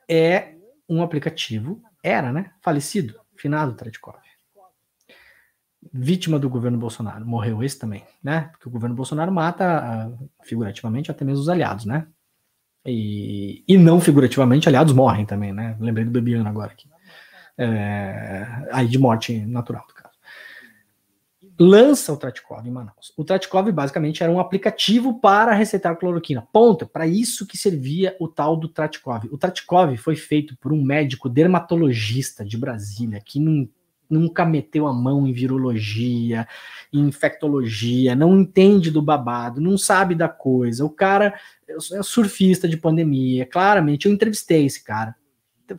é 0.10 0.56
um 0.90 1.04
aplicativo, 1.04 1.82
era, 2.04 2.32
né? 2.32 2.54
Falecido, 2.62 3.20
finado 3.36 3.74
Tratkov 3.74 4.22
vítima 5.94 6.38
do 6.38 6.50
governo 6.50 6.78
Bolsonaro. 6.78 7.26
Morreu 7.26 7.64
esse 7.64 7.80
também, 7.80 8.04
né? 8.24 8.50
Porque 8.52 8.68
o 8.68 8.72
governo 8.72 8.96
Bolsonaro 8.96 9.32
mata, 9.32 9.66
ah, 9.66 10.12
figurativamente, 10.44 11.10
até 11.10 11.26
mesmo 11.26 11.42
os 11.42 11.50
aliados, 11.50 11.86
né? 11.86 12.08
E, 12.86 13.64
e 13.68 13.78
não 13.78 14.00
figurativamente, 14.00 14.68
aliados 14.68 14.94
morrem 14.94 15.26
também, 15.26 15.52
né? 15.54 15.76
Lembrei 15.80 16.06
do 16.06 16.12
Bebiano 16.12 16.48
agora 16.48 16.72
aqui. 16.72 16.90
É, 17.58 18.68
aí 18.72 18.88
de 18.88 18.98
morte 18.98 19.46
natural, 19.46 19.86
do 19.88 19.94
caso. 19.94 20.01
Lança 21.60 22.12
o 22.12 22.18
Tratkov 22.18 22.68
em 22.68 22.72
Manaus. 22.72 23.14
O 23.16 23.24
Tratkov 23.24 23.72
basicamente 23.72 24.24
era 24.24 24.32
um 24.32 24.40
aplicativo 24.40 25.20
para 25.20 25.54
receitar 25.54 25.96
cloroquina. 25.96 26.48
Ponto. 26.52 26.88
Para 26.88 27.06
isso 27.06 27.46
que 27.46 27.58
servia 27.58 28.16
o 28.20 28.28
tal 28.28 28.58
do 28.58 28.68
Tratkov. 28.68 29.28
O 29.32 29.38
Tratkov 29.38 29.96
foi 29.98 30.16
feito 30.16 30.58
por 30.58 30.74
um 30.74 30.82
médico 30.82 31.30
dermatologista 31.30 32.44
de 32.44 32.58
Brasília 32.58 33.22
que 33.24 33.40
nunca 34.10 34.44
meteu 34.44 34.88
a 34.88 34.94
mão 34.94 35.28
em 35.28 35.32
virologia, 35.32 36.48
em 36.92 37.08
infectologia, 37.08 38.16
não 38.16 38.40
entende 38.40 38.90
do 38.90 39.02
babado, 39.02 39.62
não 39.62 39.78
sabe 39.78 40.16
da 40.16 40.28
coisa. 40.28 40.84
O 40.84 40.90
cara 40.90 41.40
é 41.70 42.04
surfista 42.04 42.68
de 42.68 42.76
pandemia, 42.76 43.46
claramente. 43.46 44.08
Eu 44.08 44.14
entrevistei 44.14 44.66
esse 44.66 44.84
cara, 44.84 45.16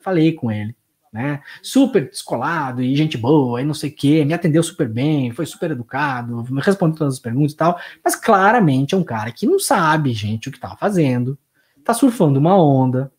falei 0.00 0.32
com 0.32 0.50
ele, 0.50 0.74
né? 1.12 1.42
Super 1.62 2.08
descolado 2.08 2.82
e 2.82 2.96
gente 2.96 3.18
boa, 3.18 3.60
e 3.60 3.64
não 3.64 3.74
sei 3.74 3.90
o 3.90 3.94
quê, 3.94 4.24
me 4.24 4.32
atendeu 4.32 4.62
super 4.62 4.88
bem, 4.88 5.30
foi 5.30 5.44
super 5.44 5.70
educado, 5.70 6.44
me 6.50 6.60
respondeu 6.62 6.96
todas 6.96 7.14
as 7.14 7.20
perguntas 7.20 7.52
e 7.52 7.56
tal, 7.56 7.78
mas 8.02 8.16
claramente 8.16 8.94
é 8.94 8.98
um 8.98 9.04
cara 9.04 9.30
que 9.30 9.46
não 9.46 9.58
sabe, 9.58 10.12
gente, 10.12 10.48
o 10.48 10.52
que 10.52 10.58
tá 10.58 10.74
fazendo, 10.74 11.38
tá 11.84 11.92
surfando 11.92 12.38
uma 12.38 12.56
onda, 12.56 13.12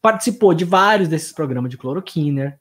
participou 0.00 0.54
de 0.54 0.64
vários 0.64 1.08
desses 1.08 1.32
programas 1.32 1.70
de 1.70 1.76
cloroquina, 1.76 2.58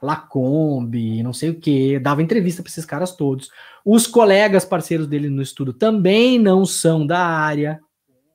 Lacombe, 0.00 1.22
não 1.22 1.32
sei 1.32 1.50
o 1.50 1.58
que, 1.58 1.98
dava 1.98 2.22
entrevista 2.22 2.62
para 2.62 2.70
esses 2.70 2.84
caras 2.84 3.16
todos. 3.16 3.50
Os 3.84 4.06
colegas 4.06 4.64
parceiros 4.64 5.06
dele 5.06 5.28
no 5.28 5.42
estudo 5.42 5.72
também 5.72 6.38
não 6.38 6.64
são 6.66 7.06
da 7.06 7.18
área. 7.18 7.80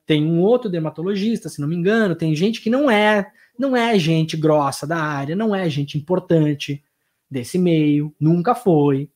Tem 0.04 0.26
um 0.26 0.40
outro 0.40 0.68
dermatologista, 0.68 1.48
se 1.48 1.60
não 1.60 1.68
me 1.68 1.76
engano, 1.76 2.16
tem 2.16 2.34
gente 2.34 2.60
que 2.60 2.68
não 2.68 2.90
é, 2.90 3.30
não 3.58 3.76
é 3.76 3.98
gente 3.98 4.36
grossa 4.36 4.86
da 4.86 4.98
área, 4.98 5.36
não 5.36 5.54
é 5.54 5.68
gente 5.68 5.96
importante 5.98 6.82
desse 7.30 7.58
meio, 7.58 8.14
nunca 8.20 8.54
foi 8.54 9.08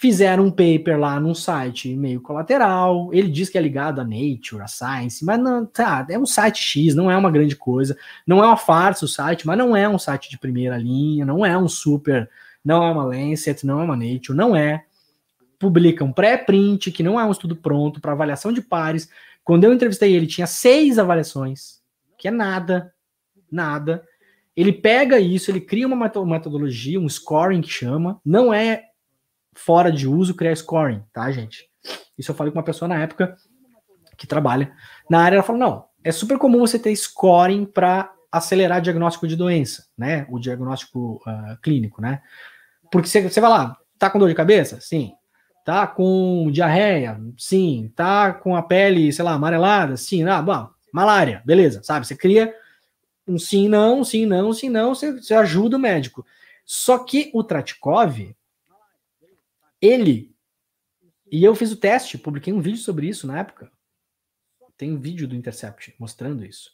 fizeram 0.00 0.46
um 0.46 0.50
paper 0.50 0.98
lá 0.98 1.20
num 1.20 1.34
site 1.34 1.94
meio 1.94 2.22
colateral. 2.22 3.12
Ele 3.12 3.28
diz 3.28 3.50
que 3.50 3.58
é 3.58 3.60
ligado 3.60 4.00
a 4.00 4.04
Nature, 4.04 4.62
a 4.62 4.66
Science, 4.66 5.22
mas 5.22 5.38
não, 5.38 5.66
tá, 5.66 6.06
é 6.08 6.18
um 6.18 6.24
site 6.24 6.58
X, 6.58 6.94
não 6.94 7.10
é 7.10 7.16
uma 7.18 7.30
grande 7.30 7.54
coisa. 7.54 7.94
Não 8.26 8.42
é 8.42 8.46
uma 8.46 8.56
farsa 8.56 9.04
o 9.04 9.08
site, 9.08 9.46
mas 9.46 9.58
não 9.58 9.76
é 9.76 9.86
um 9.86 9.98
site 9.98 10.30
de 10.30 10.38
primeira 10.38 10.78
linha, 10.78 11.26
não 11.26 11.44
é 11.44 11.56
um 11.58 11.68
super, 11.68 12.30
não 12.64 12.82
é 12.82 12.90
uma 12.90 13.04
Lancet, 13.04 13.66
não 13.66 13.78
é 13.78 13.84
uma 13.84 13.94
Nature, 13.94 14.34
não 14.34 14.56
é. 14.56 14.82
Publica 15.58 16.02
um 16.02 16.14
pré-print, 16.14 16.90
que 16.90 17.02
não 17.02 17.20
é 17.20 17.24
um 17.26 17.30
estudo 17.30 17.54
pronto 17.54 18.00
para 18.00 18.12
avaliação 18.12 18.54
de 18.54 18.62
pares. 18.62 19.06
Quando 19.44 19.64
eu 19.64 19.74
entrevistei 19.74 20.14
ele, 20.14 20.26
tinha 20.26 20.46
seis 20.46 20.98
avaliações, 20.98 21.78
que 22.16 22.26
é 22.26 22.30
nada, 22.30 22.90
nada. 23.50 24.04
Ele 24.56 24.72
pega 24.72 25.18
isso, 25.18 25.50
ele 25.50 25.60
cria 25.60 25.86
uma 25.86 25.96
metodologia, 25.96 27.00
um 27.00 27.08
scoring 27.08 27.60
que 27.60 27.70
chama, 27.70 28.20
não 28.24 28.52
é 28.52 28.84
fora 29.54 29.90
de 29.90 30.06
uso 30.06 30.34
criar 30.34 30.54
scoring, 30.56 31.02
tá, 31.12 31.30
gente? 31.30 31.68
Isso 32.18 32.30
eu 32.30 32.34
falei 32.34 32.52
com 32.52 32.58
uma 32.58 32.64
pessoa 32.64 32.88
na 32.88 33.00
época 33.00 33.36
que 34.16 34.26
trabalha 34.26 34.72
na 35.08 35.20
área. 35.22 35.36
Ela 35.36 35.42
falou: 35.42 35.60
não, 35.60 35.84
é 36.04 36.12
super 36.12 36.38
comum 36.38 36.60
você 36.60 36.78
ter 36.78 36.94
scoring 36.94 37.64
para 37.64 38.12
acelerar 38.30 38.80
diagnóstico 38.80 39.26
de 39.26 39.36
doença, 39.36 39.86
né? 39.96 40.26
O 40.28 40.38
diagnóstico 40.38 41.20
uh, 41.26 41.56
clínico, 41.62 42.00
né? 42.00 42.22
Porque 42.90 43.08
você, 43.08 43.22
você 43.22 43.40
vai 43.40 43.50
lá, 43.50 43.76
tá 43.98 44.10
com 44.10 44.18
dor 44.18 44.28
de 44.28 44.34
cabeça? 44.34 44.80
Sim. 44.80 45.12
Tá 45.64 45.86
com 45.86 46.48
diarreia? 46.50 47.20
Sim. 47.36 47.92
Tá 47.94 48.32
com 48.32 48.56
a 48.56 48.62
pele, 48.62 49.12
sei 49.12 49.24
lá, 49.24 49.32
amarelada? 49.32 49.96
Sim. 49.96 50.24
Ah, 50.24 50.42
bom, 50.42 50.68
malária, 50.92 51.42
beleza, 51.44 51.82
sabe? 51.82 52.06
Você 52.06 52.16
cria 52.16 52.54
um 53.30 53.38
sim, 53.38 53.68
não, 53.68 54.02
sim, 54.04 54.26
não, 54.26 54.52
sim, 54.52 54.68
não, 54.68 54.94
você, 54.94 55.12
você 55.12 55.34
ajuda 55.34 55.76
o 55.76 55.80
médico. 55.80 56.26
Só 56.64 56.98
que 56.98 57.30
o 57.32 57.42
Tratkov, 57.44 58.34
ele 59.80 60.34
E 61.30 61.44
eu 61.44 61.54
fiz 61.54 61.70
o 61.72 61.76
teste, 61.76 62.18
publiquei 62.18 62.52
um 62.52 62.60
vídeo 62.60 62.80
sobre 62.80 63.08
isso 63.08 63.26
na 63.26 63.38
época. 63.38 63.70
Tem 64.76 64.92
um 64.92 64.98
vídeo 64.98 65.28
do 65.28 65.36
Intercept 65.36 65.94
mostrando 65.98 66.44
isso. 66.44 66.72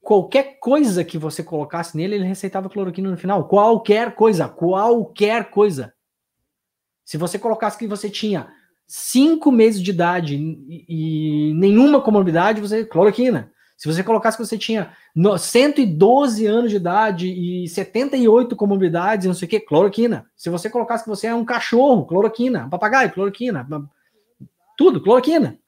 Qualquer 0.00 0.58
coisa 0.60 1.04
que 1.04 1.18
você 1.18 1.42
colocasse 1.42 1.96
nele, 1.96 2.14
ele 2.14 2.24
receitava 2.24 2.70
cloroquina 2.70 3.10
no 3.10 3.18
final. 3.18 3.48
Qualquer 3.48 4.14
coisa, 4.14 4.48
qualquer 4.48 5.50
coisa. 5.50 5.92
Se 7.04 7.16
você 7.16 7.38
colocasse 7.38 7.76
que 7.76 7.86
você 7.86 8.08
tinha 8.08 8.52
cinco 8.86 9.50
meses 9.50 9.82
de 9.82 9.90
idade 9.90 10.36
e, 10.36 11.50
e 11.50 11.54
nenhuma 11.54 12.00
comorbidade, 12.00 12.60
você 12.60 12.84
cloroquina. 12.84 13.52
Se 13.76 13.86
você 13.86 14.02
colocasse 14.02 14.38
que 14.38 14.44
você 14.44 14.56
tinha 14.56 14.92
112 15.38 16.46
anos 16.46 16.70
de 16.70 16.76
idade 16.76 17.28
e 17.28 17.68
78 17.68 18.56
comorbidades, 18.56 19.26
não 19.26 19.34
sei 19.34 19.46
o 19.46 19.48
que, 19.50 19.60
cloroquina. 19.60 20.26
Se 20.34 20.48
você 20.48 20.70
colocasse 20.70 21.04
que 21.04 21.10
você 21.10 21.26
é 21.26 21.34
um 21.34 21.44
cachorro, 21.44 22.06
cloroquina. 22.06 22.64
Um 22.64 22.70
papagaio, 22.70 23.12
cloroquina. 23.12 23.66
Tudo, 24.78 25.02
cloroquina. 25.02 25.58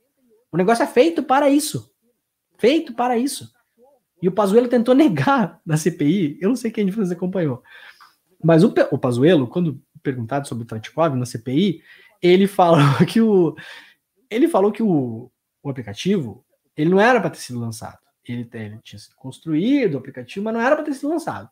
O 0.51 0.57
negócio 0.57 0.83
é 0.83 0.87
feito 0.87 1.23
para 1.23 1.51
isso. 1.51 1.93
Feito 2.57 2.95
para 2.95 3.19
isso. 3.19 3.53
E 4.23 4.29
o 4.29 4.33
Pazuello 4.33 4.69
tentou 4.69 4.95
negar 4.95 5.61
na 5.65 5.77
CPI. 5.77 6.39
Eu 6.41 6.49
não 6.49 6.57
sei 6.57 6.71
quem 6.71 6.87
de 6.87 6.93
vocês 6.93 7.13
acompanhou. 7.13 7.63
Mas 8.43 8.65
o, 8.65 8.73
o 8.91 8.99
Pazuello, 8.99 9.47
quando 9.47 9.81
perguntado 10.03 10.49
sobre 10.49 10.65
o 10.65 10.67
Tratikov 10.67 11.15
na 11.15 11.27
CPI, 11.27 11.83
ele 12.23 12.47
falou 12.47 12.79
que 13.07 13.21
o 13.21 13.55
ele 14.31 14.49
falou 14.49 14.71
que 14.71 14.83
o, 14.83 15.31
o 15.63 15.71
aplicativo 15.71 16.45
ele 16.79 16.91
não 16.91 17.01
era 17.01 17.20
para 17.20 17.31
ter 17.31 17.41
sido 17.41 17.59
lançado. 17.59 17.99
Ele, 18.24 18.49
ele, 18.53 18.79
tinha 18.85 19.01
sido 19.01 19.16
construído, 19.16 19.95
o 19.95 19.99
aplicativo, 19.99 20.45
mas 20.45 20.55
não 20.55 20.61
era 20.61 20.76
para 20.76 20.85
ter 20.85 20.95
sido 20.95 21.09
lançado. 21.09 21.51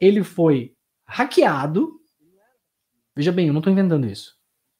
Ele 0.00 0.22
foi 0.22 0.72
hackeado. 1.04 2.00
Veja 3.14 3.32
bem, 3.32 3.48
eu 3.48 3.52
não 3.52 3.58
estou 3.58 3.72
inventando 3.72 4.06
isso. 4.06 4.38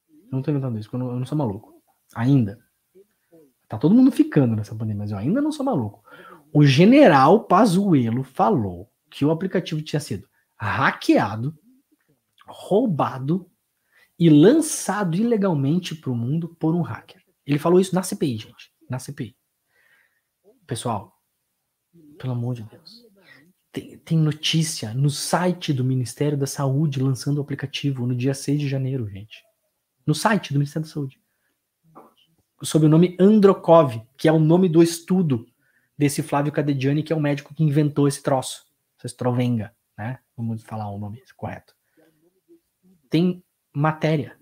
Eu 0.08 0.28
não 0.30 0.38
estou 0.38 0.52
inventando 0.52 0.78
isso, 0.78 0.88
porque 0.88 1.02
eu 1.02 1.06
não, 1.06 1.14
eu 1.14 1.18
não 1.18 1.26
sou 1.26 1.36
maluco. 1.36 1.82
Ainda. 2.14 2.64
Tá 3.66 3.76
todo 3.76 3.94
mundo 3.94 4.12
ficando 4.12 4.54
nessa 4.54 4.72
pandemia, 4.72 4.98
mas 4.98 5.10
eu 5.10 5.18
ainda 5.18 5.40
não 5.40 5.50
sou 5.50 5.66
maluco. 5.66 6.04
O 6.52 6.64
general 6.64 7.44
Pazuello 7.44 8.22
falou 8.22 8.88
que 9.10 9.24
o 9.24 9.32
aplicativo 9.32 9.82
tinha 9.82 9.98
sido 9.98 10.28
hackeado, 10.56 11.58
roubado 12.46 13.50
e 14.16 14.30
lançado 14.30 15.16
ilegalmente 15.16 15.96
para 15.96 16.12
o 16.12 16.14
mundo 16.14 16.54
por 16.60 16.72
um 16.72 16.82
hacker. 16.82 17.20
Ele 17.44 17.58
falou 17.58 17.80
isso 17.80 17.96
na 17.96 18.04
CPI, 18.04 18.38
gente. 18.38 18.72
Na 18.88 19.00
CPI. 19.00 19.36
Pessoal, 20.66 21.16
pelo 22.18 22.32
amor 22.32 22.54
de 22.54 22.64
Deus. 22.64 23.06
Tem, 23.70 23.98
tem, 23.98 24.18
notícia 24.18 24.92
no 24.94 25.10
site 25.10 25.72
do 25.72 25.84
Ministério 25.84 26.36
da 26.36 26.46
Saúde 26.46 27.00
lançando 27.00 27.38
o 27.38 27.40
aplicativo 27.40 28.06
no 28.06 28.16
dia 28.16 28.34
6 28.34 28.60
de 28.60 28.68
janeiro, 28.68 29.08
gente. 29.08 29.44
No 30.04 30.14
site 30.14 30.52
do 30.52 30.58
Ministério 30.58 30.88
da 30.88 30.92
Saúde. 30.92 31.20
Sob 32.62 32.86
o 32.86 32.88
nome 32.88 33.16
Androkov, 33.20 34.00
que 34.16 34.28
é 34.28 34.32
o 34.32 34.38
nome 34.38 34.68
do 34.68 34.82
estudo 34.82 35.46
desse 35.96 36.22
Flávio 36.22 36.52
Cadediani, 36.52 37.02
que 37.02 37.12
é 37.12 37.16
o 37.16 37.20
médico 37.20 37.54
que 37.54 37.62
inventou 37.62 38.08
esse 38.08 38.22
troço. 38.22 38.64
Essa 38.98 39.06
estrovenga, 39.06 39.74
né? 39.96 40.18
Vamos 40.36 40.62
falar 40.62 40.90
o 40.90 40.98
nome 40.98 41.22
correto. 41.36 41.76
Tem 43.08 43.44
matéria 43.72 44.36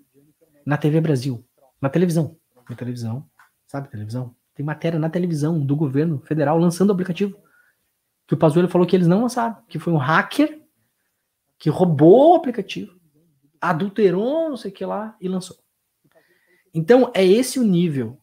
na 0.64 0.78
TV 0.78 1.00
Brasil, 1.00 1.44
na 1.80 1.90
televisão. 1.90 2.38
Na 2.68 2.76
televisão, 2.76 3.28
sabe 3.66 3.90
televisão? 3.90 4.34
Tem 4.54 4.64
matéria 4.64 4.98
na 4.98 5.10
televisão 5.10 5.60
do 5.60 5.74
governo 5.74 6.20
federal 6.20 6.58
lançando 6.58 6.90
o 6.90 6.92
aplicativo. 6.92 7.36
Que 8.26 8.34
o 8.34 8.36
Pazuello 8.36 8.68
falou 8.68 8.86
que 8.86 8.96
eles 8.96 9.08
não 9.08 9.22
lançaram, 9.22 9.56
que 9.68 9.78
foi 9.78 9.92
um 9.92 9.98
hacker 9.98 10.62
que 11.58 11.68
roubou 11.68 12.32
o 12.32 12.36
aplicativo, 12.36 12.98
adulterou, 13.60 14.48
não 14.50 14.56
sei 14.56 14.70
o 14.70 14.74
que 14.74 14.84
lá, 14.84 15.16
e 15.20 15.28
lançou. 15.28 15.56
Então, 16.72 17.10
é 17.14 17.24
esse 17.24 17.58
o 17.58 17.62
nível 17.62 18.20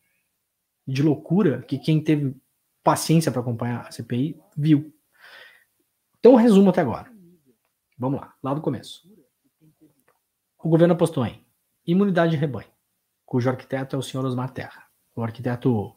de 0.86 1.02
loucura 1.02 1.62
que 1.62 1.78
quem 1.78 2.04
teve 2.04 2.36
paciência 2.84 3.32
para 3.32 3.42
acompanhar 3.42 3.88
a 3.88 3.92
CPI 3.92 4.40
viu. 4.58 4.94
Então, 6.20 6.36
resumo 6.36 6.70
até 6.70 6.82
agora. 6.82 7.12
Vamos 7.98 8.20
lá, 8.20 8.34
lá 8.44 8.54
do 8.54 8.62
começo. 8.62 9.10
O 10.64 10.70
governo 10.70 10.94
apostou 10.94 11.26
em 11.26 11.44
imunidade 11.86 12.32
de 12.32 12.38
rebanho, 12.38 12.70
cujo 13.26 13.50
arquiteto 13.50 13.96
é 13.96 14.00
o 14.00 14.04
senhor 14.04 14.26
Osmar 14.26 14.52
Terra, 14.52 14.86
o 15.16 15.24
arquiteto 15.24 15.96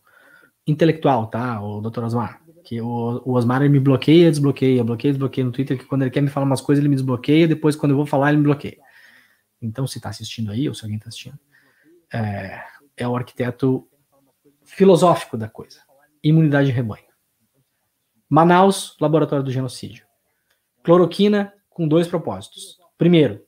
intelectual, 0.66 1.26
tá? 1.26 1.60
O 1.60 1.80
Dr. 1.80 2.04
Osmar. 2.04 2.40
Que 2.62 2.80
o, 2.80 3.22
o 3.24 3.32
Osmar 3.32 3.60
me 3.68 3.78
bloqueia, 3.78 4.30
desbloqueia, 4.30 4.82
bloqueia, 4.82 5.12
desbloqueia 5.12 5.44
no 5.44 5.52
Twitter, 5.52 5.78
que 5.78 5.84
quando 5.84 6.02
ele 6.02 6.10
quer 6.10 6.22
me 6.22 6.30
falar 6.30 6.46
umas 6.46 6.60
coisas, 6.60 6.82
ele 6.82 6.88
me 6.88 6.96
desbloqueia, 6.96 7.46
depois 7.46 7.76
quando 7.76 7.92
eu 7.92 7.96
vou 7.96 8.06
falar, 8.06 8.30
ele 8.30 8.38
me 8.38 8.44
bloqueia. 8.44 8.78
Então, 9.60 9.86
se 9.86 10.00
tá 10.00 10.08
assistindo 10.08 10.50
aí, 10.50 10.68
ou 10.68 10.74
se 10.74 10.84
alguém 10.84 10.98
tá 10.98 11.08
assistindo, 11.08 11.38
é, 12.12 12.62
é 12.96 13.08
o 13.08 13.16
arquiteto 13.16 13.86
filosófico 14.64 15.36
da 15.36 15.48
coisa. 15.48 15.80
Imunidade 16.22 16.68
de 16.68 16.72
rebanho. 16.72 17.04
Manaus, 18.28 18.96
laboratório 19.00 19.44
do 19.44 19.50
genocídio. 19.50 20.06
Cloroquina 20.82 21.52
com 21.68 21.86
dois 21.86 22.08
propósitos. 22.08 22.78
Primeiro, 22.96 23.42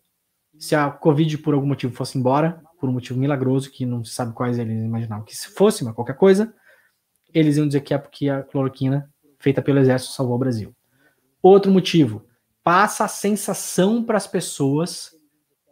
se 0.59 0.75
a 0.75 0.91
Covid 0.91 1.39
por 1.39 1.55
algum 1.55 1.67
motivo 1.67 1.95
fosse 1.95 2.19
embora, 2.19 2.63
por 2.79 2.89
um 2.89 2.93
motivo 2.93 3.19
milagroso, 3.19 3.71
que 3.71 3.87
não 3.87 4.05
se 4.05 4.13
sabe 4.13 4.33
quais 4.35 4.59
eles 4.59 4.85
imaginavam 4.85 5.25
que 5.25 5.35
se 5.35 5.49
fosse, 5.49 5.85
mas 5.85 5.95
qualquer 5.95 6.17
coisa, 6.17 6.55
eles 7.33 7.57
iam 7.57 7.67
dizer 7.67 7.81
que 7.81 7.95
é 7.95 7.99
porque 7.99 8.29
a 8.29 8.43
cloroquina 8.43 9.11
feita 9.39 9.63
pelo 9.63 9.79
exército 9.79 10.13
salvou 10.13 10.37
o 10.37 10.39
Brasil. 10.39 10.75
Outro 11.43 11.71
motivo, 11.71 12.27
passa 12.65 13.05
a 13.05 13.09
sensação 13.09 14.03
para 14.03 14.17
as 14.17 14.27
pessoas 14.27 15.15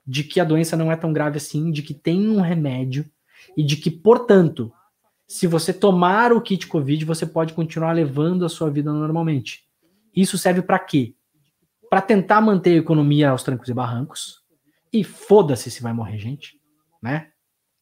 de 0.07 0.23
que 0.23 0.39
a 0.39 0.45
doença 0.45 0.77
não 0.77 0.93
é 0.93 0.97
tão 0.97 1.13
grave 1.13 1.39
assim, 1.39 1.71
de 1.73 1.83
que 1.83 1.95
tem 1.95 2.29
um 2.29 2.41
remédio 2.41 3.11
e 3.57 3.65
de 3.65 3.77
que, 3.77 3.91
portanto, 3.91 4.73
se 5.27 5.47
você 5.47 5.73
tomar 5.73 6.33
o 6.33 6.41
kit 6.41 6.67
COVID, 6.67 7.05
você 7.05 7.27
pode 7.27 7.55
continuar 7.55 7.93
levando 7.93 8.45
a 8.45 8.49
sua 8.49 8.71
vida 8.71 8.93
normalmente. 8.93 9.67
Isso 10.15 10.39
serve 10.39 10.63
para 10.63 10.79
quê? 10.79 11.15
Para 11.91 12.03
tentar 12.03 12.41
manter 12.41 12.75
a 12.75 12.81
economia 12.81 13.31
aos 13.31 13.43
trancos 13.43 13.69
e 13.69 13.75
barrancos. 13.75 14.45
E 14.93 15.03
foda-se 15.03 15.71
se 15.71 15.83
vai 15.83 15.93
morrer 15.93 16.19
gente, 16.19 16.61
né? 17.03 17.33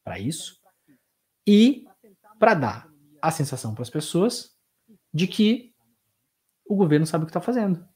Para 0.03 0.19
isso. 0.19 0.57
E 1.47 1.85
para 2.39 2.55
dar 2.55 2.92
a 3.23 3.31
sensação 3.31 3.73
para 3.73 3.83
as 3.83 3.91
pessoas 3.91 4.51
de 5.15 5.29
que 5.29 5.73
o 6.67 6.75
governo 6.75 7.07
sabe 7.07 7.23
o 7.23 7.27
que 7.27 7.31
está 7.31 7.41
fazendo, 7.41 7.87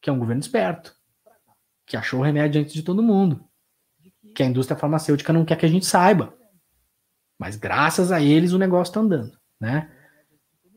que 0.00 0.08
é 0.08 0.12
um 0.12 0.18
governo 0.18 0.40
esperto, 0.40 0.94
que 1.84 1.96
achou 1.96 2.20
o 2.20 2.22
remédio 2.22 2.60
antes 2.60 2.72
de 2.72 2.82
todo 2.82 3.02
mundo, 3.02 3.44
que 4.34 4.42
a 4.42 4.46
indústria 4.46 4.78
farmacêutica 4.78 5.32
não 5.32 5.44
quer 5.44 5.56
que 5.56 5.66
a 5.66 5.68
gente 5.68 5.84
saiba. 5.84 6.36
Mas 7.36 7.56
graças 7.56 8.12
a 8.12 8.20
eles 8.20 8.52
o 8.52 8.58
negócio 8.58 8.90
está 8.90 9.00
andando, 9.00 9.36
né? 9.58 9.90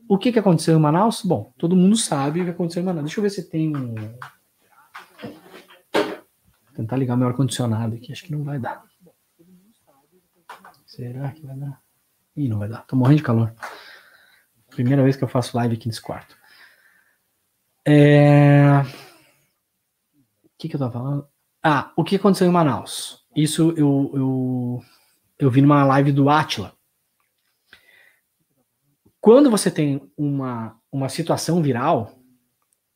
O 0.08 0.18
que, 0.18 0.32
que 0.32 0.38
aconteceu 0.38 0.76
em 0.76 0.80
Manaus? 0.80 1.22
Bom, 1.22 1.52
todo 1.56 1.76
mundo 1.76 1.96
sabe 1.96 2.40
o 2.40 2.44
que 2.44 2.50
aconteceu 2.50 2.82
em 2.82 2.86
Manaus. 2.86 3.04
Deixa 3.04 3.20
eu 3.20 3.22
ver 3.22 3.30
se 3.30 3.48
tem 3.48 3.74
um. 3.74 3.94
Vou 5.94 6.74
tentar 6.74 6.96
ligar 6.96 7.16
meu 7.16 7.28
ar-condicionado 7.28 7.94
aqui, 7.94 8.12
acho 8.12 8.24
que 8.24 8.32
não 8.32 8.44
vai 8.44 8.58
dar. 8.58 8.84
Será 10.86 11.30
que 11.32 11.46
vai 11.46 11.56
dar? 11.56 11.83
Ih, 12.36 12.48
não 12.48 12.58
vai 12.58 12.68
dar. 12.68 12.84
Tô 12.86 12.96
morrendo 12.96 13.18
de 13.18 13.22
calor. 13.22 13.54
Primeira 14.70 15.02
vez 15.02 15.16
que 15.16 15.22
eu 15.22 15.28
faço 15.28 15.56
live 15.56 15.76
aqui 15.76 15.86
nesse 15.86 16.00
quarto. 16.00 16.36
É... 17.86 18.80
O 20.42 20.48
que, 20.58 20.68
que 20.68 20.74
eu 20.74 20.80
tava 20.80 20.92
falando? 20.92 21.28
Ah, 21.62 21.92
o 21.96 22.02
que 22.02 22.16
aconteceu 22.16 22.48
em 22.48 22.50
Manaus? 22.50 23.24
Isso 23.36 23.72
eu, 23.76 24.10
eu, 24.14 24.84
eu 25.38 25.50
vi 25.50 25.62
numa 25.62 25.84
live 25.84 26.10
do 26.10 26.28
Atila. 26.28 26.74
Quando 29.20 29.50
você 29.50 29.70
tem 29.70 30.10
uma, 30.16 30.76
uma 30.90 31.08
situação 31.08 31.62
viral 31.62 32.18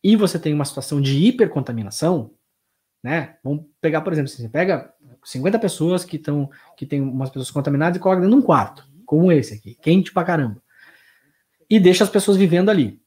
e 0.03 0.17
você 0.17 0.39
tem 0.39 0.53
uma 0.53 0.65
situação 0.65 1.01
de 1.01 1.17
hipercontaminação, 1.27 2.35
né? 3.03 3.39
Vamos 3.43 3.67
pegar, 3.81 4.01
por 4.01 4.13
exemplo, 4.13 4.31
você 4.31 4.49
pega 4.49 4.93
50 5.25 5.59
pessoas 5.59 6.05
que 6.05 6.17
estão 6.17 6.51
que 6.77 6.85
tem 6.85 7.01
umas 7.01 7.31
pessoas 7.31 7.51
contaminadas 7.51 7.97
e 7.97 8.01
coloca 8.01 8.21
dentro 8.21 8.37
de 8.37 8.43
um 8.43 8.45
quarto 8.45 8.88
como 9.09 9.33
esse 9.33 9.55
aqui, 9.55 9.75
quente 9.75 10.13
pra 10.13 10.23
caramba, 10.23 10.63
e 11.69 11.81
deixa 11.81 12.05
as 12.05 12.11
pessoas 12.11 12.37
vivendo 12.37 12.69
ali. 12.69 13.01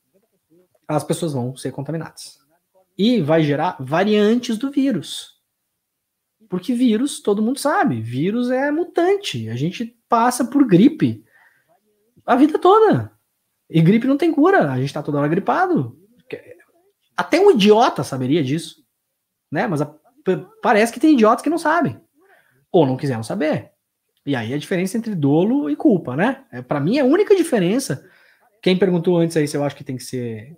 As 0.88 1.04
pessoas 1.04 1.32
vão 1.32 1.56
ser 1.56 1.72
contaminadas. 1.72 2.40
E 2.98 3.22
vai 3.22 3.44
gerar 3.44 3.78
variantes 3.80 4.58
do 4.58 4.72
vírus. 4.72 5.40
Porque 6.50 6.74
vírus, 6.74 7.22
todo 7.22 7.42
mundo 7.42 7.60
sabe, 7.60 8.02
vírus 8.02 8.50
é 8.50 8.72
mutante. 8.72 9.48
A 9.48 9.56
gente 9.56 9.96
passa 10.10 10.44
por 10.44 10.66
gripe 10.66 11.24
a 12.26 12.36
vida 12.36 12.58
toda. 12.58 13.12
E 13.70 13.80
gripe 13.80 14.08
não 14.08 14.18
tem 14.18 14.34
cura. 14.34 14.72
A 14.72 14.80
gente 14.80 14.92
tá 14.92 15.04
toda 15.04 15.20
hora 15.20 15.28
gripado. 15.28 15.96
Até 17.16 17.40
um 17.40 17.52
idiota 17.52 18.04
saberia 18.04 18.44
disso. 18.44 18.84
Né? 19.52 19.68
Mas 19.68 19.84
a, 19.84 19.96
parece 20.64 20.92
que 20.92 21.00
tem 21.00 21.14
idiotas 21.14 21.44
que 21.44 21.50
não 21.50 21.60
sabem. 21.60 22.02
Ou 22.72 22.88
não 22.88 22.98
quiseram 22.98 23.22
saber. 23.22 23.72
E 24.26 24.36
aí 24.36 24.54
a 24.54 24.58
diferença 24.58 24.98
entre 24.98 25.16
dolo 25.16 25.70
e 25.70 25.76
culpa, 25.76 26.16
né? 26.16 26.46
É, 26.52 26.62
para 26.62 26.80
mim, 26.80 26.98
é 26.98 27.02
a 27.02 27.06
única 27.06 27.36
diferença. 27.36 28.08
Quem 28.62 28.78
perguntou 28.78 29.18
antes 29.18 29.36
aí 29.36 29.48
se 29.48 29.58
eu 29.58 29.64
acho 29.64 29.76
que 29.76 29.84
tem 29.84 29.98
que 29.98 30.04
ser. 30.04 30.58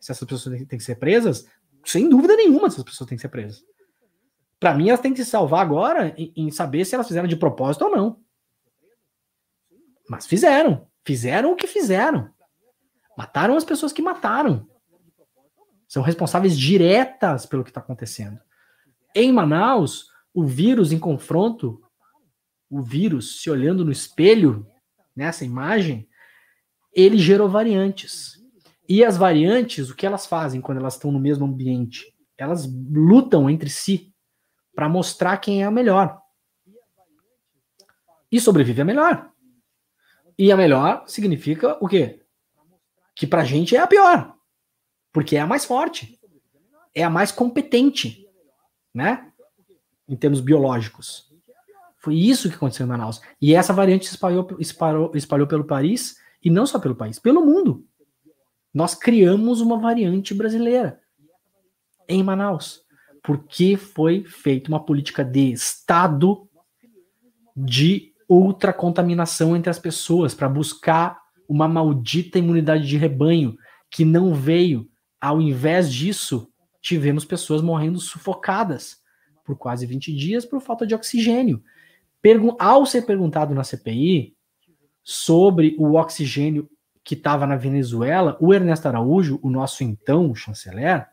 Se 0.00 0.12
essas 0.12 0.28
pessoas 0.28 0.56
têm 0.66 0.78
que 0.78 0.84
ser 0.84 0.96
presas, 0.96 1.46
sem 1.84 2.08
dúvida 2.08 2.36
nenhuma 2.36 2.66
essas 2.66 2.84
pessoas 2.84 3.08
têm 3.08 3.16
que 3.16 3.22
ser 3.22 3.28
presas. 3.28 3.64
Para 4.60 4.74
mim, 4.74 4.88
elas 4.88 5.00
têm 5.00 5.12
que 5.12 5.24
se 5.24 5.30
salvar 5.30 5.60
agora 5.60 6.14
em, 6.16 6.32
em, 6.36 6.50
saber 6.50 6.84
se 6.84 6.94
elas 6.94 7.08
fizeram 7.08 7.26
de 7.26 7.36
propósito 7.36 7.86
ou 7.86 7.90
não. 7.90 8.20
Mas 10.08 10.26
fizeram. 10.26 10.86
Fizeram 11.04 11.52
o 11.52 11.56
que 11.56 11.66
fizeram. 11.66 12.30
Mataram 13.16 13.56
as 13.56 13.64
pessoas 13.64 13.92
que 13.92 14.02
mataram. 14.02 14.68
São 15.86 16.02
responsáveis 16.02 16.58
diretas 16.58 17.46
pelo 17.46 17.64
que 17.64 17.70
está 17.70 17.80
acontecendo. 17.80 18.38
Em 19.14 19.32
Manaus, 19.32 20.08
o 20.32 20.44
vírus 20.44 20.92
em 20.92 20.98
confronto, 20.98 21.80
o 22.74 22.82
vírus 22.82 23.40
se 23.40 23.48
olhando 23.48 23.84
no 23.84 23.92
espelho, 23.92 24.66
nessa 25.14 25.44
imagem, 25.44 26.08
ele 26.92 27.16
gerou 27.16 27.48
variantes. 27.48 28.42
E 28.88 29.04
as 29.04 29.16
variantes, 29.16 29.90
o 29.90 29.94
que 29.94 30.04
elas 30.04 30.26
fazem 30.26 30.60
quando 30.60 30.78
elas 30.78 30.94
estão 30.94 31.12
no 31.12 31.20
mesmo 31.20 31.46
ambiente? 31.46 32.12
Elas 32.36 32.66
lutam 32.66 33.48
entre 33.48 33.70
si 33.70 34.12
para 34.74 34.88
mostrar 34.88 35.36
quem 35.36 35.62
é 35.62 35.66
a 35.66 35.70
melhor. 35.70 36.20
E 38.30 38.40
sobrevive 38.40 38.82
a 38.82 38.84
melhor. 38.84 39.30
E 40.36 40.50
a 40.50 40.56
melhor 40.56 41.04
significa 41.06 41.78
o 41.80 41.86
quê? 41.86 42.24
Que 43.14 43.24
pra 43.24 43.44
gente 43.44 43.76
é 43.76 43.78
a 43.78 43.86
pior. 43.86 44.34
Porque 45.12 45.36
é 45.36 45.40
a 45.40 45.46
mais 45.46 45.64
forte. 45.64 46.18
É 46.92 47.04
a 47.04 47.10
mais 47.10 47.30
competente. 47.30 48.28
Né? 48.92 49.32
Em 50.08 50.16
termos 50.16 50.40
biológicos. 50.40 51.32
Foi 52.04 52.16
isso 52.16 52.50
que 52.50 52.56
aconteceu 52.56 52.84
em 52.84 52.88
Manaus. 52.90 53.22
E 53.40 53.54
essa 53.54 53.72
variante 53.72 54.04
se 54.04 54.10
espalhou, 54.10 54.46
espalhou, 54.58 55.10
espalhou 55.14 55.46
pelo 55.46 55.64
país, 55.64 56.16
e 56.42 56.50
não 56.50 56.66
só 56.66 56.78
pelo 56.78 56.94
país, 56.94 57.18
pelo 57.18 57.42
mundo. 57.42 57.82
Nós 58.74 58.94
criamos 58.94 59.62
uma 59.62 59.78
variante 59.78 60.34
brasileira 60.34 61.00
em 62.06 62.22
Manaus, 62.22 62.82
porque 63.22 63.78
foi 63.78 64.22
feita 64.22 64.68
uma 64.68 64.84
política 64.84 65.24
de 65.24 65.52
Estado 65.52 66.46
de 67.56 68.12
ultracontaminação 68.28 69.56
entre 69.56 69.70
as 69.70 69.78
pessoas 69.78 70.34
para 70.34 70.46
buscar 70.46 71.18
uma 71.48 71.66
maldita 71.66 72.38
imunidade 72.38 72.86
de 72.86 72.98
rebanho 72.98 73.56
que 73.90 74.04
não 74.04 74.34
veio. 74.34 74.86
Ao 75.18 75.40
invés 75.40 75.90
disso, 75.90 76.52
tivemos 76.82 77.24
pessoas 77.24 77.62
morrendo 77.62 77.98
sufocadas 77.98 78.98
por 79.42 79.56
quase 79.56 79.86
20 79.86 80.14
dias 80.14 80.44
por 80.44 80.60
falta 80.60 80.86
de 80.86 80.94
oxigênio. 80.94 81.62
Ao 82.58 82.86
ser 82.86 83.02
perguntado 83.02 83.54
na 83.54 83.64
CPI 83.64 84.34
sobre 85.02 85.76
o 85.78 85.94
oxigênio 85.94 86.70
que 87.04 87.14
estava 87.14 87.46
na 87.46 87.56
Venezuela, 87.56 88.36
o 88.40 88.54
Ernesto 88.54 88.88
Araújo, 88.88 89.38
o 89.42 89.50
nosso 89.50 89.84
então 89.84 90.34
chanceler, 90.34 91.06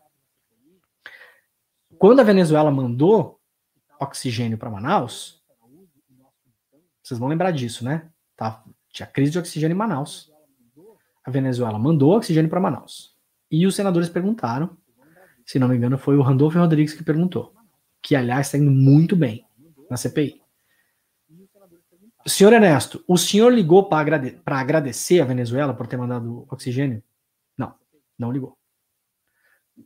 quando 1.98 2.20
a 2.20 2.24
Venezuela 2.24 2.70
mandou 2.70 3.38
oxigênio 4.00 4.56
para 4.56 4.70
Manaus, 4.70 5.42
vocês 7.02 7.20
vão 7.20 7.28
lembrar 7.28 7.50
disso, 7.50 7.84
né? 7.84 8.10
Tá, 8.34 8.64
tinha 8.90 9.06
crise 9.06 9.32
de 9.32 9.38
oxigênio 9.38 9.74
em 9.74 9.78
Manaus. 9.78 10.32
A 11.24 11.30
Venezuela 11.30 11.78
mandou 11.78 12.16
oxigênio 12.16 12.50
para 12.50 12.58
Manaus. 12.58 13.14
E 13.50 13.66
os 13.66 13.76
senadores 13.76 14.08
perguntaram, 14.08 14.76
se 15.44 15.58
não 15.58 15.68
me 15.68 15.76
engano, 15.76 15.98
foi 15.98 16.16
o 16.16 16.22
Randolfo 16.22 16.58
Rodrigues 16.58 16.94
que 16.94 17.04
perguntou, 17.04 17.54
que 18.00 18.16
aliás 18.16 18.46
está 18.46 18.58
indo 18.58 18.70
muito 18.70 19.14
bem 19.14 19.46
na 19.90 19.96
CPI. 19.96 20.41
Senhor 22.26 22.52
Ernesto, 22.52 23.04
o 23.08 23.18
senhor 23.18 23.52
ligou 23.52 23.88
para 23.88 24.00
agrade 24.00 24.40
agradecer 24.46 25.20
a 25.20 25.24
Venezuela 25.24 25.74
por 25.74 25.86
ter 25.86 25.96
mandado 25.96 26.46
oxigênio? 26.50 27.02
Não, 27.56 27.74
não 28.18 28.30
ligou. 28.30 28.56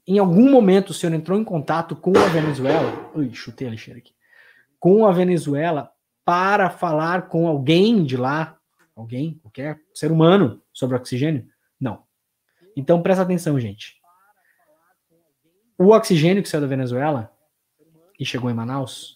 Em 0.06 0.18
algum 0.18 0.50
momento 0.50 0.90
o 0.90 0.94
senhor 0.94 1.14
entrou 1.14 1.38
em 1.38 1.44
contato 1.44 1.96
com 1.96 2.12
a 2.16 2.28
Venezuela? 2.28 3.10
Ui, 3.14 3.32
chutei 3.32 3.66
a 3.66 3.70
lixeira 3.70 3.98
aqui. 3.98 4.14
Com 4.78 5.06
a 5.06 5.12
Venezuela 5.12 5.90
para 6.24 6.68
falar 6.68 7.28
com 7.28 7.46
alguém 7.46 8.04
de 8.04 8.16
lá, 8.16 8.58
alguém, 8.94 9.38
qualquer 9.42 9.80
ser 9.94 10.12
humano, 10.12 10.60
sobre 10.72 10.96
oxigênio? 10.96 11.48
Não. 11.80 12.04
Então 12.76 13.02
presta 13.02 13.22
atenção, 13.22 13.58
gente. 13.58 13.96
O 15.78 15.88
oxigênio 15.88 16.42
que 16.42 16.48
saiu 16.48 16.62
da 16.62 16.66
Venezuela 16.66 17.32
e 18.18 18.24
chegou 18.24 18.50
em 18.50 18.54
Manaus, 18.54 19.15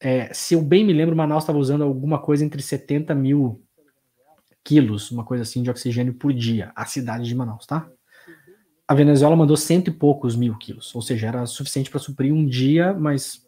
é, 0.00 0.32
se 0.32 0.54
eu 0.54 0.62
bem 0.62 0.84
me 0.84 0.92
lembro, 0.92 1.16
Manaus 1.16 1.44
estava 1.44 1.58
usando 1.58 1.84
alguma 1.84 2.18
coisa 2.20 2.44
entre 2.44 2.60
70 2.60 3.14
mil 3.14 3.62
quilos, 4.62 5.10
uma 5.10 5.24
coisa 5.24 5.42
assim, 5.42 5.62
de 5.62 5.70
oxigênio 5.70 6.14
por 6.14 6.32
dia, 6.32 6.72
a 6.74 6.86
cidade 6.86 7.24
de 7.24 7.34
Manaus, 7.34 7.66
tá? 7.66 7.88
A 8.86 8.94
Venezuela 8.94 9.36
mandou 9.36 9.56
cento 9.56 9.88
e 9.88 9.92
poucos 9.92 10.36
mil 10.36 10.56
quilos, 10.58 10.94
ou 10.94 11.02
seja, 11.02 11.28
era 11.28 11.46
suficiente 11.46 11.90
para 11.90 12.00
suprir 12.00 12.32
um 12.32 12.46
dia, 12.46 12.92
mas 12.92 13.44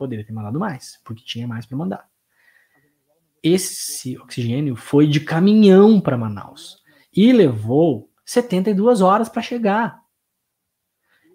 Poderia 0.00 0.24
ter 0.24 0.32
mandado 0.32 0.58
mais, 0.58 0.98
porque 1.04 1.22
tinha 1.22 1.46
mais 1.46 1.66
para 1.66 1.76
mandar. 1.76 2.08
Esse 3.42 4.16
oxigênio 4.16 4.74
foi 4.74 5.06
de 5.06 5.20
caminhão 5.20 6.00
para 6.00 6.16
Manaus 6.16 6.82
e 7.14 7.30
levou 7.30 8.10
72 8.24 9.02
horas 9.02 9.28
para 9.28 9.42
chegar. 9.42 10.00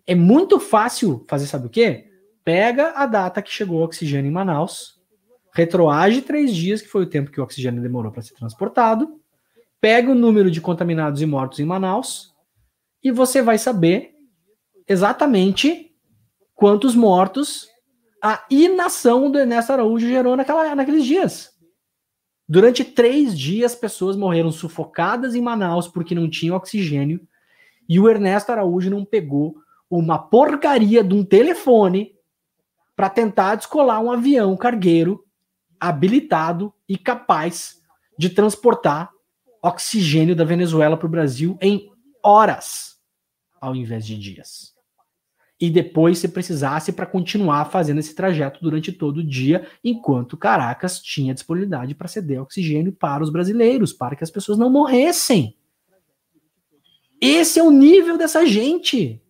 É 0.08 0.16
muito 0.16 0.60
fácil 0.60 1.24
fazer, 1.30 1.46
sabe 1.46 1.68
o 1.68 1.70
quê? 1.70 2.12
Pega 2.46 2.92
a 2.92 3.06
data 3.08 3.42
que 3.42 3.52
chegou 3.52 3.80
o 3.80 3.84
oxigênio 3.84 4.30
em 4.30 4.34
Manaus, 4.34 5.02
retroage 5.52 6.22
três 6.22 6.56
dias, 6.56 6.82
que 6.82 6.88
foi 6.88 7.02
o 7.02 7.10
tempo 7.10 7.32
que 7.32 7.42
o 7.42 7.44
oxigênio 7.44 7.82
demorou 7.82 8.12
para 8.12 8.22
ser 8.22 8.36
transportado, 8.36 9.20
pega 9.82 10.12
o 10.12 10.16
número 10.16 10.52
de 10.52 10.62
contaminados 10.62 11.22
e 11.22 11.26
mortos 11.26 11.60
em 11.60 11.66
Manaus 11.66 12.34
e 13.04 13.12
você 13.12 13.42
vai 13.42 13.58
saber 13.58 14.16
exatamente 14.88 15.92
quantos 16.54 16.96
mortos 16.96 17.68
a 18.22 18.44
inação 18.50 19.30
do 19.30 19.38
Ernesto 19.38 19.74
Araújo 19.74 20.08
gerou 20.08 20.36
naquela, 20.36 20.74
naqueles 20.76 21.06
dias. 21.06 21.52
Durante 22.48 22.84
três 22.84 23.38
dias, 23.38 23.76
pessoas 23.76 24.16
morreram 24.16 24.52
sufocadas 24.52 25.36
em 25.36 25.42
Manaus 25.42 25.88
porque 25.88 26.14
não 26.14 26.30
tinham 26.30 26.56
oxigênio 26.56 27.20
e 27.90 28.00
o 28.00 28.08
Ernesto 28.08 28.52
Araújo 28.52 28.90
não 28.90 29.04
pegou 29.04 29.56
uma 29.90 30.18
porcaria 30.18 31.04
de 31.04 31.14
um 31.14 31.24
telefone 31.24 32.15
para 32.96 33.10
tentar 33.10 33.56
descolar 33.56 34.00
um 34.00 34.12
avião 34.12 34.56
cargueiro 34.56 35.24
habilitado 35.80 36.74
e 36.88 36.98
capaz 36.98 37.82
de 38.18 38.30
transportar 38.30 39.12
oxigênio 39.62 40.36
da 40.36 40.44
Venezuela 40.44 40.96
para 40.96 41.08
o 41.08 41.10
Brasil 41.10 41.58
em 41.62 41.92
horas, 42.24 42.98
ao 43.60 43.76
invés 43.76 44.06
de 44.06 44.18
dias 44.18 44.76
e 45.60 45.70
depois 45.70 46.20
se 46.20 46.28
precisasse 46.28 46.92
para 46.92 47.06
continuar 47.06 47.66
fazendo 47.66 48.00
esse 48.00 48.14
trajeto 48.14 48.60
durante 48.62 48.92
todo 48.92 49.18
o 49.18 49.24
dia, 49.24 49.68
enquanto 49.84 50.38
Caracas 50.38 51.00
tinha 51.00 51.34
disponibilidade 51.34 51.96
para 51.96 52.08
ceder 52.08 52.42
oxigênio 52.42 52.92
para 52.92 53.24
os 53.24 53.30
brasileiros, 53.30 53.94
para 53.94 54.16
que 54.16 54.24
as 54.24 54.30
pessoas 54.30 54.58
não 54.58 54.70
morressem. 54.70 55.58
Esse 57.22 57.60
é 57.60 57.64
o 57.64 57.72
nível 57.72 58.18
dessa 58.18 58.46
gente. 58.46 59.22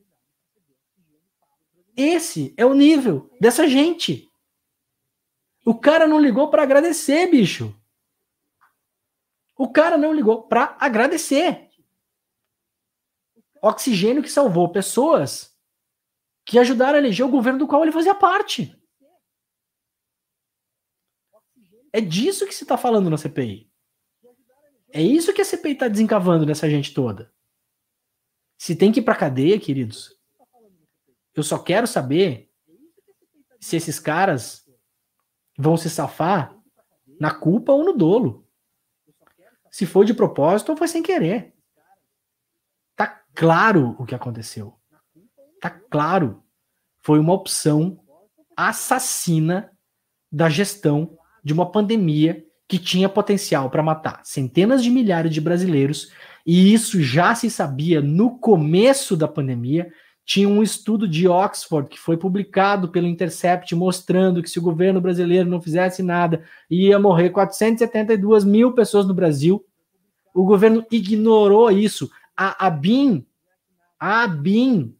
Esse 1.95 2.53
é 2.57 2.65
o 2.65 2.73
nível 2.73 3.29
dessa 3.39 3.67
gente. 3.67 4.29
O 5.65 5.73
cara 5.73 6.07
não 6.07 6.19
ligou 6.19 6.49
para 6.49 6.63
agradecer, 6.63 7.27
bicho. 7.27 7.75
O 9.57 9.71
cara 9.71 9.97
não 9.97 10.13
ligou 10.13 10.43
para 10.43 10.75
agradecer. 10.79 11.69
Oxigênio 13.61 14.21
que 14.21 14.29
salvou 14.29 14.69
pessoas 14.71 15.57
que 16.45 16.59
ajudaram 16.59 16.95
a 16.95 16.99
eleger 16.99 17.25
o 17.25 17.29
governo 17.31 17.59
do 17.59 17.67
qual 17.67 17.81
ele 17.81 17.91
fazia 17.91 18.13
parte. 18.13 18.79
É 21.91 22.01
disso 22.01 22.45
que 22.45 22.53
se 22.53 22.63
está 22.63 22.77
falando 22.77 23.09
na 23.09 23.17
CPI. 23.17 23.71
É 24.91 25.01
isso 25.01 25.33
que 25.33 25.41
a 25.41 25.45
CPI 25.45 25.71
está 25.71 25.87
desencavando 25.87 26.45
nessa 26.45 26.69
gente 26.69 26.93
toda. 26.93 27.33
Se 28.57 28.75
tem 28.75 28.91
que 28.91 28.99
ir 28.99 29.03
para 29.03 29.15
cadeia, 29.15 29.59
queridos, 29.59 30.15
eu 31.35 31.43
só 31.43 31.57
quero 31.57 31.85
saber 31.85 32.49
se 33.59 33.75
esses 33.75 33.99
caras 33.99 34.65
vão 35.57 35.77
se 35.77 35.89
safar 35.89 36.55
na 37.19 37.33
culpa 37.33 37.71
ou 37.71 37.83
no 37.83 37.93
dolo. 37.93 38.47
Se 39.69 39.85
foi 39.85 40.05
de 40.05 40.13
propósito 40.13 40.69
ou 40.69 40.77
foi 40.77 40.87
sem 40.87 41.03
querer. 41.03 41.53
Tá 42.95 43.21
claro 43.33 43.95
o 43.99 44.05
que 44.05 44.15
aconteceu. 44.15 44.79
Tá 45.59 45.69
claro. 45.69 46.43
Foi 47.01 47.19
uma 47.19 47.33
opção 47.33 47.99
assassina 48.55 49.71
da 50.31 50.49
gestão 50.49 51.17
de 51.43 51.53
uma 51.53 51.71
pandemia 51.71 52.45
que 52.67 52.79
tinha 52.79 53.07
potencial 53.07 53.69
para 53.69 53.83
matar 53.83 54.21
centenas 54.23 54.83
de 54.83 54.89
milhares 54.89 55.31
de 55.31 55.39
brasileiros, 55.39 56.11
e 56.45 56.73
isso 56.73 57.01
já 57.01 57.35
se 57.35 57.49
sabia 57.49 58.01
no 58.01 58.39
começo 58.39 59.15
da 59.15 59.27
pandemia. 59.27 59.91
Tinha 60.25 60.49
um 60.49 60.63
estudo 60.63 61.07
de 61.07 61.27
Oxford 61.27 61.87
que 61.87 61.99
foi 61.99 62.17
publicado 62.17 62.89
pelo 62.89 63.07
Intercept 63.07 63.75
mostrando 63.75 64.41
que 64.41 64.49
se 64.49 64.57
o 64.57 64.61
governo 64.61 64.99
brasileiro 64.99 65.47
não 65.47 65.61
fizesse 65.61 66.01
nada, 66.01 66.43
ia 66.69 66.97
morrer 66.97 67.29
472 67.29 68.43
mil 68.43 68.73
pessoas 68.73 69.05
no 69.05 69.13
Brasil. 69.13 69.63
O 70.33 70.43
governo 70.43 70.83
ignorou 70.91 71.69
isso. 71.69 72.09
A 72.35 72.65
ABIN, 72.65 73.25
a 73.99 74.23
ABIN 74.23 74.95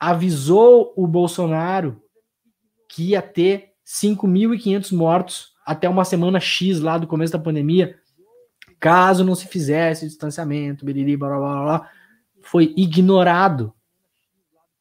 avisou 0.00 0.92
o 0.96 1.06
Bolsonaro 1.06 2.02
que 2.88 3.10
ia 3.10 3.20
ter 3.20 3.74
5.500 3.86 4.96
mortos 4.96 5.52
até 5.64 5.88
uma 5.88 6.04
semana 6.04 6.40
X 6.40 6.80
lá 6.80 6.96
do 6.96 7.06
começo 7.06 7.32
da 7.32 7.38
pandemia, 7.38 7.98
caso 8.80 9.22
não 9.22 9.34
se 9.34 9.46
fizesse 9.46 10.06
distanciamento, 10.06 10.84
biriri, 10.84 11.14
blá, 11.14 11.28
blá, 11.28 11.62
blá, 11.62 11.90
foi 12.40 12.72
ignorado. 12.74 13.74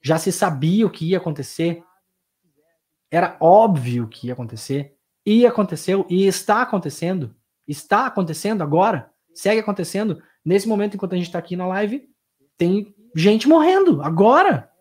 Já 0.07 0.17
se 0.17 0.31
sabia 0.31 0.87
o 0.87 0.89
que 0.89 1.09
ia 1.09 1.17
acontecer. 1.17 1.83
Era 3.11 3.35
óbvio 3.41 4.07
que 4.07 4.27
ia 4.27 4.33
acontecer. 4.33 4.95
E 5.25 5.45
aconteceu, 5.45 6.07
e 6.09 6.25
está 6.25 6.61
acontecendo. 6.61 7.35
Está 7.67 8.05
acontecendo 8.05 8.61
agora. 8.61 9.11
Segue 9.33 9.59
acontecendo. 9.59 10.23
Nesse 10.45 10.65
momento, 10.65 10.95
enquanto 10.95 11.11
a 11.11 11.17
gente 11.17 11.25
está 11.25 11.39
aqui 11.39 11.57
na 11.57 11.67
live, 11.67 12.09
tem 12.55 12.95
gente 13.13 13.49
morrendo. 13.49 14.01
Agora. 14.01 14.71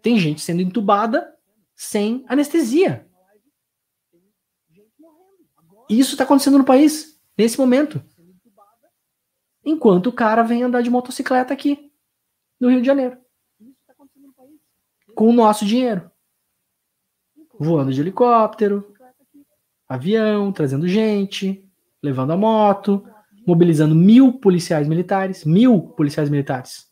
Tem 0.00 0.16
gente 0.20 0.40
sendo 0.40 0.62
entubada 0.62 1.36
sem 1.74 2.24
anestesia. 2.28 3.10
Isso 5.88 6.12
está 6.12 6.22
acontecendo 6.22 6.58
no 6.58 6.64
país, 6.64 7.20
nesse 7.36 7.58
momento. 7.58 8.00
Enquanto 9.64 10.06
o 10.06 10.12
cara 10.12 10.44
vem 10.44 10.62
andar 10.62 10.80
de 10.80 10.90
motocicleta 10.90 11.52
aqui, 11.52 11.92
no 12.60 12.70
Rio 12.70 12.80
de 12.80 12.86
Janeiro. 12.86 13.18
Com 15.20 15.28
o 15.28 15.34
nosso 15.34 15.66
dinheiro. 15.66 16.10
Voando 17.58 17.92
de 17.92 18.00
helicóptero, 18.00 18.94
avião, 19.86 20.50
trazendo 20.50 20.88
gente, 20.88 21.62
levando 22.02 22.30
a 22.30 22.38
moto, 22.38 23.06
mobilizando 23.46 23.94
mil 23.94 24.32
policiais 24.32 24.88
militares. 24.88 25.44
Mil 25.44 25.78
policiais 25.78 26.30
militares. 26.30 26.90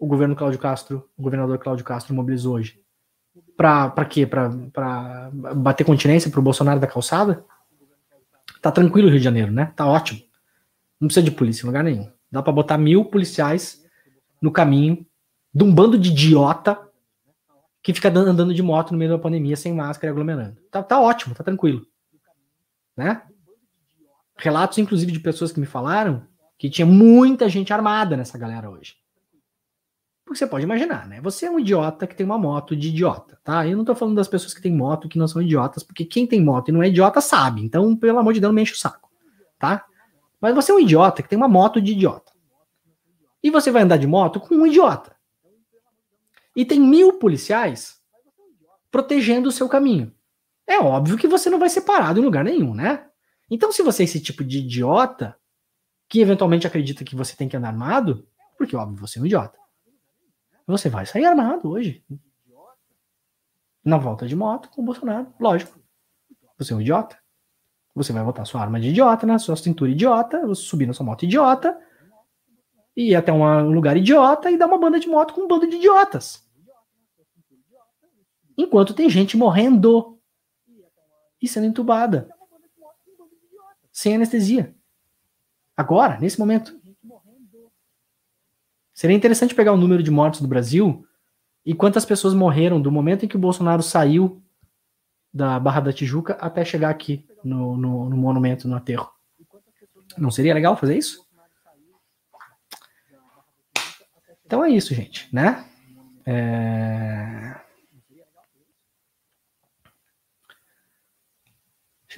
O 0.00 0.06
governo 0.08 0.34
Cláudio 0.34 0.58
Castro, 0.58 1.08
o 1.16 1.22
governador 1.22 1.60
Cláudio 1.60 1.84
Castro 1.84 2.12
mobilizou 2.12 2.56
hoje. 2.56 2.82
Pra, 3.56 3.88
quê? 4.04 4.26
Pra 4.26 5.30
bater 5.30 5.84
continência 5.84 6.32
pro 6.32 6.42
Bolsonaro 6.42 6.80
da 6.80 6.88
calçada? 6.88 7.44
Tá 8.60 8.72
tranquilo 8.72 9.06
o 9.06 9.10
Rio 9.12 9.20
de 9.20 9.24
Janeiro, 9.24 9.52
né? 9.52 9.72
Tá 9.76 9.86
ótimo. 9.86 10.20
Não 11.00 11.06
precisa 11.06 11.22
de 11.22 11.30
polícia 11.30 11.62
em 11.62 11.66
lugar 11.68 11.84
nenhum. 11.84 12.10
Dá 12.32 12.42
para 12.42 12.52
botar 12.52 12.76
mil 12.76 13.04
policiais 13.04 13.86
no 14.42 14.50
caminho 14.50 15.06
de 15.54 15.62
um 15.62 15.72
bando 15.72 15.96
de 15.96 16.10
idiota 16.10 16.87
que 17.88 17.94
fica 17.94 18.10
andando 18.10 18.52
de 18.52 18.62
moto 18.62 18.90
no 18.92 18.98
meio 18.98 19.12
da 19.12 19.18
pandemia 19.18 19.56
sem 19.56 19.72
máscara 19.72 20.08
e 20.08 20.12
aglomerando. 20.12 20.60
Tá, 20.70 20.82
tá 20.82 21.00
ótimo, 21.00 21.34
tá 21.34 21.42
tranquilo. 21.42 21.86
Né? 22.94 23.22
Relatos, 24.36 24.76
inclusive, 24.76 25.10
de 25.10 25.18
pessoas 25.18 25.52
que 25.52 25.58
me 25.58 25.64
falaram 25.64 26.22
que 26.58 26.68
tinha 26.68 26.84
muita 26.84 27.48
gente 27.48 27.72
armada 27.72 28.14
nessa 28.14 28.36
galera 28.36 28.68
hoje. 28.68 28.96
Porque 30.22 30.38
você 30.38 30.46
pode 30.46 30.64
imaginar, 30.64 31.08
né? 31.08 31.18
Você 31.22 31.46
é 31.46 31.50
um 31.50 31.58
idiota 31.58 32.06
que 32.06 32.14
tem 32.14 32.26
uma 32.26 32.36
moto 32.36 32.76
de 32.76 32.88
idiota, 32.88 33.40
tá? 33.42 33.66
Eu 33.66 33.78
não 33.78 33.86
tô 33.86 33.94
falando 33.94 34.16
das 34.16 34.28
pessoas 34.28 34.52
que 34.52 34.60
têm 34.60 34.74
moto 34.74 35.08
que 35.08 35.18
não 35.18 35.26
são 35.26 35.40
idiotas, 35.40 35.82
porque 35.82 36.04
quem 36.04 36.26
tem 36.26 36.44
moto 36.44 36.68
e 36.68 36.72
não 36.72 36.82
é 36.82 36.88
idiota 36.88 37.22
sabe. 37.22 37.64
Então, 37.64 37.96
pelo 37.96 38.18
amor 38.18 38.34
de 38.34 38.40
Deus, 38.40 38.50
não 38.50 38.54
me 38.54 38.60
enche 38.60 38.74
o 38.74 38.76
saco, 38.76 39.08
tá? 39.58 39.86
Mas 40.38 40.54
você 40.54 40.72
é 40.72 40.74
um 40.74 40.80
idiota 40.80 41.22
que 41.22 41.28
tem 41.30 41.38
uma 41.38 41.48
moto 41.48 41.80
de 41.80 41.92
idiota. 41.92 42.32
E 43.42 43.50
você 43.50 43.70
vai 43.70 43.80
andar 43.80 43.96
de 43.96 44.06
moto 44.06 44.38
com 44.38 44.56
um 44.56 44.66
idiota. 44.66 45.16
E 46.58 46.64
tem 46.64 46.80
mil 46.80 47.20
policiais 47.20 48.02
protegendo 48.90 49.48
o 49.48 49.52
seu 49.52 49.68
caminho. 49.68 50.12
É 50.66 50.80
óbvio 50.80 51.16
que 51.16 51.28
você 51.28 51.48
não 51.48 51.56
vai 51.56 51.68
ser 51.68 51.82
parado 51.82 52.18
em 52.18 52.24
lugar 52.24 52.42
nenhum, 52.42 52.74
né? 52.74 53.06
Então, 53.48 53.70
se 53.70 53.80
você 53.80 54.02
é 54.02 54.04
esse 54.04 54.20
tipo 54.20 54.42
de 54.42 54.58
idiota, 54.58 55.38
que 56.08 56.20
eventualmente 56.20 56.66
acredita 56.66 57.04
que 57.04 57.14
você 57.14 57.36
tem 57.36 57.48
que 57.48 57.56
andar 57.56 57.68
armado, 57.68 58.26
porque, 58.56 58.74
óbvio, 58.74 58.98
você 58.98 59.20
é 59.20 59.22
um 59.22 59.26
idiota. 59.26 59.56
Você 60.66 60.88
vai 60.88 61.06
sair 61.06 61.26
armado 61.26 61.70
hoje. 61.70 62.04
Na 63.84 63.96
volta 63.96 64.26
de 64.26 64.34
moto 64.34 64.68
com 64.70 64.82
o 64.82 64.84
Bolsonaro, 64.84 65.32
lógico. 65.38 65.78
Você 66.58 66.72
é 66.72 66.76
um 66.76 66.80
idiota. 66.80 67.16
Você 67.94 68.12
vai 68.12 68.24
botar 68.24 68.44
sua 68.44 68.62
arma 68.62 68.80
de 68.80 68.88
idiota 68.88 69.24
na 69.24 69.38
sua 69.38 69.54
cintura 69.54 69.92
idiota, 69.92 70.52
subir 70.56 70.86
na 70.86 70.92
sua 70.92 71.06
moto 71.06 71.22
idiota, 71.22 71.78
e 72.96 73.12
ir 73.12 73.14
até 73.14 73.32
um 73.32 73.70
lugar 73.70 73.96
idiota 73.96 74.50
e 74.50 74.58
dar 74.58 74.66
uma 74.66 74.76
banda 74.76 74.98
de 74.98 75.06
moto 75.06 75.32
com 75.32 75.42
um 75.42 75.46
bando 75.46 75.68
de 75.68 75.76
idiotas. 75.76 76.47
Enquanto 78.58 78.92
tem 78.92 79.08
gente 79.08 79.36
morrendo 79.36 80.18
e 81.40 81.46
sendo 81.46 81.68
entubada. 81.68 82.28
Sem 83.92 84.16
anestesia. 84.16 84.74
Agora, 85.76 86.18
nesse 86.18 86.40
momento. 86.40 86.76
Seria 88.92 89.16
interessante 89.16 89.54
pegar 89.54 89.72
o 89.72 89.76
número 89.76 90.02
de 90.02 90.10
mortes 90.10 90.40
do 90.40 90.48
Brasil 90.48 91.06
e 91.64 91.72
quantas 91.72 92.04
pessoas 92.04 92.34
morreram 92.34 92.82
do 92.82 92.90
momento 92.90 93.24
em 93.24 93.28
que 93.28 93.36
o 93.36 93.40
Bolsonaro 93.40 93.82
saiu 93.82 94.42
da 95.32 95.60
Barra 95.60 95.80
da 95.80 95.92
Tijuca 95.92 96.32
até 96.40 96.64
chegar 96.64 96.90
aqui 96.90 97.24
no, 97.44 97.76
no, 97.76 98.08
no 98.10 98.16
monumento, 98.16 98.66
no 98.66 98.74
aterro. 98.74 99.08
Não 100.16 100.32
seria 100.32 100.52
legal 100.52 100.76
fazer 100.76 100.98
isso? 100.98 101.24
Então 104.44 104.64
é 104.64 104.70
isso, 104.70 104.92
gente, 104.94 105.32
né? 105.32 105.64
É... 106.26 107.67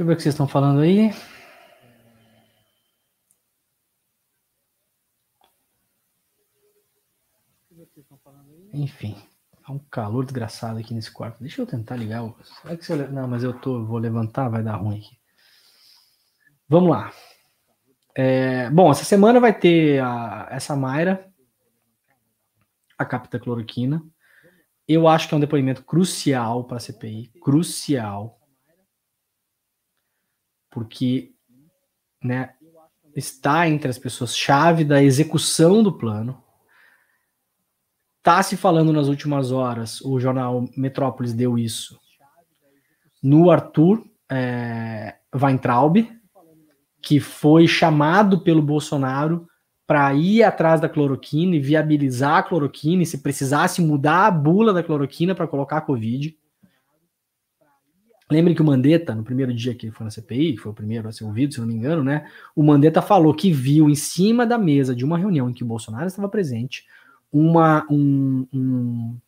Deixa 0.01 0.05
eu 0.05 0.07
ver 0.07 0.13
o 0.15 0.17
que 0.17 0.23
vocês 0.23 0.35
estão 0.35 0.49
falando 0.49 0.81
aí. 0.81 1.13
Enfim, 8.73 9.15
há 9.63 9.71
um 9.71 9.79
calor 9.79 10.25
desgraçado 10.25 10.79
aqui 10.79 10.95
nesse 10.95 11.11
quarto. 11.11 11.41
Deixa 11.41 11.61
eu 11.61 11.67
tentar 11.67 11.97
ligar. 11.97 12.23
Será 12.63 12.79
que 12.79 12.87
se 12.87 12.93
eu... 12.95 13.13
Não, 13.13 13.29
mas 13.29 13.45
eu 13.45 13.53
tô, 13.53 13.85
vou 13.85 13.99
levantar, 13.99 14.49
vai 14.49 14.63
dar 14.63 14.77
ruim 14.77 15.01
aqui. 15.01 15.19
Vamos 16.67 16.89
lá. 16.89 17.13
É... 18.15 18.71
Bom, 18.71 18.91
essa 18.91 19.05
semana 19.05 19.39
vai 19.39 19.53
ter 19.53 20.03
a... 20.03 20.49
essa 20.51 20.75
Mayra, 20.75 21.31
a 22.97 23.05
capta 23.05 23.39
cloroquina. 23.39 24.03
Eu 24.89 25.07
acho 25.07 25.29
que 25.29 25.35
é 25.35 25.37
um 25.37 25.41
depoimento 25.41 25.85
crucial 25.85 26.65
para 26.65 26.79
a 26.79 26.81
CPI, 26.81 27.31
crucial, 27.43 28.40
porque, 30.71 31.33
né, 32.23 32.55
está 33.15 33.69
entre 33.69 33.91
as 33.91 33.99
pessoas 33.99 34.37
chave 34.37 34.85
da 34.85 35.03
execução 35.03 35.83
do 35.83 35.93
plano. 35.93 36.43
Tá 38.23 38.43
se 38.43 38.57
falando 38.57 38.93
nas 38.93 39.09
últimas 39.09 39.51
horas, 39.51 40.01
o 40.03 40.21
jornal 40.21 40.69
Metrópolis 40.77 41.33
deu 41.33 41.59
isso, 41.59 41.99
no 43.23 43.51
Arthur 43.51 44.05
é, 44.31 45.17
Weintraub, 45.35 45.97
que 47.03 47.19
foi 47.19 47.67
chamado 47.67 48.41
pelo 48.41 48.63
Bolsonaro 48.63 49.47
para 49.87 50.15
ir 50.15 50.43
atrás 50.43 50.81
da 50.81 50.89
cloroquina 50.89 51.57
e 51.57 51.61
viabilizar 51.61 52.37
a 52.37 52.43
cloroquina, 52.43 53.03
e 53.03 53.07
se 53.07 53.19
precisasse 53.19 53.83
mudar 53.83 54.27
a 54.27 54.31
bula 54.31 54.73
da 54.73 54.83
cloroquina 54.83 55.35
para 55.35 55.49
colocar 55.49 55.79
a 55.79 55.81
Covid. 55.81 56.39
Lembre 58.31 58.55
que 58.55 58.63
o 58.63 58.65
Mandetta, 58.65 59.15
no 59.15 59.25
primeiro 59.25 59.53
dia 59.53 59.75
que 59.75 59.87
ele 59.87 59.93
foi 59.93 60.05
na 60.05 60.11
CPI, 60.11 60.53
que 60.53 60.61
foi 60.61 60.71
o 60.71 60.75
primeiro 60.75 61.09
a 61.09 61.13
ser 61.13 61.25
ouvido, 61.25 61.53
se 61.53 61.61
não 61.61 61.67
me 61.67 61.75
engano, 61.75 62.05
né? 62.05 62.31
O 62.55 62.63
Mandetta 62.63 63.03
falou 63.03 63.35
que 63.35 63.53
viu 63.53 63.91
em 63.91 63.95
cima 63.97 64.47
da 64.47 64.57
mesa 64.57 64.95
de 64.95 65.05
uma 65.05 65.19
reunião 65.19 65.51
em 65.51 65.53
que 65.53 65.65
o 65.65 65.67
Bolsonaro 65.67 66.07
estava 66.07 66.29
presente 66.29 66.87
uma, 67.33 67.85
um, 67.91 68.47
um, 68.53 69.19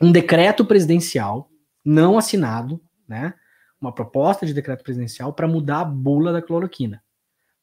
um 0.00 0.12
decreto 0.12 0.64
presidencial 0.64 1.50
não 1.84 2.16
assinado, 2.16 2.80
né? 3.06 3.34
Uma 3.78 3.92
proposta 3.92 4.46
de 4.46 4.54
decreto 4.54 4.82
presidencial 4.82 5.32
para 5.32 5.48
mudar 5.48 5.80
a 5.80 5.84
bula 5.84 6.32
da 6.32 6.40
cloroquina, 6.40 7.02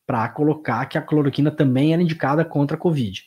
para 0.06 0.28
colocar 0.30 0.86
que 0.86 0.98
a 0.98 1.02
cloroquina 1.02 1.50
também 1.50 1.94
era 1.94 2.02
indicada 2.02 2.46
contra 2.46 2.76
a 2.76 2.80
Covid. 2.80 3.24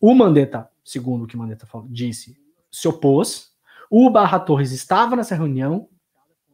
O 0.00 0.14
Mandetta, 0.14 0.68
segundo 0.82 1.24
o 1.24 1.26
que 1.26 1.36
o 1.36 1.38
Mandetta 1.38 1.66
falou, 1.66 1.86
disse, 1.88 2.36
se 2.70 2.88
opôs. 2.88 3.50
O 3.90 4.08
Barra 4.08 4.38
Torres 4.38 4.72
estava 4.72 5.14
nessa 5.14 5.34
reunião, 5.34 5.88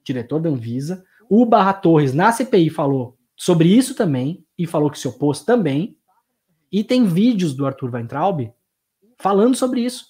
diretor 0.07 0.41
da 0.41 0.49
Anvisa. 0.49 1.05
O 1.29 1.45
Barra 1.45 1.73
Torres, 1.73 2.15
na 2.15 2.31
CPI, 2.31 2.71
falou 2.71 3.17
sobre 3.37 3.69
isso 3.69 3.95
também 3.95 4.45
e 4.57 4.67
falou 4.67 4.91
que 4.91 4.99
se 4.99 5.09
opôs 5.09 5.43
também. 5.43 5.97
E 6.71 6.85
tem 6.85 7.05
vídeos 7.05 7.55
do 7.55 7.67
Arthur 7.67 7.93
Weintraub 7.93 8.51
falando 9.19 9.57
sobre 9.57 9.81
isso. 9.81 10.07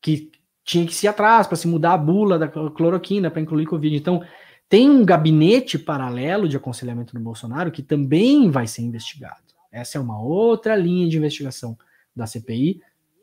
Que 0.00 0.30
tinha 0.64 0.86
que 0.86 0.94
se 0.94 1.06
atrás 1.06 1.46
para 1.46 1.56
se 1.56 1.68
mudar 1.68 1.94
a 1.94 1.98
bula 1.98 2.38
da 2.38 2.48
cloroquina 2.48 3.30
para 3.30 3.40
incluir 3.40 3.66
Covid. 3.66 3.96
Então, 3.96 4.22
tem 4.68 4.90
um 4.90 5.04
gabinete 5.04 5.78
paralelo 5.78 6.48
de 6.48 6.56
aconselhamento 6.56 7.14
do 7.14 7.20
Bolsonaro 7.20 7.70
que 7.70 7.82
também 7.82 8.50
vai 8.50 8.66
ser 8.66 8.82
investigado. 8.82 9.46
Essa 9.70 9.98
é 9.98 10.00
uma 10.00 10.20
outra 10.20 10.74
linha 10.74 11.08
de 11.08 11.16
investigação 11.16 11.78
da 12.14 12.26
CPI, 12.26 12.80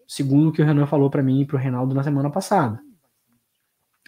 segundo 0.07 0.49
o 0.49 0.51
que 0.51 0.61
o 0.61 0.65
Renan 0.65 0.85
falou 0.85 1.09
para 1.09 1.23
mim 1.23 1.41
e 1.41 1.45
para 1.45 1.57
o 1.57 1.59
Reinaldo 1.59 1.93
na 1.93 2.03
semana 2.03 2.29
passada. 2.29 2.79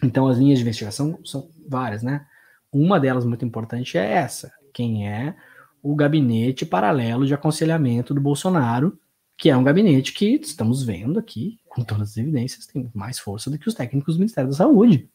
Então, 0.02 0.28
as 0.28 0.38
linhas 0.38 0.58
de 0.58 0.62
investigação 0.62 1.18
são 1.24 1.50
várias, 1.68 2.02
né? 2.02 2.26
Uma 2.72 3.00
delas 3.00 3.24
muito 3.24 3.44
importante 3.44 3.96
é 3.96 4.12
essa: 4.12 4.52
quem 4.72 5.08
é 5.08 5.34
o 5.82 5.94
gabinete 5.94 6.66
paralelo 6.66 7.26
de 7.26 7.34
aconselhamento 7.34 8.12
do 8.12 8.20
Bolsonaro 8.20 8.98
que 9.36 9.50
é 9.50 9.56
um 9.56 9.62
gabinete 9.62 10.12
que 10.12 10.36
estamos 10.36 10.82
vendo 10.82 11.18
aqui, 11.18 11.60
com 11.68 11.84
todas 11.84 12.10
as 12.10 12.16
evidências, 12.16 12.66
tem 12.66 12.90
mais 12.94 13.18
força 13.18 13.50
do 13.50 13.58
que 13.58 13.68
os 13.68 13.74
técnicos 13.74 14.14
do 14.14 14.20
Ministério 14.20 14.50
da 14.50 14.56
Saúde. 14.56 15.10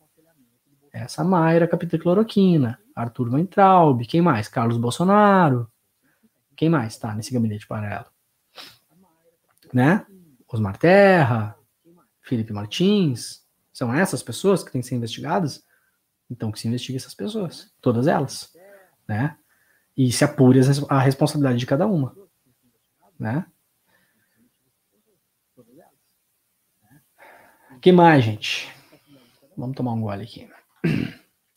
Essa 0.94 1.24
Mayra 1.24 1.68
Capitecloroquina, 1.68 2.80
Arthur 2.96 3.34
Weintraub, 3.34 4.06
quem 4.06 4.22
mais? 4.22 4.48
Carlos 4.48 4.78
Bolsonaro. 4.78 5.68
Quem 6.56 6.70
mais 6.70 6.98
tá 6.98 7.16
nesse 7.16 7.34
gabinete 7.34 7.66
paralelo? 7.66 8.06
Né? 9.74 10.06
Osmar 10.48 10.78
Terra, 10.78 11.56
Felipe 12.22 12.54
Martins. 12.54 13.41
São 13.82 13.92
essas 13.92 14.22
pessoas 14.22 14.64
que 14.64 14.72
têm 14.72 14.80
que 14.80 14.86
ser 14.86 14.94
investigadas? 14.94 15.66
Então 16.30 16.52
que 16.52 16.60
se 16.60 16.68
investigue 16.68 16.98
essas 16.98 17.16
pessoas, 17.16 17.74
todas 17.82 18.06
elas, 18.06 18.56
né? 19.08 19.36
E 19.98 20.12
se 20.12 20.24
apure 20.24 20.60
a 20.88 21.00
responsabilidade 21.00 21.58
de 21.58 21.66
cada 21.66 21.88
uma, 21.88 22.16
né? 23.18 23.44
que 27.82 27.92
mais, 27.92 28.24
gente? 28.24 28.72
Vamos 29.58 29.76
tomar 29.76 29.94
um 29.94 30.02
gole 30.02 30.22
aqui. 30.26 30.48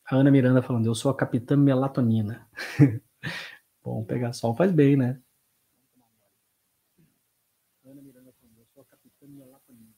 A 0.07 0.17
Ana 0.17 0.31
Miranda 0.31 0.63
falando, 0.63 0.87
eu 0.87 0.95
sou 0.95 1.11
a 1.11 1.15
capitã 1.15 1.59
melatonina. 1.59 2.49
Bom, 3.85 4.03
pegar 4.03 4.33
sol 4.33 4.55
faz 4.55 4.73
bem, 4.73 4.97
né? 4.97 5.21
Ana 7.85 8.01
Miranda 8.01 8.33
falando, 8.41 8.61
eu 8.61 8.67
sou 8.73 8.83
a 8.83 8.87
capitã 8.87 9.27
melatonina. 9.29 9.95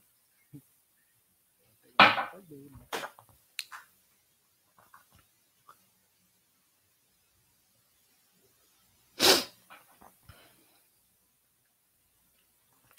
Faz 2.32 2.44
bem, 2.46 2.68
né? 2.68 2.86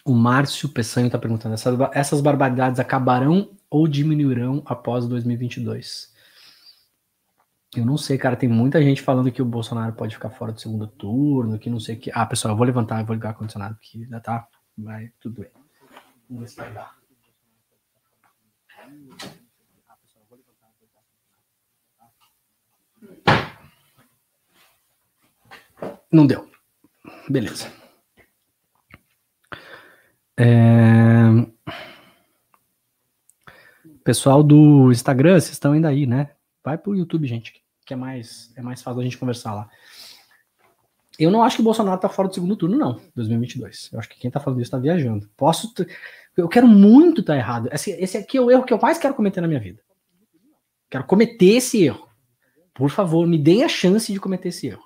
O 0.07 0.13
Márcio 0.13 0.69
Peçanho 0.69 1.07
está 1.07 1.19
perguntando: 1.19 1.53
essas, 1.53 1.77
essas 1.91 2.21
barbaridades 2.21 2.79
acabarão 2.79 3.51
ou 3.69 3.85
diminuirão 3.89 4.63
após 4.65 5.05
2022? 5.05 6.15
Eu 7.75 7.85
não 7.85 7.97
sei, 7.97 8.17
cara. 8.17 8.37
Tem 8.37 8.47
muita 8.47 8.81
gente 8.81 9.01
falando 9.01 9.29
que 9.29 9.41
o 9.41 9.45
Bolsonaro 9.45 9.91
pode 9.91 10.15
ficar 10.15 10.29
fora 10.29 10.53
do 10.53 10.61
segundo 10.61 10.87
turno, 10.87 11.59
que 11.59 11.69
não 11.69 11.77
sei 11.77 11.95
o 11.95 11.99
que. 11.99 12.09
Ah, 12.13 12.25
pessoal, 12.25 12.53
eu 12.53 12.57
vou 12.57 12.65
levantar, 12.65 13.01
eu 13.01 13.05
vou 13.05 13.13
ligar 13.13 13.27
o 13.27 13.31
ar-condicionado, 13.31 13.75
porque 13.75 13.97
ainda 13.97 14.21
tá. 14.21 14.47
Vai, 14.77 15.11
tudo 15.19 15.41
bem. 15.41 15.51
Vamos 16.29 16.43
ver 16.43 16.47
se 16.47 16.55
vai 16.55 16.71
dar. 16.71 16.95
Não 26.09 26.25
deu. 26.25 26.49
Beleza. 27.29 27.86
É... 30.37 31.47
Pessoal 34.03 34.43
do 34.43 34.91
Instagram, 34.91 35.33
vocês 35.33 35.53
estão 35.53 35.73
ainda 35.73 35.89
aí, 35.89 36.05
né? 36.05 36.31
Vai 36.63 36.77
pro 36.77 36.95
YouTube, 36.95 37.27
gente, 37.27 37.61
que 37.85 37.93
é 37.93 37.97
mais, 37.97 38.53
é 38.55 38.61
mais 38.61 38.81
fácil 38.81 39.01
a 39.01 39.03
gente 39.03 39.17
conversar 39.17 39.53
lá. 39.53 39.69
Eu 41.19 41.31
não 41.31 41.43
acho 41.43 41.57
que 41.57 41.61
o 41.61 41.65
Bolsonaro 41.65 41.99
tá 41.99 42.07
fora 42.07 42.27
do 42.27 42.33
segundo 42.33 42.55
turno, 42.55 42.77
não, 42.77 43.01
2022. 43.15 43.89
Eu 43.91 43.99
acho 43.99 44.07
que 44.07 44.19
quem 44.19 44.29
tá 44.29 44.39
falando 44.39 44.61
isso 44.61 44.71
tá 44.71 44.77
viajando. 44.77 45.27
Posso. 45.35 45.73
Eu 46.35 46.47
quero 46.47 46.67
muito 46.67 47.23
tá 47.23 47.35
errado. 47.35 47.69
Esse, 47.71 47.91
esse 47.91 48.17
aqui 48.17 48.37
é 48.37 48.41
o 48.41 48.51
erro 48.51 48.63
que 48.63 48.71
eu 48.71 48.79
mais 48.79 48.99
quero 48.99 49.15
cometer 49.15 49.41
na 49.41 49.47
minha 49.47 49.59
vida. 49.59 49.81
Quero 50.89 51.05
cometer 51.05 51.57
esse 51.57 51.83
erro. 51.83 52.07
Por 52.73 52.91
favor, 52.91 53.25
me 53.25 53.39
deem 53.39 53.63
a 53.63 53.67
chance 53.67 54.13
de 54.13 54.19
cometer 54.19 54.49
esse 54.49 54.67
erro. 54.67 54.83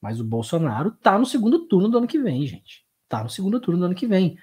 Mas 0.00 0.18
o 0.18 0.24
Bolsonaro 0.24 0.90
tá 0.90 1.18
no 1.18 1.26
segundo 1.26 1.68
turno 1.68 1.88
do 1.88 1.98
ano 1.98 2.06
que 2.06 2.18
vem, 2.18 2.46
gente. 2.46 2.84
Tá 3.08 3.22
no 3.22 3.28
segundo 3.28 3.60
turno 3.60 3.78
do 3.78 3.84
ano 3.86 3.94
que 3.94 4.06
vem 4.06 4.38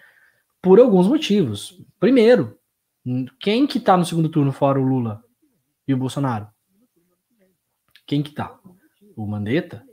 por 0.64 0.80
alguns 0.80 1.08
motivos. 1.08 1.78
Primeiro, 2.00 2.58
quem 3.38 3.68
que 3.68 3.82
tá 3.82 3.98
no 3.98 4.06
segundo 4.06 4.30
turno 4.30 4.54
fora 4.54 4.80
o 4.80 4.84
Lula 4.84 5.22
e 5.86 5.94
o 5.94 5.98
Bolsonaro? 5.98 6.48
Quem 8.08 8.24
que 8.24 8.32
tá? 8.32 8.58
O 9.14 9.28
Mandetta? 9.28 9.86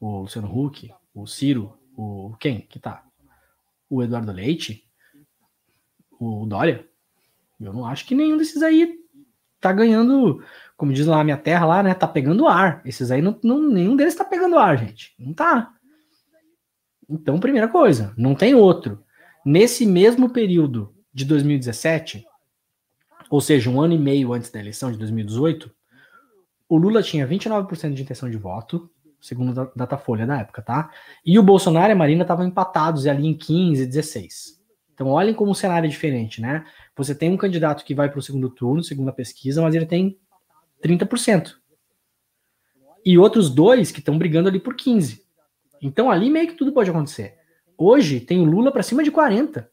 O 0.00 0.22
Luciano 0.22 0.52
Huck? 0.52 0.92
O 1.14 1.28
Ciro? 1.28 1.78
O 1.96 2.34
quem 2.40 2.62
que 2.62 2.80
tá? 2.80 3.04
O 3.88 4.02
Eduardo 4.02 4.32
Leite? 4.32 4.84
O 6.18 6.44
Dória? 6.44 6.88
Eu 7.60 7.72
não 7.72 7.86
acho 7.86 8.04
que 8.04 8.16
nenhum 8.16 8.36
desses 8.36 8.64
aí 8.64 8.98
tá 9.60 9.72
ganhando, 9.72 10.44
como 10.76 10.92
diz 10.92 11.06
lá 11.06 11.20
a 11.20 11.24
minha 11.24 11.38
terra 11.38 11.66
lá, 11.66 11.82
né? 11.84 11.94
Tá 11.94 12.08
pegando 12.08 12.48
ar. 12.48 12.82
Esses 12.84 13.12
aí 13.12 13.22
não, 13.22 13.38
não 13.44 13.62
nenhum 13.62 13.94
deles 13.94 14.16
tá 14.16 14.24
pegando 14.24 14.58
ar, 14.58 14.76
gente. 14.76 15.14
Não 15.20 15.32
tá. 15.32 15.72
Então, 17.08 17.38
primeira 17.38 17.68
coisa, 17.68 18.12
não 18.16 18.34
tem 18.34 18.56
outro. 18.56 19.03
Nesse 19.44 19.84
mesmo 19.84 20.30
período 20.30 20.94
de 21.12 21.24
2017, 21.24 22.24
ou 23.28 23.40
seja, 23.40 23.68
um 23.68 23.80
ano 23.80 23.94
e 23.94 23.98
meio 23.98 24.32
antes 24.32 24.50
da 24.50 24.58
eleição 24.58 24.90
de 24.90 24.98
2018, 24.98 25.70
o 26.68 26.78
Lula 26.78 27.02
tinha 27.02 27.28
29% 27.28 27.92
de 27.92 28.02
intenção 28.02 28.30
de 28.30 28.38
voto, 28.38 28.90
segundo 29.20 29.60
a 29.60 29.70
Datafolha 29.76 30.24
na 30.24 30.40
época, 30.40 30.62
tá? 30.62 30.90
E 31.24 31.38
o 31.38 31.42
Bolsonaro 31.42 31.90
e 31.90 31.92
a 31.92 31.96
Marina 31.96 32.22
estavam 32.22 32.46
empatados 32.46 33.06
ali 33.06 33.26
em 33.26 33.36
15, 33.36 33.86
16. 33.86 34.62
Então, 34.94 35.08
olhem 35.08 35.34
como 35.34 35.50
o 35.50 35.54
cenário 35.54 35.86
é 35.86 35.90
diferente, 35.90 36.40
né? 36.40 36.64
Você 36.96 37.14
tem 37.14 37.30
um 37.30 37.36
candidato 37.36 37.84
que 37.84 37.94
vai 37.94 38.08
para 38.08 38.18
o 38.18 38.22
segundo 38.22 38.48
turno, 38.48 38.82
segundo 38.82 39.08
a 39.08 39.12
pesquisa, 39.12 39.60
mas 39.60 39.74
ele 39.74 39.86
tem 39.86 40.18
30%. 40.82 41.54
E 43.04 43.18
outros 43.18 43.50
dois 43.50 43.90
que 43.90 43.98
estão 43.98 44.16
brigando 44.16 44.48
ali 44.48 44.58
por 44.58 44.74
15%. 44.74 45.20
Então, 45.82 46.10
ali 46.10 46.30
meio 46.30 46.48
que 46.48 46.54
tudo 46.54 46.72
pode 46.72 46.88
acontecer. 46.88 47.36
Hoje 47.76 48.20
tem 48.20 48.40
o 48.40 48.44
Lula 48.44 48.70
para 48.70 48.82
cima 48.82 49.02
de 49.02 49.10
40 49.10 49.70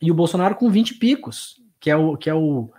e 0.00 0.10
o 0.10 0.14
Bolsonaro 0.14 0.54
com 0.56 0.70
20 0.70 0.94
picos, 0.94 1.62
que 1.78 1.90
é 1.90 1.96
o 1.96 2.16
que 2.16 2.30
é 2.30 2.34
o, 2.34 2.70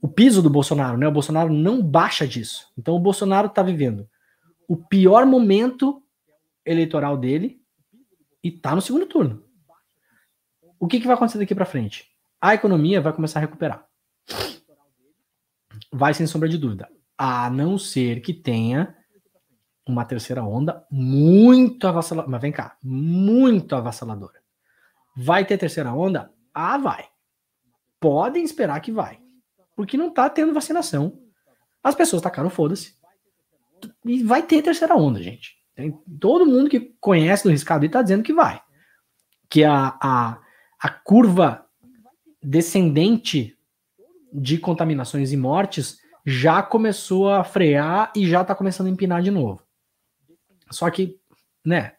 o 0.00 0.08
piso 0.08 0.42
do 0.42 0.50
Bolsonaro, 0.50 0.96
né? 0.96 1.06
O 1.06 1.12
Bolsonaro 1.12 1.52
não 1.52 1.82
baixa 1.82 2.26
disso. 2.26 2.72
Então 2.76 2.94
o 2.94 3.00
Bolsonaro 3.00 3.48
está 3.48 3.62
vivendo 3.62 4.08
o 4.68 4.76
pior 4.76 5.24
momento 5.24 6.02
eleitoral 6.64 7.16
dele 7.16 7.60
e 8.42 8.50
tá 8.50 8.74
no 8.74 8.82
segundo 8.82 9.06
turno. 9.06 9.44
O 10.78 10.86
que, 10.86 11.00
que 11.00 11.06
vai 11.06 11.14
acontecer 11.14 11.38
daqui 11.38 11.54
para 11.54 11.64
frente? 11.64 12.10
A 12.40 12.54
economia 12.54 13.00
vai 13.00 13.12
começar 13.12 13.38
a 13.38 13.42
recuperar. 13.42 13.86
Vai 15.92 16.12
sem 16.12 16.26
sombra 16.26 16.48
de 16.48 16.58
dúvida. 16.58 16.88
A 17.16 17.48
não 17.48 17.78
ser 17.78 18.20
que 18.20 18.34
tenha 18.34 18.94
uma 19.86 20.04
terceira 20.04 20.42
onda 20.42 20.84
muito 20.90 21.86
avassaladora. 21.86 22.30
Mas 22.30 22.42
vem 22.42 22.52
cá, 22.52 22.76
muito 22.82 23.74
avassaladora. 23.74 24.40
Vai 25.16 25.44
ter 25.44 25.56
terceira 25.56 25.92
onda? 25.92 26.30
Ah, 26.52 26.76
vai. 26.76 27.08
Podem 28.00 28.44
esperar 28.44 28.80
que 28.80 28.90
vai. 28.90 29.18
Porque 29.74 29.96
não 29.96 30.10
tá 30.10 30.28
tendo 30.28 30.52
vacinação. 30.52 31.18
As 31.82 31.94
pessoas 31.94 32.22
tacaram 32.22 32.50
foda-se. 32.50 32.94
E 34.04 34.22
vai 34.22 34.42
ter 34.42 34.62
terceira 34.62 34.96
onda, 34.96 35.22
gente. 35.22 35.56
Tem 35.74 35.92
todo 36.20 36.46
mundo 36.46 36.68
que 36.68 36.94
conhece 37.00 37.44
do 37.44 37.50
riscado 37.50 37.84
e 37.84 37.88
tá 37.88 38.02
dizendo 38.02 38.22
que 38.22 38.32
vai. 38.32 38.60
Que 39.48 39.62
a, 39.62 39.96
a, 40.02 40.38
a 40.80 40.90
curva 40.90 41.64
descendente 42.42 43.56
de 44.32 44.58
contaminações 44.58 45.32
e 45.32 45.36
mortes 45.36 45.98
já 46.24 46.62
começou 46.62 47.30
a 47.30 47.44
frear 47.44 48.12
e 48.16 48.26
já 48.26 48.42
está 48.42 48.54
começando 48.54 48.88
a 48.88 48.90
empinar 48.90 49.22
de 49.22 49.30
novo. 49.30 49.65
Só 50.70 50.90
que, 50.90 51.16
né, 51.64 51.92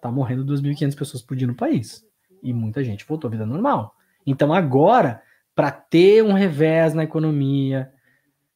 tá 0.00 0.10
morrendo 0.10 0.44
2.500 0.44 0.96
pessoas 0.96 1.22
por 1.22 1.36
dia 1.36 1.46
no 1.46 1.54
país. 1.54 2.04
E 2.42 2.52
muita 2.52 2.82
gente 2.82 3.04
voltou 3.06 3.28
à 3.28 3.30
vida 3.30 3.46
normal. 3.46 3.94
Então 4.26 4.52
agora, 4.52 5.22
para 5.54 5.70
ter 5.70 6.24
um 6.24 6.32
revés 6.32 6.94
na 6.94 7.04
economia, 7.04 7.92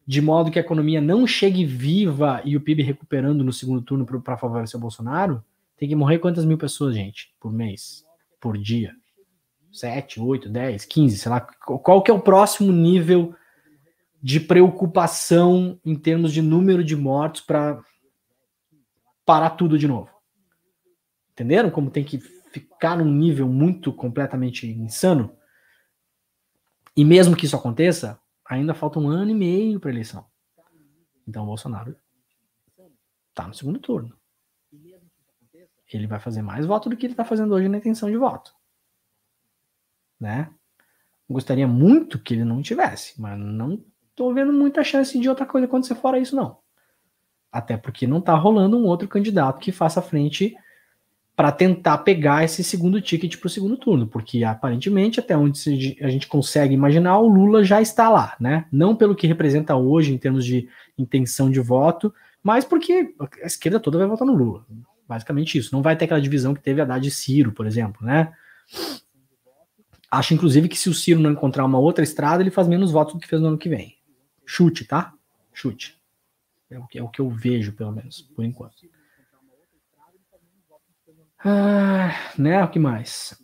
de 0.07 0.21
modo 0.21 0.51
que 0.51 0.59
a 0.59 0.63
economia 0.63 1.01
não 1.01 1.27
chegue 1.27 1.65
viva 1.65 2.41
e 2.45 2.57
o 2.57 2.61
PIB 2.61 2.83
recuperando 2.83 3.43
no 3.43 3.53
segundo 3.53 3.83
turno 3.83 4.07
para 4.07 4.37
favorecer 4.37 4.79
o 4.79 4.81
Bolsonaro, 4.81 5.43
tem 5.77 5.89
que 5.89 5.95
morrer 5.95 6.19
quantas 6.19 6.45
mil 6.45 6.59
pessoas, 6.59 6.95
gente, 6.95 7.35
por 7.41 7.53
mês, 7.53 8.05
por 8.41 8.57
dia? 8.57 8.95
7, 9.73 10.21
8, 10.21 10.49
10, 10.49 10.85
15, 10.85 11.19
sei 11.19 11.31
lá. 11.31 11.41
Qual 11.41 12.01
que 12.03 12.11
é 12.11 12.15
o 12.15 12.21
próximo 12.21 12.71
nível 12.71 13.35
de 14.23 14.39
preocupação 14.39 15.79
em 15.85 15.97
termos 15.97 16.33
de 16.33 16.41
número 16.41 16.85
de 16.85 16.97
mortos 16.97 17.41
para 17.41 17.83
parar 19.25 19.51
tudo 19.51 19.79
de 19.79 19.89
novo. 19.89 20.11
Entenderam 21.33 21.71
como 21.71 21.91
tem 21.91 22.05
que 22.05 22.19
ficar 22.19 22.97
num 22.97 23.13
nível 23.13 23.49
muito 23.49 23.93
completamente 23.93 24.67
insano? 24.67 25.37
E 26.97 27.05
mesmo 27.05 27.37
que 27.37 27.47
isso 27.47 27.57
aconteça, 27.57 28.21
ainda 28.45 28.75
falta 28.75 29.01
um 29.01 29.09
ano 29.09 29.31
e 29.31 29.35
meio 29.35 29.81
para 29.81 29.91
eleição. 29.91 30.25
Então 31.27 31.43
o 31.43 31.47
Bolsonaro 31.47 31.97
está 33.31 33.49
no 33.49 33.55
segundo 33.55 33.81
turno. 33.81 34.17
Ele 35.93 36.07
vai 36.07 36.19
fazer 36.19 36.43
mais 36.43 36.67
voto 36.67 36.89
do 36.89 36.97
que 36.97 37.07
ele 37.07 37.13
está 37.13 37.25
fazendo 37.25 37.55
hoje 37.55 37.69
na 37.69 37.79
intenção 37.79 38.11
de 38.11 38.17
voto. 38.17 38.55
Né? 40.19 40.53
Gostaria 41.29 41.67
muito 41.67 42.19
que 42.19 42.35
ele 42.35 42.45
não 42.45 42.63
tivesse, 42.63 43.21
mas 43.21 43.39
não 43.39 43.85
estou 44.11 44.33
vendo 44.33 44.53
muita 44.53 44.85
chance 44.85 45.19
de 45.19 45.29
outra 45.29 45.47
coisa 45.47 45.67
acontecer 45.67 45.95
fora 45.95 46.19
isso, 46.19 46.37
não. 46.37 46.64
Até 47.55 47.77
porque 47.77 48.05
não 48.05 48.19
está 48.19 48.35
rolando 48.35 48.77
um 48.77 48.85
outro 48.85 49.07
candidato 49.07 49.61
que 49.61 49.71
faça 49.71 50.03
frente 50.03 50.57
para 51.37 51.53
tentar 51.53 51.99
pegar 51.99 52.43
esse 52.43 52.65
segundo 52.65 53.01
ticket 53.01 53.37
para 53.39 53.47
o 53.47 53.51
segundo 53.51 53.77
turno, 53.77 54.09
porque 54.09 54.43
aparentemente, 54.43 55.21
até 55.21 55.37
onde 55.37 55.97
a 56.01 56.09
gente 56.09 56.27
consegue 56.27 56.75
imaginar, 56.75 57.17
o 57.21 57.29
Lula 57.29 57.63
já 57.63 57.81
está 57.81 58.09
lá, 58.09 58.35
né? 58.41 58.67
Não 58.73 58.97
pelo 58.97 59.15
que 59.15 59.29
representa 59.29 59.77
hoje 59.77 60.13
em 60.13 60.19
termos 60.19 60.45
de 60.45 60.69
intenção 60.99 61.49
de 61.49 61.61
voto, 61.61 62.13
mas 62.43 62.65
porque 62.65 63.15
a 63.41 63.47
esquerda 63.47 63.79
toda 63.79 63.99
vai 63.99 64.09
votar 64.09 64.27
no 64.27 64.35
Lula. 64.35 64.67
Basicamente 65.09 65.57
isso. 65.57 65.73
Não 65.73 65.83
vai 65.83 65.97
ter 65.97 66.07
aquela 66.07 66.21
divisão 66.21 66.55
que 66.55 66.63
teve 66.63 66.81
a 66.81 66.85
Haddad 66.85 67.07
e 67.07 67.11
Ciro, 67.11 67.53
por 67.53 67.69
exemplo, 67.69 68.05
né? 68.05 68.33
Acho, 70.11 70.35
inclusive, 70.35 70.69
que 70.69 70.79
se 70.79 70.89
o 70.89 70.95
Ciro 70.95 71.21
não 71.21 71.31
encontrar 71.31 71.65
uma 71.65 71.79
outra 71.79 72.03
estrada, 72.03 72.43
ele 72.43 72.51
faz 72.51 72.67
menos 72.67 72.91
votos 72.91 73.15
do 73.15 73.21
que 73.21 73.29
fez 73.29 73.41
no 73.41 73.49
ano 73.49 73.59
que 73.59 73.69
vem. 73.69 73.97
Chute, 74.45 74.85
tá? 74.85 75.13
Chute. 75.53 75.97
É 76.75 76.79
o 76.79 76.87
que, 76.89 76.99
é 76.99 77.03
o 77.03 77.09
que 77.09 77.21
eu 77.21 77.31
vejo, 77.31 77.73
pelo 77.73 77.93
menos, 77.93 78.21
por 78.21 78.45
enquanto. 78.45 78.75
Ah, 81.39 82.11
né? 82.37 82.65
O 82.65 82.69
que 82.69 82.81
mais? 82.81 83.41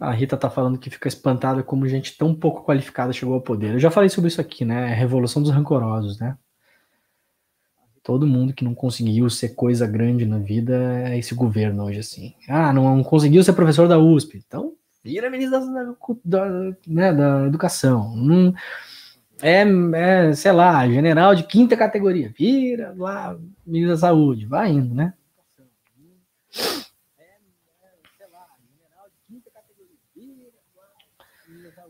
A 0.00 0.10
Rita 0.12 0.38
tá 0.38 0.48
falando 0.48 0.78
que 0.78 0.88
fica 0.88 1.06
espantada 1.06 1.62
como 1.62 1.86
gente 1.86 2.16
tão 2.16 2.34
pouco 2.34 2.64
qualificada 2.64 3.12
chegou 3.12 3.34
ao 3.34 3.42
poder. 3.42 3.74
Eu 3.74 3.78
já 3.78 3.90
falei 3.90 4.08
sobre 4.08 4.28
isso 4.28 4.40
aqui, 4.40 4.64
né? 4.64 4.94
Revolução 4.94 5.42
dos 5.42 5.50
rancorosos, 5.50 6.18
né? 6.18 6.38
Todo 8.02 8.26
mundo 8.26 8.54
que 8.54 8.64
não 8.64 8.74
conseguiu 8.74 9.28
ser 9.28 9.50
coisa 9.50 9.86
grande 9.86 10.24
na 10.24 10.38
vida 10.38 10.74
é 11.06 11.18
esse 11.18 11.34
governo 11.34 11.84
hoje, 11.84 11.98
assim. 11.98 12.34
Ah, 12.48 12.72
não 12.72 13.02
conseguiu 13.04 13.44
ser 13.44 13.52
professor 13.52 13.86
da 13.86 13.98
USP. 13.98 14.38
Então, 14.38 14.74
vira 15.02 15.30
ministro 15.30 15.60
da, 16.24 16.44
da, 16.44 16.76
né, 16.86 17.12
da 17.12 17.46
educação. 17.46 18.14
Não, 18.16 18.54
é, 19.42 19.64
é, 19.94 20.32
sei 20.32 20.52
lá, 20.52 20.86
general 20.88 21.34
de 21.34 21.44
quinta 21.44 21.76
categoria, 21.76 22.32
vira 22.36 22.94
lá, 22.96 23.38
ministro 23.66 23.94
da 23.94 24.00
saúde, 24.00 24.46
vai 24.46 24.70
indo, 24.70 24.94
né? 24.94 25.14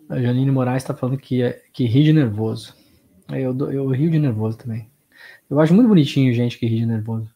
A 0.08 0.20
Janine 0.20 0.50
Moraes 0.50 0.82
está 0.82 0.92
falando 0.92 1.16
que, 1.18 1.40
é, 1.40 1.62
que 1.72 1.84
ri 1.84 2.02
de 2.02 2.12
nervoso. 2.12 2.74
Eu, 3.28 3.56
eu 3.70 3.88
rio 3.90 4.10
de 4.10 4.18
nervoso 4.18 4.58
também. 4.58 4.90
Eu 5.48 5.60
acho 5.60 5.72
muito 5.72 5.86
bonitinho 5.86 6.34
gente 6.34 6.58
que 6.58 6.66
ri 6.66 6.78
de 6.78 6.86
nervoso. 6.86 7.32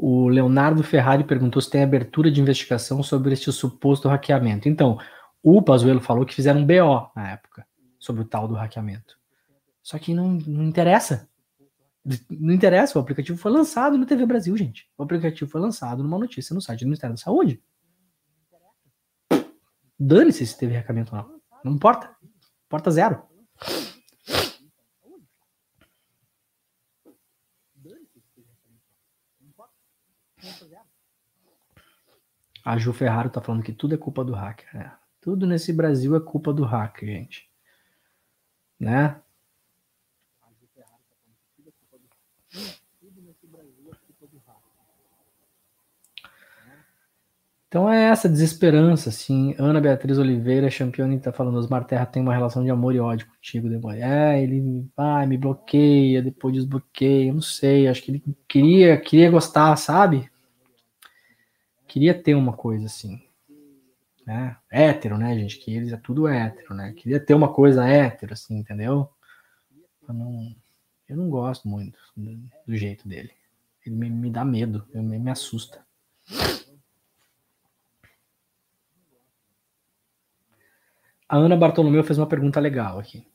O 0.00 0.28
Leonardo 0.28 0.84
Ferrari 0.84 1.24
perguntou 1.24 1.60
se 1.60 1.68
tem 1.68 1.82
abertura 1.82 2.30
de 2.30 2.40
investigação 2.40 3.02
sobre 3.02 3.32
este 3.32 3.50
suposto 3.50 4.08
hackeamento. 4.08 4.68
Então, 4.68 4.96
o 5.42 5.60
Pazuello 5.60 6.00
falou 6.00 6.24
que 6.24 6.34
fizeram 6.34 6.60
um 6.60 6.66
BO 6.66 7.10
na 7.16 7.32
época 7.32 7.66
sobre 7.98 8.22
o 8.22 8.24
tal 8.24 8.46
do 8.46 8.54
hackeamento. 8.54 9.18
Só 9.82 9.98
que 9.98 10.14
não, 10.14 10.34
não 10.46 10.62
interessa. 10.62 11.28
Não 12.30 12.54
interessa, 12.54 12.96
o 12.96 13.02
aplicativo 13.02 13.36
foi 13.36 13.50
lançado 13.50 13.98
no 13.98 14.06
TV 14.06 14.24
Brasil, 14.24 14.56
gente. 14.56 14.88
O 14.96 15.02
aplicativo 15.02 15.50
foi 15.50 15.60
lançado 15.60 16.00
numa 16.00 16.18
notícia 16.18 16.54
no 16.54 16.60
site 16.60 16.80
do 16.80 16.86
Ministério 16.86 17.16
da 17.16 17.20
Saúde. 17.20 17.60
Dane-se 19.98 20.46
se 20.46 20.56
teve 20.56 20.74
hackeamento 20.74 21.14
ou 21.14 21.22
não. 21.22 21.40
Não 21.64 21.72
importa. 21.72 22.14
Importa 22.66 22.90
zero. 22.92 23.22
A 32.68 32.76
Ju 32.76 32.92
Ferraro 32.92 33.30
tá 33.30 33.40
falando 33.40 33.62
que 33.62 33.72
tudo 33.72 33.94
é 33.94 33.96
culpa 33.96 34.22
do 34.22 34.34
hacker. 34.34 34.68
É. 34.76 34.92
Tudo 35.22 35.46
nesse 35.46 35.72
Brasil 35.72 36.14
é 36.14 36.20
culpa 36.20 36.52
do 36.52 36.64
hacker, 36.64 37.08
gente. 37.08 37.48
Né? 38.78 39.16
Então 47.68 47.90
é 47.90 48.10
essa 48.10 48.28
desesperança, 48.28 49.08
assim. 49.08 49.54
Ana 49.58 49.80
Beatriz 49.80 50.18
Oliveira, 50.18 50.68
Champione, 50.68 51.18
tá 51.18 51.32
falando, 51.32 51.56
Osmar 51.56 51.86
Terra 51.86 52.04
tem 52.04 52.20
uma 52.20 52.34
relação 52.34 52.62
de 52.62 52.68
amor 52.68 52.94
e 52.94 53.00
ódio 53.00 53.28
contigo, 53.28 53.70
depois. 53.70 53.98
É, 53.98 54.42
ele 54.42 54.86
vai, 54.94 55.26
me 55.26 55.38
bloqueia, 55.38 56.22
depois 56.22 56.54
desbloqueia, 56.54 57.32
não 57.32 57.40
sei, 57.40 57.88
acho 57.88 58.02
que 58.02 58.10
ele 58.10 58.22
queria, 58.46 59.00
queria 59.00 59.30
gostar, 59.30 59.74
sabe? 59.76 60.30
Queria 61.88 62.14
ter 62.14 62.34
uma 62.34 62.52
coisa 62.52 62.86
assim. 62.86 63.20
Né? 64.26 64.56
Hétero, 64.70 65.16
né, 65.16 65.34
gente? 65.34 65.58
Que 65.58 65.74
eles 65.74 65.90
é 65.90 65.96
tudo 65.96 66.28
hétero, 66.28 66.74
né? 66.74 66.92
Queria 66.92 67.18
ter 67.18 67.34
uma 67.34 67.52
coisa 67.52 67.88
hétero, 67.88 68.34
assim, 68.34 68.58
entendeu? 68.58 69.10
Eu 70.06 70.14
não, 70.14 70.54
eu 71.08 71.16
não 71.16 71.30
gosto 71.30 71.66
muito 71.66 71.98
do, 72.14 72.38
do 72.66 72.76
jeito 72.76 73.08
dele. 73.08 73.32
Ele 73.84 73.96
me, 73.96 74.10
me 74.10 74.30
dá 74.30 74.44
medo, 74.44 74.86
me, 74.94 75.18
me 75.18 75.30
assusta. 75.30 75.82
A 81.26 81.36
Ana 81.36 81.56
Bartolomeu 81.56 82.04
fez 82.04 82.18
uma 82.18 82.26
pergunta 82.26 82.60
legal 82.60 82.98
aqui. 82.98 83.26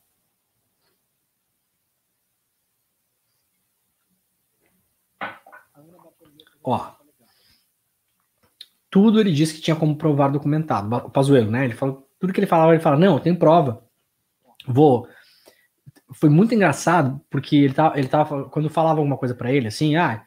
Ó. 6.64 7.03
Tudo 8.94 9.20
ele 9.20 9.32
disse 9.32 9.56
que 9.56 9.62
tinha 9.62 9.76
como 9.76 9.96
provar 9.96 10.28
documentado. 10.28 10.96
O 10.96 11.10
Pazuello, 11.10 11.50
né? 11.50 11.66
Ele 11.66 11.74
falou, 11.74 12.08
tudo 12.20 12.32
que 12.32 12.40
ele 12.40 12.46
falava, 12.46 12.74
ele 12.74 12.80
fala: 12.80 12.96
"Não, 12.96 13.16
eu 13.16 13.20
tenho 13.20 13.36
prova". 13.36 13.84
Vou 14.68 15.08
foi 16.14 16.30
muito 16.30 16.54
engraçado, 16.54 17.20
porque 17.28 17.56
ele 17.56 17.74
tava, 17.74 17.98
ele 17.98 18.08
tava 18.08 18.48
quando 18.50 18.70
falava 18.70 19.00
alguma 19.00 19.18
coisa 19.18 19.34
para 19.34 19.52
ele 19.52 19.68
assim, 19.68 19.96
ah, 19.96 20.24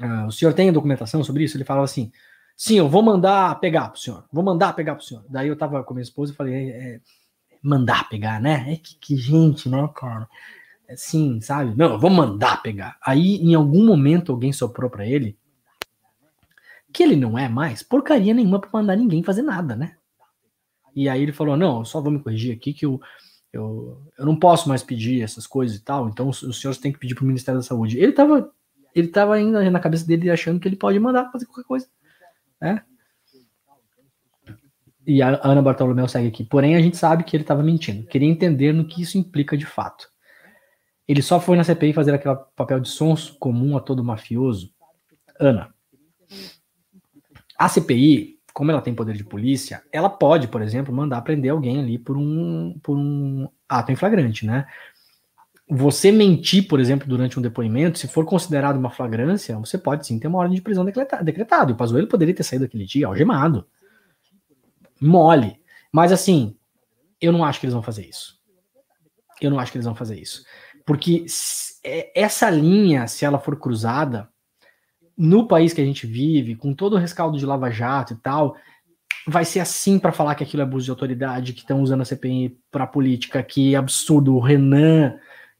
ah, 0.00 0.26
o 0.28 0.30
senhor 0.30 0.54
tem 0.54 0.70
documentação 0.70 1.24
sobre 1.24 1.42
isso? 1.42 1.56
Ele 1.56 1.64
falava 1.64 1.84
assim: 1.84 2.12
Sim, 2.56 2.76
eu 2.76 2.88
vou 2.88 3.02
mandar 3.02 3.58
pegar 3.58 3.88
pro 3.88 4.00
senhor. 4.00 4.24
Vou 4.32 4.44
mandar 4.44 4.74
pegar 4.74 4.94
pro 4.94 5.04
senhor. 5.04 5.24
Daí 5.28 5.48
eu 5.48 5.56
tava 5.56 5.82
com 5.82 5.92
minha 5.92 6.04
esposa 6.04 6.32
e 6.32 6.36
falei, 6.36 6.54
é, 6.54 6.68
é, 6.68 7.00
mandar 7.60 8.08
pegar, 8.08 8.40
né? 8.40 8.72
É 8.72 8.76
que, 8.76 8.94
que 8.96 9.16
gente, 9.16 9.68
né, 9.68 9.90
cara? 9.92 10.28
É, 10.88 10.96
sim, 10.96 11.40
sabe? 11.40 11.74
Não, 11.76 11.94
eu 11.94 11.98
vou 11.98 12.10
mandar 12.10 12.62
pegar. 12.62 12.96
Aí, 13.04 13.36
em 13.42 13.54
algum 13.54 13.84
momento, 13.84 14.30
alguém 14.30 14.52
soprou 14.52 14.88
para 14.88 15.04
ele 15.04 15.36
que 16.96 17.02
ele 17.02 17.14
não 17.14 17.38
é 17.38 17.46
mais 17.46 17.82
porcaria 17.82 18.32
nenhuma 18.32 18.58
para 18.58 18.70
mandar 18.72 18.96
ninguém 18.96 19.22
fazer 19.22 19.42
nada, 19.42 19.76
né? 19.76 19.96
E 20.94 21.10
aí 21.10 21.22
ele 21.22 21.32
falou: 21.32 21.54
não, 21.54 21.84
só 21.84 22.00
vou 22.00 22.10
me 22.10 22.18
corrigir 22.18 22.56
aqui 22.56 22.72
que 22.72 22.86
eu, 22.86 22.98
eu, 23.52 24.02
eu 24.18 24.24
não 24.24 24.34
posso 24.34 24.66
mais 24.66 24.82
pedir 24.82 25.22
essas 25.22 25.46
coisas 25.46 25.76
e 25.76 25.84
tal, 25.84 26.08
então 26.08 26.30
os, 26.30 26.58
senhores 26.58 26.80
têm 26.80 26.90
que 26.90 26.98
pedir 26.98 27.14
pro 27.14 27.26
Ministério 27.26 27.60
da 27.60 27.66
Saúde. 27.66 27.98
Ele 27.98 28.12
tava, 28.12 28.50
ele 28.94 29.08
tava 29.08 29.34
ainda 29.34 29.70
na 29.70 29.78
cabeça 29.78 30.06
dele 30.06 30.30
achando 30.30 30.58
que 30.58 30.66
ele 30.66 30.74
pode 30.76 30.98
mandar 30.98 31.30
fazer 31.30 31.44
qualquer 31.44 31.64
coisa. 31.64 31.86
Né? 32.58 32.82
E 35.06 35.20
a 35.20 35.38
Ana 35.44 35.60
Bartolomeu 35.60 36.08
segue 36.08 36.28
aqui. 36.28 36.44
Porém, 36.44 36.76
a 36.76 36.80
gente 36.80 36.96
sabe 36.96 37.24
que 37.24 37.36
ele 37.36 37.44
estava 37.44 37.62
mentindo. 37.62 38.06
Queria 38.06 38.28
entender 38.28 38.72
no 38.72 38.86
que 38.86 39.02
isso 39.02 39.18
implica 39.18 39.54
de 39.54 39.66
fato. 39.66 40.08
Ele 41.06 41.20
só 41.20 41.38
foi 41.38 41.58
na 41.58 41.62
CPI 41.62 41.92
fazer 41.92 42.14
aquele 42.14 42.36
papel 42.56 42.80
de 42.80 42.88
sonso 42.88 43.38
comum 43.38 43.76
a 43.76 43.80
todo 43.80 44.02
mafioso. 44.02 44.72
Ana, 45.38 45.75
a 47.58 47.68
CPI, 47.68 48.38
como 48.52 48.70
ela 48.70 48.80
tem 48.80 48.94
poder 48.94 49.16
de 49.16 49.24
polícia, 49.24 49.82
ela 49.92 50.08
pode, 50.08 50.48
por 50.48 50.62
exemplo, 50.62 50.94
mandar 50.94 51.20
prender 51.22 51.50
alguém 51.50 51.78
ali 51.78 51.98
por 51.98 52.16
um, 52.16 52.78
por 52.82 52.96
um 52.96 53.48
ato 53.68 53.92
em 53.92 53.96
flagrante, 53.96 54.46
né? 54.46 54.66
você 55.68 56.12
mentir, 56.12 56.68
por 56.68 56.78
exemplo, 56.78 57.08
durante 57.08 57.38
um 57.38 57.42
depoimento, 57.42 57.98
se 57.98 58.06
for 58.06 58.24
considerado 58.24 58.76
uma 58.76 58.90
flagrância, 58.90 59.58
você 59.58 59.76
pode 59.76 60.06
sim 60.06 60.18
ter 60.18 60.28
uma 60.28 60.38
ordem 60.38 60.54
de 60.54 60.62
prisão 60.62 60.84
decretada. 60.84 61.72
O 61.72 61.76
Pazuello 61.76 62.06
poderia 62.06 62.34
ter 62.34 62.44
saído 62.44 62.64
aquele 62.64 62.84
dia 62.84 63.08
algemado. 63.08 63.66
Mole. 65.00 65.60
Mas 65.90 66.12
assim, 66.12 66.56
eu 67.20 67.32
não 67.32 67.44
acho 67.44 67.58
que 67.58 67.66
eles 67.66 67.74
vão 67.74 67.82
fazer 67.82 68.06
isso. 68.06 68.38
Eu 69.40 69.50
não 69.50 69.58
acho 69.58 69.72
que 69.72 69.78
eles 69.78 69.86
vão 69.86 69.94
fazer 69.94 70.18
isso. 70.18 70.44
Porque 70.84 71.26
é, 71.82 72.12
essa 72.14 72.48
linha, 72.48 73.08
se 73.08 73.24
ela 73.24 73.38
for 73.38 73.58
cruzada, 73.58 74.28
no 75.16 75.46
país 75.46 75.72
que 75.72 75.80
a 75.80 75.84
gente 75.84 76.06
vive, 76.06 76.56
com 76.56 76.74
todo 76.74 76.94
o 76.94 76.98
rescaldo 76.98 77.38
de 77.38 77.46
Lava 77.46 77.70
Jato 77.70 78.12
e 78.12 78.16
tal, 78.16 78.56
vai 79.26 79.44
ser 79.44 79.60
assim 79.60 79.98
para 79.98 80.12
falar 80.12 80.34
que 80.34 80.44
aquilo 80.44 80.62
é 80.62 80.64
abuso 80.64 80.84
de 80.84 80.90
autoridade, 80.90 81.52
que 81.52 81.60
estão 81.60 81.80
usando 81.80 82.02
a 82.02 82.04
CPI 82.04 82.58
para 82.70 82.86
política, 82.86 83.42
que 83.42 83.74
absurdo. 83.74 84.36
O 84.36 84.40
Renan 84.40 85.18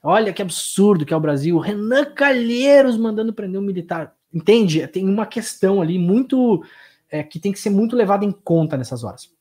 Olha 0.09 0.33
que 0.33 0.41
absurdo 0.41 1.05
que 1.05 1.13
é 1.13 1.17
o 1.17 1.21
Brasil. 1.21 1.59
Renan 1.59 2.05
Calheiros 2.05 2.97
mandando 2.97 3.33
prender 3.33 3.61
um 3.61 3.65
militar. 3.65 4.15
Entende? 4.33 4.87
Tem 4.87 5.05
uma 5.05 5.27
questão 5.27 5.83
ali 5.83 5.99
muito. 5.99 6.65
É, 7.11 7.25
que 7.25 7.41
tem 7.41 7.51
que 7.51 7.59
ser 7.59 7.71
muito 7.71 7.97
levada 7.97 8.25
em 8.25 8.31
conta 8.31 8.77
nessas 8.77 9.03
horas. 9.03 9.35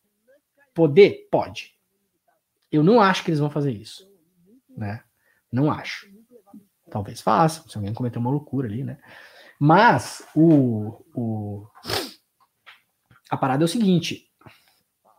Poder? 0.73 1.27
Pode. 1.29 1.77
Eu 2.71 2.83
não 2.83 2.99
acho 2.99 3.23
que 3.23 3.29
eles 3.29 3.39
vão 3.39 3.49
fazer 3.49 3.73
isso. 3.73 4.11
Né? 4.75 5.03
Não 5.51 5.71
acho. 5.71 6.09
Talvez 6.89 7.21
façam, 7.21 7.67
se 7.67 7.77
alguém 7.77 7.93
cometer 7.93 8.17
uma 8.17 8.31
loucura 8.31 8.67
ali, 8.67 8.83
né? 8.83 8.97
Mas 9.59 10.23
o, 10.35 11.03
o, 11.15 11.67
a 13.29 13.37
parada 13.37 13.63
é 13.63 13.65
o 13.65 13.69
seguinte: 13.69 14.27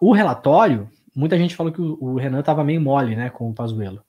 o 0.01 0.13
relatório, 0.13 0.91
muita 1.15 1.39
gente 1.39 1.57
falou 1.57 1.73
que 1.73 1.81
o, 1.81 1.99
o 2.01 2.17
Renan 2.17 2.41
estava 2.41 2.65
meio 2.65 2.81
mole, 2.81 3.17
né, 3.17 3.31
com 3.31 3.51
o 3.51 3.55
Pazuello. 3.55 4.05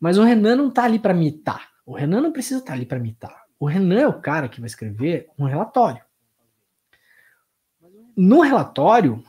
Mas 0.00 0.18
o 0.18 0.22
Renan 0.22 0.56
não 0.56 0.70
tá 0.70 0.84
ali 0.84 0.98
para 0.98 1.14
mitar. 1.14 1.68
O 1.84 1.94
Renan 1.94 2.20
não 2.20 2.32
precisa 2.32 2.60
estar 2.60 2.72
tá 2.72 2.74
ali 2.74 2.86
para 2.86 2.98
mitar. 2.98 3.44
O 3.58 3.66
Renan 3.66 4.00
é 4.00 4.08
o 4.08 4.20
cara 4.20 4.48
que 4.48 4.60
vai 4.60 4.68
escrever 4.68 5.28
um 5.38 5.44
relatório. 5.44 6.02
No 8.16 8.40
relatório, 8.40 9.22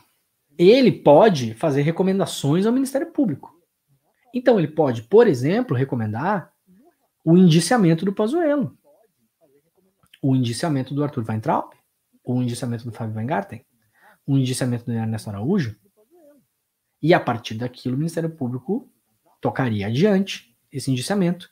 ele 0.58 0.92
pode 0.92 1.54
fazer 1.54 1.82
recomendações 1.82 2.66
ao 2.66 2.74
Ministério 2.74 3.12
Público. 3.12 3.58
Então, 4.34 4.60
ele 4.60 4.68
pode, 4.68 5.04
por 5.04 5.28
exemplo, 5.28 5.76
recomendar 5.76 6.52
o 7.24 7.38
indiciamento 7.38 8.06
do 8.06 8.14
Pazuello, 8.14 8.78
o 10.22 10.36
indiciamento 10.36 10.94
do 10.94 11.04
Arthur 11.04 11.26
Weintraub, 11.28 11.74
o 12.24 12.42
indiciamento 12.42 12.86
do 12.86 12.92
Fábio 12.92 13.16
Weingarten, 13.16 13.66
o 14.26 14.38
indiciamento 14.38 14.86
do 14.86 14.92
Ernesto 14.92 15.30
Araújo, 15.30 15.76
e 17.02 17.14
a 17.14 17.20
partir 17.20 17.56
daquilo 17.56 17.96
o 17.96 17.98
Ministério 17.98 18.30
Público 18.30 18.92
tocaria 19.40 19.88
adiante 19.88 20.56
esse 20.72 20.92
indiciamento, 20.92 21.50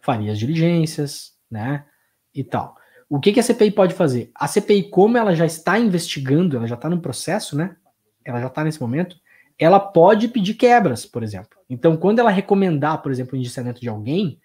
faria 0.00 0.32
as 0.32 0.38
diligências, 0.38 1.34
né, 1.50 1.86
e 2.34 2.44
tal. 2.44 2.76
O 3.08 3.18
que, 3.18 3.32
que 3.32 3.40
a 3.40 3.42
CPI 3.42 3.70
pode 3.70 3.94
fazer? 3.94 4.30
A 4.34 4.46
CPI, 4.46 4.90
como 4.90 5.16
ela 5.16 5.34
já 5.34 5.46
está 5.46 5.78
investigando, 5.78 6.56
ela 6.56 6.66
já 6.66 6.74
está 6.74 6.90
no 6.90 7.00
processo, 7.00 7.56
né, 7.56 7.76
ela 8.24 8.40
já 8.40 8.48
está 8.48 8.62
nesse 8.62 8.80
momento, 8.80 9.16
ela 9.58 9.80
pode 9.80 10.28
pedir 10.28 10.54
quebras, 10.54 11.06
por 11.06 11.22
exemplo. 11.22 11.58
Então, 11.68 11.96
quando 11.96 12.18
ela 12.18 12.30
recomendar, 12.30 13.02
por 13.02 13.10
exemplo, 13.10 13.34
o 13.34 13.38
indiciamento 13.38 13.80
de 13.80 13.88
alguém, 13.88 14.38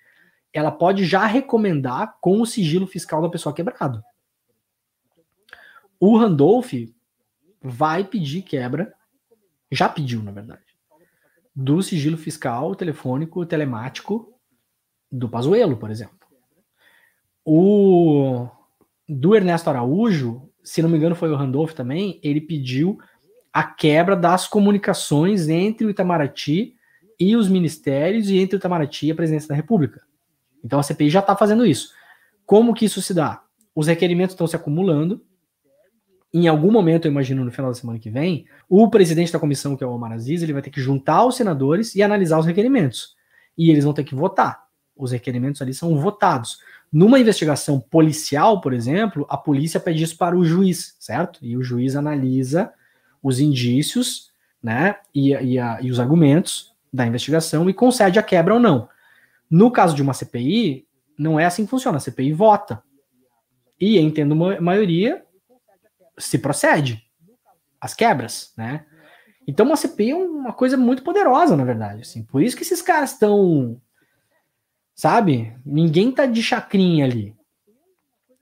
ela 0.53 0.71
pode 0.71 1.03
já 1.03 1.25
recomendar 1.25 2.17
com 2.21 2.39
o 2.39 2.45
sigilo 2.45 2.85
fiscal 2.85 3.21
da 3.21 3.29
pessoa 3.29 3.55
quebrado. 3.55 4.03
O 5.99 6.17
Randolph 6.17 6.73
vai 7.61 8.03
pedir 8.03 8.43
quebra, 8.43 8.93
já 9.71 9.89
pediu, 9.89 10.21
na 10.21 10.31
verdade, 10.31 10.61
do 11.55 11.81
sigilo 11.81 12.17
fiscal, 12.17 12.75
telefônico, 12.75 13.45
telemático 13.45 14.33
do 15.11 15.27
Pazuello, 15.27 15.77
por 15.77 15.89
exemplo. 15.89 16.17
O 17.45 18.47
do 19.07 19.35
Ernesto 19.35 19.69
Araújo, 19.69 20.49
se 20.63 20.81
não 20.81 20.89
me 20.89 20.97
engano 20.97 21.15
foi 21.15 21.29
o 21.31 21.35
Randolph 21.35 21.73
também, 21.73 22.19
ele 22.23 22.41
pediu 22.41 22.99
a 23.51 23.63
quebra 23.63 24.15
das 24.15 24.47
comunicações 24.47 25.47
entre 25.47 25.85
o 25.85 25.89
Itamaraty 25.89 26.75
e 27.19 27.35
os 27.35 27.47
ministérios 27.47 28.29
e 28.29 28.37
entre 28.37 28.55
o 28.55 28.57
Itamaraty 28.57 29.07
e 29.07 29.11
a 29.11 29.15
presidência 29.15 29.49
da 29.49 29.55
República. 29.55 30.01
Então 30.63 30.79
a 30.79 30.83
CPI 30.83 31.09
já 31.09 31.19
está 31.19 31.35
fazendo 31.35 31.65
isso. 31.65 31.91
Como 32.45 32.73
que 32.73 32.85
isso 32.85 33.01
se 33.01 33.13
dá? 33.13 33.41
Os 33.75 33.87
requerimentos 33.87 34.33
estão 34.33 34.47
se 34.47 34.55
acumulando. 34.55 35.21
Em 36.33 36.47
algum 36.47 36.71
momento, 36.71 37.05
eu 37.05 37.11
imagino 37.11 37.43
no 37.43 37.51
final 37.51 37.69
da 37.69 37.75
semana 37.75 37.99
que 37.99 38.09
vem, 38.09 38.45
o 38.67 38.89
presidente 38.89 39.31
da 39.31 39.39
comissão, 39.39 39.75
que 39.75 39.83
é 39.83 39.87
o 39.87 39.91
Omar 39.91 40.13
Aziz, 40.13 40.41
ele 40.41 40.53
vai 40.53 40.61
ter 40.61 40.71
que 40.71 40.81
juntar 40.81 41.25
os 41.25 41.35
senadores 41.35 41.95
e 41.95 42.01
analisar 42.01 42.39
os 42.39 42.45
requerimentos. 42.45 43.15
E 43.57 43.69
eles 43.69 43.83
vão 43.83 43.93
ter 43.93 44.03
que 44.03 44.15
votar. 44.15 44.63
Os 44.95 45.11
requerimentos 45.11 45.61
ali 45.61 45.73
são 45.73 45.95
votados. 45.97 46.59
Numa 46.91 47.19
investigação 47.19 47.79
policial, 47.79 48.61
por 48.61 48.73
exemplo, 48.73 49.25
a 49.29 49.37
polícia 49.37 49.79
pede 49.79 50.03
isso 50.03 50.17
para 50.17 50.35
o 50.35 50.45
juiz, 50.45 50.95
certo? 50.99 51.39
E 51.41 51.57
o 51.57 51.63
juiz 51.63 51.95
analisa 51.95 52.71
os 53.21 53.39
indícios, 53.39 54.31
né, 54.61 54.95
e, 55.13 55.31
e, 55.31 55.59
a, 55.59 55.79
e 55.81 55.91
os 55.91 55.99
argumentos 55.99 56.73
da 56.91 57.05
investigação 57.05 57.69
e 57.69 57.73
concede 57.73 58.19
a 58.19 58.23
quebra 58.23 58.53
ou 58.53 58.59
não. 58.59 58.87
No 59.53 59.69
caso 59.69 59.95
de 59.95 60.01
uma 60.01 60.15
CPI, 60.15 60.87
não 61.15 61.39
é 61.39 61.45
assim 61.45 61.63
que 61.63 61.69
funciona. 61.69 61.97
A 61.97 61.99
CPI 61.99 62.33
vota. 62.33 62.81
E, 63.79 63.99
entendo 63.99 64.35
maioria, 64.35 65.23
se 66.17 66.39
procede 66.39 67.07
as 67.79 67.93
quebras, 67.93 68.51
né? 68.57 68.83
Então, 69.47 69.67
uma 69.67 69.75
CPI 69.75 70.09
é 70.09 70.15
uma 70.15 70.53
coisa 70.53 70.75
muito 70.75 71.03
poderosa, 71.03 71.55
na 71.55 71.63
verdade. 71.63 72.01
Assim. 72.01 72.23
Por 72.23 72.41
isso 72.41 72.57
que 72.57 72.63
esses 72.63 72.81
caras 72.81 73.11
estão. 73.11 73.79
Sabe? 74.95 75.55
Ninguém 75.63 76.11
tá 76.11 76.25
de 76.25 76.41
chacrinha 76.41 77.05
ali. 77.05 77.35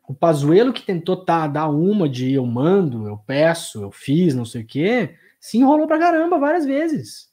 O 0.07 0.13
Pazuelo 0.13 0.71
que 0.71 0.85
tentou 0.85 1.17
tá, 1.25 1.45
dar 1.45 1.67
uma 1.67 2.07
de 2.07 2.31
eu 2.31 2.45
mando, 2.45 3.05
eu 3.05 3.17
peço, 3.17 3.81
eu 3.81 3.91
fiz, 3.91 4.33
não 4.33 4.45
sei 4.45 4.61
o 4.61 4.65
quê, 4.65 5.17
se 5.41 5.57
enrolou 5.57 5.87
pra 5.87 5.99
caramba 5.99 6.39
várias 6.39 6.65
vezes. 6.65 7.29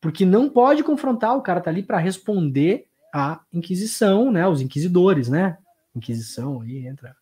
Porque 0.00 0.24
não 0.24 0.48
pode 0.48 0.82
confrontar, 0.82 1.36
o 1.36 1.42
cara 1.42 1.60
tá 1.60 1.70
ali 1.70 1.84
para 1.84 1.98
responder 1.98 2.85
à 3.16 3.40
Inquisição, 3.50 4.30
né? 4.30 4.46
Os 4.46 4.60
inquisidores, 4.60 5.28
né? 5.28 5.56
Inquisição 5.94 6.60
aí 6.60 6.86
entra, 6.86 7.16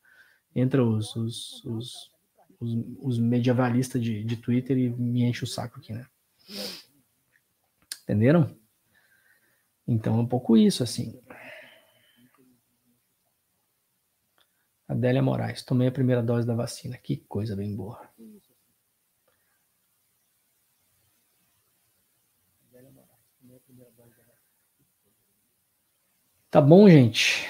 entra 0.54 0.84
os, 0.84 1.14
os, 1.14 1.64
os, 1.64 2.10
os, 2.58 2.76
os 3.00 3.18
medievalistas 3.20 4.02
de, 4.02 4.24
de 4.24 4.36
Twitter 4.36 4.76
e 4.76 4.90
me 4.90 5.22
enche 5.22 5.44
o 5.44 5.46
saco 5.46 5.78
aqui, 5.78 5.92
né? 5.92 6.04
Entenderam? 8.02 8.54
Então 9.86 10.18
é 10.18 10.20
um 10.20 10.26
pouco 10.26 10.56
isso, 10.56 10.82
assim. 10.82 11.20
Adélia 14.88 15.22
Moraes, 15.22 15.62
tomei 15.62 15.88
a 15.88 15.92
primeira 15.92 16.22
dose 16.22 16.46
da 16.46 16.54
vacina. 16.54 16.98
Que 16.98 17.18
coisa 17.28 17.54
bem 17.54 17.74
boa. 17.74 18.00
Tá 26.54 26.60
bom, 26.60 26.88
gente? 26.88 27.48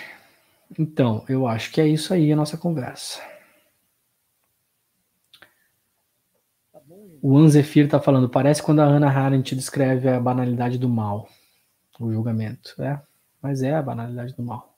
Então, 0.78 1.26
eu 1.28 1.46
acho 1.46 1.70
que 1.70 1.78
é 1.78 1.86
isso 1.86 2.14
aí 2.14 2.32
a 2.32 2.36
nossa 2.36 2.56
conversa. 2.56 3.20
O 7.20 7.36
Anzefir 7.36 7.86
tá 7.86 8.00
falando, 8.00 8.30
parece 8.30 8.62
quando 8.62 8.80
a 8.80 8.86
Hannah 8.86 9.10
Arendt 9.10 9.54
descreve 9.54 10.08
a 10.08 10.18
banalidade 10.18 10.78
do 10.78 10.88
mal, 10.88 11.28
o 12.00 12.10
julgamento, 12.10 12.82
é? 12.82 12.98
Mas 13.42 13.62
é 13.62 13.74
a 13.74 13.82
banalidade 13.82 14.34
do 14.34 14.42
mal. 14.42 14.74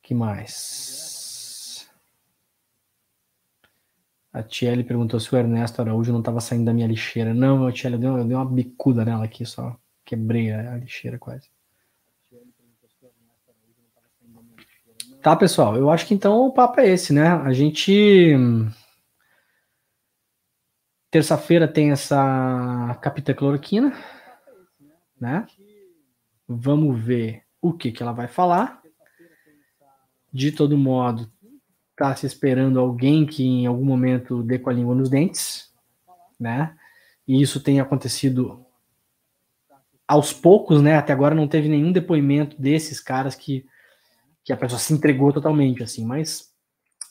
que 0.00 0.14
mais? 0.14 1.11
A 4.32 4.42
Tiele 4.42 4.82
perguntou 4.82 5.20
se 5.20 5.32
o 5.34 5.36
Ernesto 5.36 5.82
Araújo 5.82 6.10
não 6.10 6.20
estava 6.20 6.40
saindo 6.40 6.64
da 6.64 6.72
minha 6.72 6.86
lixeira. 6.86 7.34
Não, 7.34 7.66
a 7.66 7.72
Tiele, 7.72 8.02
eu 8.02 8.18
eu 8.18 8.24
dei 8.24 8.34
uma 8.34 8.46
bicuda 8.46 9.04
nela 9.04 9.24
aqui, 9.24 9.44
só 9.44 9.76
quebrei 10.04 10.50
a, 10.50 10.76
lixeira 10.76 11.18
quase. 11.18 11.50
Tá, 15.22 15.36
pessoal, 15.36 15.76
eu 15.76 15.88
acho 15.90 16.06
que 16.06 16.14
então 16.14 16.46
o 16.46 16.52
papo 16.52 16.80
é 16.80 16.88
esse, 16.88 17.12
né? 17.12 17.28
A 17.28 17.52
gente. 17.52 18.34
Terça-feira 21.10 21.68
tem 21.68 21.90
essa 21.90 22.98
capita 23.02 23.34
cloroquina, 23.34 23.92
né? 25.20 25.46
Vamos 26.48 26.98
ver 26.98 27.42
o 27.60 27.72
que, 27.72 27.92
que 27.92 28.02
ela 28.02 28.12
vai 28.12 28.26
falar 28.26 28.82
de 30.32 30.50
todo 30.50 30.78
modo, 30.78 31.30
está 32.02 32.16
se 32.16 32.26
esperando 32.26 32.80
alguém 32.80 33.24
que 33.24 33.44
em 33.44 33.66
algum 33.66 33.84
momento 33.84 34.42
dê 34.42 34.58
com 34.58 34.68
a 34.68 34.72
língua 34.72 34.94
nos 34.94 35.08
dentes, 35.08 35.70
né? 36.38 36.74
E 37.26 37.40
isso 37.40 37.62
tem 37.62 37.78
acontecido 37.78 38.66
aos 40.06 40.32
poucos, 40.32 40.82
né? 40.82 40.96
Até 40.96 41.12
agora 41.12 41.34
não 41.34 41.46
teve 41.46 41.68
nenhum 41.68 41.92
depoimento 41.92 42.60
desses 42.60 42.98
caras 42.98 43.36
que, 43.36 43.64
que 44.42 44.52
a 44.52 44.56
pessoa 44.56 44.80
se 44.80 44.92
entregou 44.92 45.32
totalmente, 45.32 45.84
assim, 45.84 46.04
mas 46.04 46.52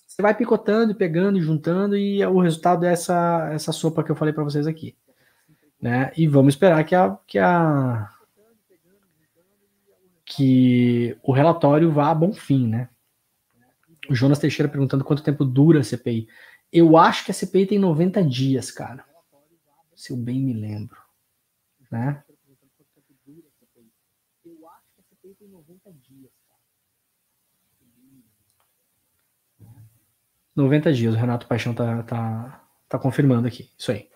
você 0.05 0.21
vai 0.21 0.35
picotando 0.35 0.93
pegando 0.93 1.37
e 1.37 1.41
juntando 1.41 1.95
e 1.95 2.23
o 2.25 2.41
resultado 2.41 2.85
é 2.85 2.91
essa, 2.91 3.49
essa 3.53 3.71
sopa 3.71 4.03
que 4.03 4.11
eu 4.11 4.15
falei 4.15 4.33
para 4.33 4.43
vocês 4.43 4.67
aqui, 4.67 4.97
né? 5.81 6.11
E 6.17 6.27
vamos 6.27 6.53
esperar 6.53 6.83
que 6.83 6.93
a, 6.93 7.17
que 7.25 7.39
a 7.39 8.09
que 10.25 11.17
o 11.23 11.31
relatório 11.31 11.91
vá 11.91 12.11
a 12.11 12.15
bom 12.15 12.33
fim, 12.33 12.67
né? 12.67 12.89
O 14.11 14.15
Jonas 14.15 14.39
Teixeira 14.39 14.69
perguntando 14.69 15.05
quanto 15.05 15.23
tempo 15.23 15.45
dura 15.45 15.79
a 15.79 15.83
CPI. 15.85 16.27
Eu 16.69 16.97
acho 16.97 17.23
que 17.23 17.31
a 17.31 17.33
CPI 17.33 17.65
tem 17.65 17.79
90 17.79 18.21
dias, 18.25 18.69
cara. 18.69 19.05
Se 19.95 20.11
eu 20.11 20.17
bem 20.17 20.41
me 20.41 20.51
lembro. 20.51 20.97
Né? 21.89 22.21
Eu 24.43 24.67
acho 24.67 24.91
que 24.93 24.99
a 24.99 25.03
CPI 25.03 25.35
tem 25.35 25.47
90 25.47 25.93
dias, 25.93 26.31
cara. 26.45 26.59
90 30.53 30.91
dias, 30.91 31.13
o 31.13 31.17
Renato 31.17 31.47
Paixão 31.47 31.73
tá, 31.73 32.03
tá, 32.03 32.67
tá 32.89 32.99
confirmando 32.99 33.47
aqui. 33.47 33.71
Isso 33.77 33.93
aí. 33.93 34.09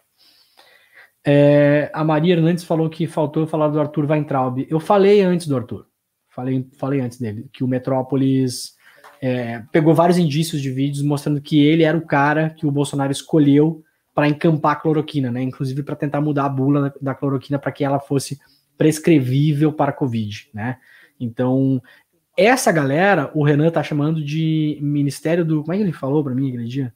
É, 1.26 1.90
a 1.94 2.04
Maria 2.04 2.34
Hernandes 2.34 2.66
falou 2.66 2.90
que 2.90 3.08
faltou 3.08 3.44
eu 3.44 3.48
falar 3.48 3.70
do 3.70 3.80
Arthur 3.80 4.12
Weintraub. 4.12 4.68
Eu 4.70 4.82
falei 4.82 5.22
antes 5.22 5.48
do 5.48 5.56
Arthur. 5.56 5.88
Falei, 6.28 6.70
falei 6.78 7.00
antes 7.00 7.18
dele, 7.18 7.50
que 7.54 7.64
o 7.64 7.68
Metrópolis 7.68 8.75
é, 9.28 9.64
pegou 9.72 9.96
vários 9.96 10.20
indícios 10.20 10.62
de 10.62 10.70
vídeos 10.70 11.02
mostrando 11.02 11.42
que 11.42 11.66
ele 11.66 11.82
era 11.82 11.98
o 11.98 12.06
cara 12.06 12.52
que 12.52 12.68
o 12.68 12.72
Bolsonaro 12.72 13.12
escolheu 13.12 13.84
para 14.14 14.28
encampar 14.28 14.74
a 14.74 14.76
cloroquina, 14.76 15.32
né? 15.32 15.42
Inclusive 15.42 15.82
para 15.82 15.96
tentar 15.96 16.22
mudar 16.22 16.46
a 16.46 16.50
bula 16.50 16.94
da, 17.02 17.16
cloroquina 17.16 17.58
para 17.58 17.72
que 17.72 17.84
ela 17.84 18.00
fosse 18.00 18.40
prescrevível 18.78 19.74
para 19.74 19.90
a 19.90 19.96
Covid, 19.96 20.48
né? 20.54 20.78
Então, 21.20 21.82
essa 22.38 22.72
galera, 22.72 23.32
o 23.34 23.44
Renan 23.44 23.72
tá 23.72 23.82
chamando 23.82 24.24
de 24.24 24.78
Ministério 24.80 25.44
do. 25.44 25.64
Como 25.64 25.74
é 25.74 25.78
que 25.78 25.82
ele 25.82 25.92
falou 25.92 26.24
para 26.24 26.36
mim 26.36 26.64
dia? 26.64 26.94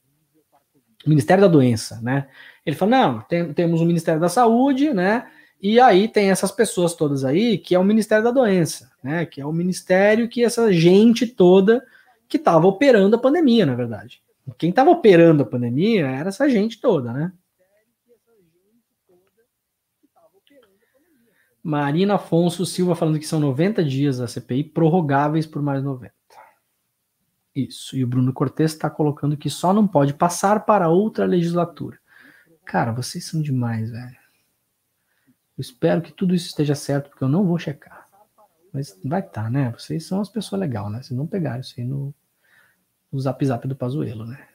Ministério 1.07 1.41
da 1.41 1.47
Doença, 1.47 1.99
né? 2.03 2.27
Ele 2.63 2.75
falou: 2.75 2.95
não, 2.95 3.21
tem, 3.21 3.51
temos 3.53 3.81
o 3.81 3.85
Ministério 3.85 4.21
da 4.21 4.29
Saúde, 4.29 4.93
né? 4.93 5.25
E 5.59 5.79
aí 5.79 6.07
tem 6.07 6.29
essas 6.29 6.51
pessoas 6.51 6.93
todas 6.93 7.25
aí, 7.25 7.57
que 7.57 7.73
é 7.73 7.79
o 7.79 7.83
Ministério 7.83 8.23
da 8.23 8.31
Doença, 8.31 8.91
né? 9.03 9.25
Que 9.25 9.41
é 9.41 9.45
o 9.47 9.51
ministério 9.51 10.29
que 10.29 10.43
essa 10.43 10.71
gente 10.71 11.25
toda 11.25 11.83
que 12.29 12.37
estava 12.37 12.67
operando 12.67 13.15
a 13.15 13.19
pandemia, 13.19 13.65
na 13.65 13.73
verdade. 13.73 14.21
Quem 14.57 14.69
estava 14.69 14.91
operando 14.91 15.43
a 15.43 15.45
pandemia 15.45 16.07
era 16.07 16.29
essa 16.29 16.47
gente 16.47 16.79
toda, 16.79 17.11
né? 17.11 17.33
Marina 21.61 22.15
Afonso 22.15 22.65
Silva 22.65 22.95
falando 22.95 23.19
que 23.19 23.27
são 23.27 23.39
90 23.39 23.83
dias 23.83 24.19
da 24.19 24.27
CPI, 24.27 24.63
prorrogáveis 24.63 25.45
por 25.45 25.61
mais 25.61 25.83
90. 25.83 26.13
Isso. 27.53 27.97
E 27.97 28.03
o 28.03 28.07
Bruno 28.07 28.31
Cortes 28.31 28.71
está 28.71 28.89
colocando 28.89 29.35
que 29.35 29.49
só 29.49 29.73
não 29.73 29.87
pode 29.87 30.13
passar 30.13 30.65
para 30.65 30.87
outra 30.87 31.25
legislatura. 31.25 31.99
Cara, 32.63 32.91
vocês 32.91 33.25
são 33.25 33.41
demais, 33.41 33.91
velho. 33.91 34.17
Eu 35.57 35.61
espero 35.61 36.01
que 36.01 36.13
tudo 36.13 36.33
isso 36.33 36.47
esteja 36.47 36.75
certo, 36.75 37.09
porque 37.09 37.23
eu 37.23 37.27
não 37.27 37.45
vou 37.45 37.59
checar. 37.59 38.07
Mas 38.71 38.97
vai 39.03 39.19
estar, 39.19 39.43
tá, 39.43 39.49
né? 39.49 39.71
Vocês 39.77 40.05
são 40.05 40.21
as 40.21 40.29
pessoas 40.29 40.61
legais, 40.61 40.91
né? 40.91 41.01
Vocês 41.01 41.17
não 41.17 41.27
pegaram 41.27 41.59
isso 41.59 41.73
aí 41.77 41.83
no, 41.83 42.13
no 43.11 43.19
zap 43.19 43.45
zap 43.45 43.67
do 43.67 43.75
Pazuelo, 43.75 44.25
né? 44.25 44.45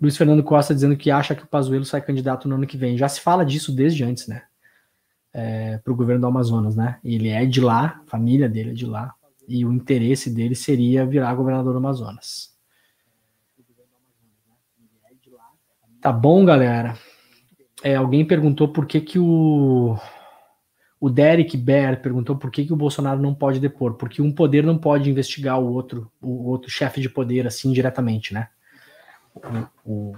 Luiz 0.00 0.16
Fernando 0.16 0.42
Costa 0.42 0.74
dizendo 0.74 0.96
que 0.96 1.10
acha 1.10 1.34
que 1.34 1.44
o 1.44 1.46
Pazuello 1.46 1.84
sai 1.84 2.00
candidato 2.00 2.48
no 2.48 2.54
ano 2.54 2.66
que 2.66 2.76
vem. 2.76 2.96
Já 2.96 3.08
se 3.08 3.20
fala 3.20 3.44
disso 3.44 3.70
desde 3.70 4.02
antes, 4.02 4.26
né? 4.26 4.44
É, 5.32 5.78
para 5.78 5.92
o 5.92 5.96
governo 5.96 6.22
do 6.22 6.26
Amazonas, 6.26 6.74
né? 6.74 6.98
Ele 7.04 7.28
é 7.28 7.44
de 7.44 7.60
lá, 7.60 8.00
a 8.02 8.06
família 8.06 8.48
dele 8.48 8.70
é 8.70 8.74
de 8.74 8.86
lá, 8.86 9.14
e 9.46 9.64
o 9.64 9.72
interesse 9.72 10.30
dele 10.30 10.54
seria 10.54 11.04
virar 11.04 11.34
governador 11.34 11.72
do 11.72 11.78
Amazonas. 11.78 12.56
Tá 16.00 16.10
bom, 16.10 16.46
galera. 16.46 16.96
É, 17.82 17.94
alguém 17.94 18.26
perguntou 18.26 18.68
por 18.68 18.86
que 18.86 19.00
que 19.02 19.18
o 19.18 19.98
o 21.00 21.08
Derek 21.08 21.56
Bear 21.56 22.02
perguntou 22.02 22.36
por 22.36 22.50
que, 22.50 22.66
que 22.66 22.72
o 22.72 22.76
Bolsonaro 22.76 23.20
não 23.20 23.34
pode 23.34 23.58
depor, 23.58 23.94
porque 23.94 24.20
um 24.20 24.30
poder 24.30 24.62
não 24.62 24.76
pode 24.76 25.08
investigar 25.08 25.58
o 25.58 25.72
outro, 25.72 26.12
o 26.20 26.48
outro 26.48 26.70
chefe 26.70 27.00
de 27.00 27.08
poder 27.08 27.46
assim 27.46 27.72
diretamente, 27.72 28.34
né? 28.34 28.48
o, 29.84 30.12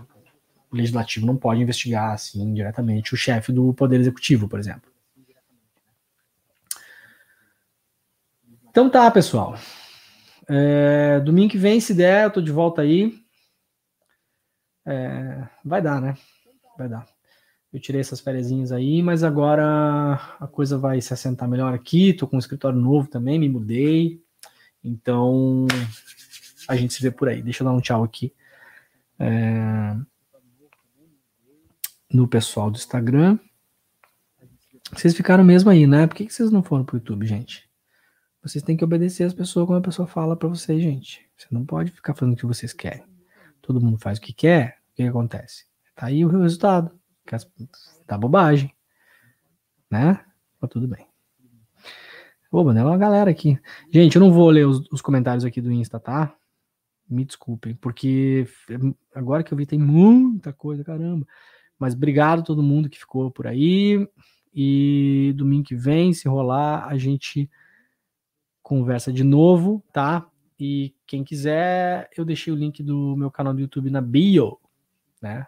o 0.70 0.76
legislativo 0.76 1.26
não 1.26 1.36
pode 1.36 1.60
investigar 1.60 2.12
assim 2.12 2.52
diretamente 2.52 3.14
o 3.14 3.16
chefe 3.16 3.52
do 3.52 3.72
poder 3.74 4.00
executivo, 4.00 4.48
por 4.48 4.58
exemplo. 4.58 4.90
Então 8.68 8.88
tá, 8.88 9.10
pessoal. 9.10 9.54
É, 10.48 11.20
domingo 11.20 11.52
que 11.52 11.58
vem, 11.58 11.78
se 11.78 11.94
der, 11.94 12.24
eu 12.24 12.30
tô 12.30 12.40
de 12.40 12.50
volta 12.50 12.82
aí. 12.82 13.14
É, 14.86 15.46
vai 15.64 15.80
dar, 15.80 16.00
né? 16.00 16.16
Vai 16.76 16.88
dar. 16.88 17.06
Eu 17.72 17.80
tirei 17.80 18.00
essas 18.00 18.20
férias 18.20 18.70
aí, 18.70 19.02
mas 19.02 19.24
agora 19.24 20.14
a 20.38 20.46
coisa 20.46 20.76
vai 20.76 21.00
se 21.00 21.14
assentar 21.14 21.48
melhor 21.48 21.72
aqui. 21.72 22.12
Tô 22.12 22.26
com 22.26 22.36
um 22.36 22.38
escritório 22.38 22.78
novo 22.78 23.08
também, 23.08 23.38
me 23.38 23.48
mudei. 23.48 24.22
Então 24.84 25.66
a 26.68 26.76
gente 26.76 26.92
se 26.92 27.02
vê 27.02 27.10
por 27.10 27.28
aí. 27.28 27.40
Deixa 27.42 27.62
eu 27.62 27.66
dar 27.66 27.72
um 27.72 27.80
tchau 27.80 28.04
aqui 28.04 28.34
é, 29.18 29.96
no 32.12 32.28
pessoal 32.28 32.70
do 32.70 32.76
Instagram. 32.76 33.38
Vocês 34.92 35.14
ficaram 35.14 35.42
mesmo 35.42 35.70
aí, 35.70 35.86
né? 35.86 36.06
Por 36.06 36.16
que, 36.16 36.26
que 36.26 36.34
vocês 36.34 36.50
não 36.50 36.62
foram 36.62 36.84
pro 36.84 36.98
YouTube, 36.98 37.26
gente? 37.26 37.70
Vocês 38.42 38.62
têm 38.62 38.76
que 38.76 38.84
obedecer 38.84 39.24
as 39.24 39.32
pessoas 39.32 39.66
como 39.66 39.78
a 39.78 39.82
pessoa 39.82 40.06
fala 40.06 40.36
para 40.36 40.48
vocês, 40.48 40.82
gente. 40.82 41.26
Você 41.36 41.46
não 41.50 41.64
pode 41.64 41.92
ficar 41.92 42.14
fazendo 42.14 42.34
o 42.34 42.36
que 42.36 42.44
vocês 42.44 42.72
querem. 42.72 43.04
Todo 43.62 43.80
mundo 43.80 43.98
faz 43.98 44.18
o 44.18 44.20
que 44.20 44.32
quer, 44.32 44.78
o 44.90 44.96
que, 44.96 45.02
acontece? 45.04 45.64
Tá 45.94 46.06
aí 46.06 46.24
o 46.24 46.28
resultado. 46.28 46.90
Tá 48.06 48.18
bobagem. 48.18 48.74
Né? 49.90 50.24
Mas 50.60 50.70
tudo 50.70 50.88
bem. 50.88 51.06
Oba, 52.50 52.74
né? 52.74 52.84
Uma 52.84 52.98
galera 52.98 53.30
aqui. 53.30 53.58
Gente, 53.90 54.16
eu 54.16 54.20
não 54.20 54.32
vou 54.32 54.50
ler 54.50 54.66
os, 54.66 54.86
os 54.90 55.00
comentários 55.00 55.44
aqui 55.44 55.60
do 55.60 55.72
Insta, 55.72 55.98
tá? 55.98 56.36
Me 57.08 57.24
desculpem, 57.24 57.74
porque 57.74 58.46
agora 59.14 59.42
que 59.42 59.52
eu 59.52 59.58
vi 59.58 59.66
tem 59.66 59.78
muita 59.78 60.52
coisa, 60.52 60.84
caramba. 60.84 61.26
Mas 61.78 61.94
obrigado 61.94 62.40
a 62.40 62.44
todo 62.44 62.62
mundo 62.62 62.88
que 62.88 62.98
ficou 62.98 63.30
por 63.30 63.46
aí. 63.46 64.06
E 64.54 65.32
domingo 65.34 65.64
que 65.64 65.74
vem, 65.74 66.12
se 66.12 66.28
rolar, 66.28 66.86
a 66.86 66.98
gente 66.98 67.50
conversa 68.62 69.12
de 69.12 69.24
novo, 69.24 69.82
tá? 69.92 70.26
E 70.60 70.94
quem 71.06 71.24
quiser, 71.24 72.08
eu 72.16 72.24
deixei 72.24 72.52
o 72.52 72.56
link 72.56 72.82
do 72.82 73.16
meu 73.16 73.30
canal 73.30 73.54
do 73.54 73.60
YouTube 73.60 73.90
na 73.90 74.00
bio, 74.00 74.58
né? 75.20 75.46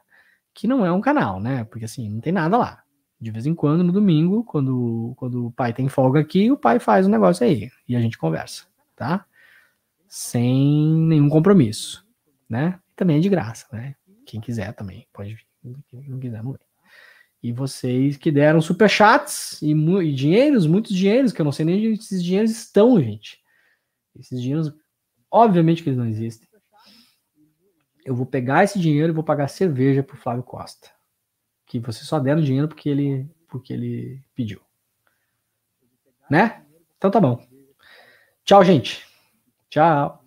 Que 0.55 0.67
não 0.69 0.87
é 0.87 0.93
um 0.93 1.01
canal, 1.01 1.41
né? 1.41 1.65
Porque 1.65 1.85
assim, 1.85 2.09
não 2.09 2.21
tem 2.21 2.33
nada 2.33 2.57
lá. 2.57 2.83
De 3.21 3.31
vez 3.31 3.47
em 3.47 3.55
quando, 3.55 3.83
no 3.83 3.93
domingo, 3.93 4.45
quando, 4.45 5.15
quando 5.17 5.47
o 5.47 5.53
pai 5.53 5.73
tem 5.73 5.89
folga 5.89 6.21
aqui, 6.21 6.51
o 6.51 6.57
pai 6.57 6.79
faz 6.79 7.07
um 7.07 7.11
negócio 7.11 7.45
aí 7.45 7.71
e 7.89 7.97
a 7.97 8.01
gente 8.01 8.19
conversa, 8.19 8.65
tá? 8.95 9.27
sem 10.17 10.97
nenhum 11.09 11.29
compromisso, 11.29 12.07
né? 12.49 12.79
Também 12.95 13.17
é 13.17 13.21
de 13.21 13.29
graça, 13.29 13.67
né? 13.73 13.97
Quem 14.25 14.41
quiser 14.41 14.73
também 14.73 15.09
pode 15.13 15.35
vir, 15.35 15.77
quem 15.91 16.09
não 16.09 16.21
quiser 16.21 16.41
não 16.41 16.53
vem. 16.53 16.61
E 17.43 17.53
vocês 17.53 18.17
que 18.17 18.31
deram 18.31 18.61
superchats 18.61 19.61
e, 19.61 19.73
e 19.73 20.13
dinheiros, 20.15 20.69
muitos 20.69 20.95
dinheiros, 20.95 21.33
que 21.33 21.41
eu 21.41 21.45
não 21.45 21.51
sei 21.51 21.65
nem 21.65 21.77
onde 21.77 22.01
esses 22.01 22.23
dinheiros 22.23 22.53
estão, 22.53 23.01
gente. 23.01 23.41
Esses 24.17 24.41
dinheiros, 24.41 24.73
obviamente 25.29 25.83
que 25.83 25.89
eles 25.89 25.99
não 25.99 26.07
existem. 26.07 26.49
Eu 28.05 28.15
vou 28.15 28.27
pegar 28.27 28.65
esse 28.65 28.79
dinheiro 28.79 29.13
e 29.13 29.15
vou 29.15 29.25
pagar 29.25 29.49
cerveja 29.49 30.03
pro 30.03 30.17
Flávio 30.17 30.43
Costa. 30.43 30.91
Que 31.67 31.79
vocês 31.79 32.07
só 32.07 32.21
deram 32.21 32.43
dinheiro 32.43 32.69
porque 32.69 32.89
ele, 32.89 33.29
porque 33.49 33.73
ele 33.73 34.23
pediu. 34.35 34.61
Né? 36.29 36.63
Então 36.99 37.11
tá 37.11 37.21
bom. 37.21 37.47
Tchau, 38.45 38.63
gente. 38.65 39.07
Tchau. 39.71 40.24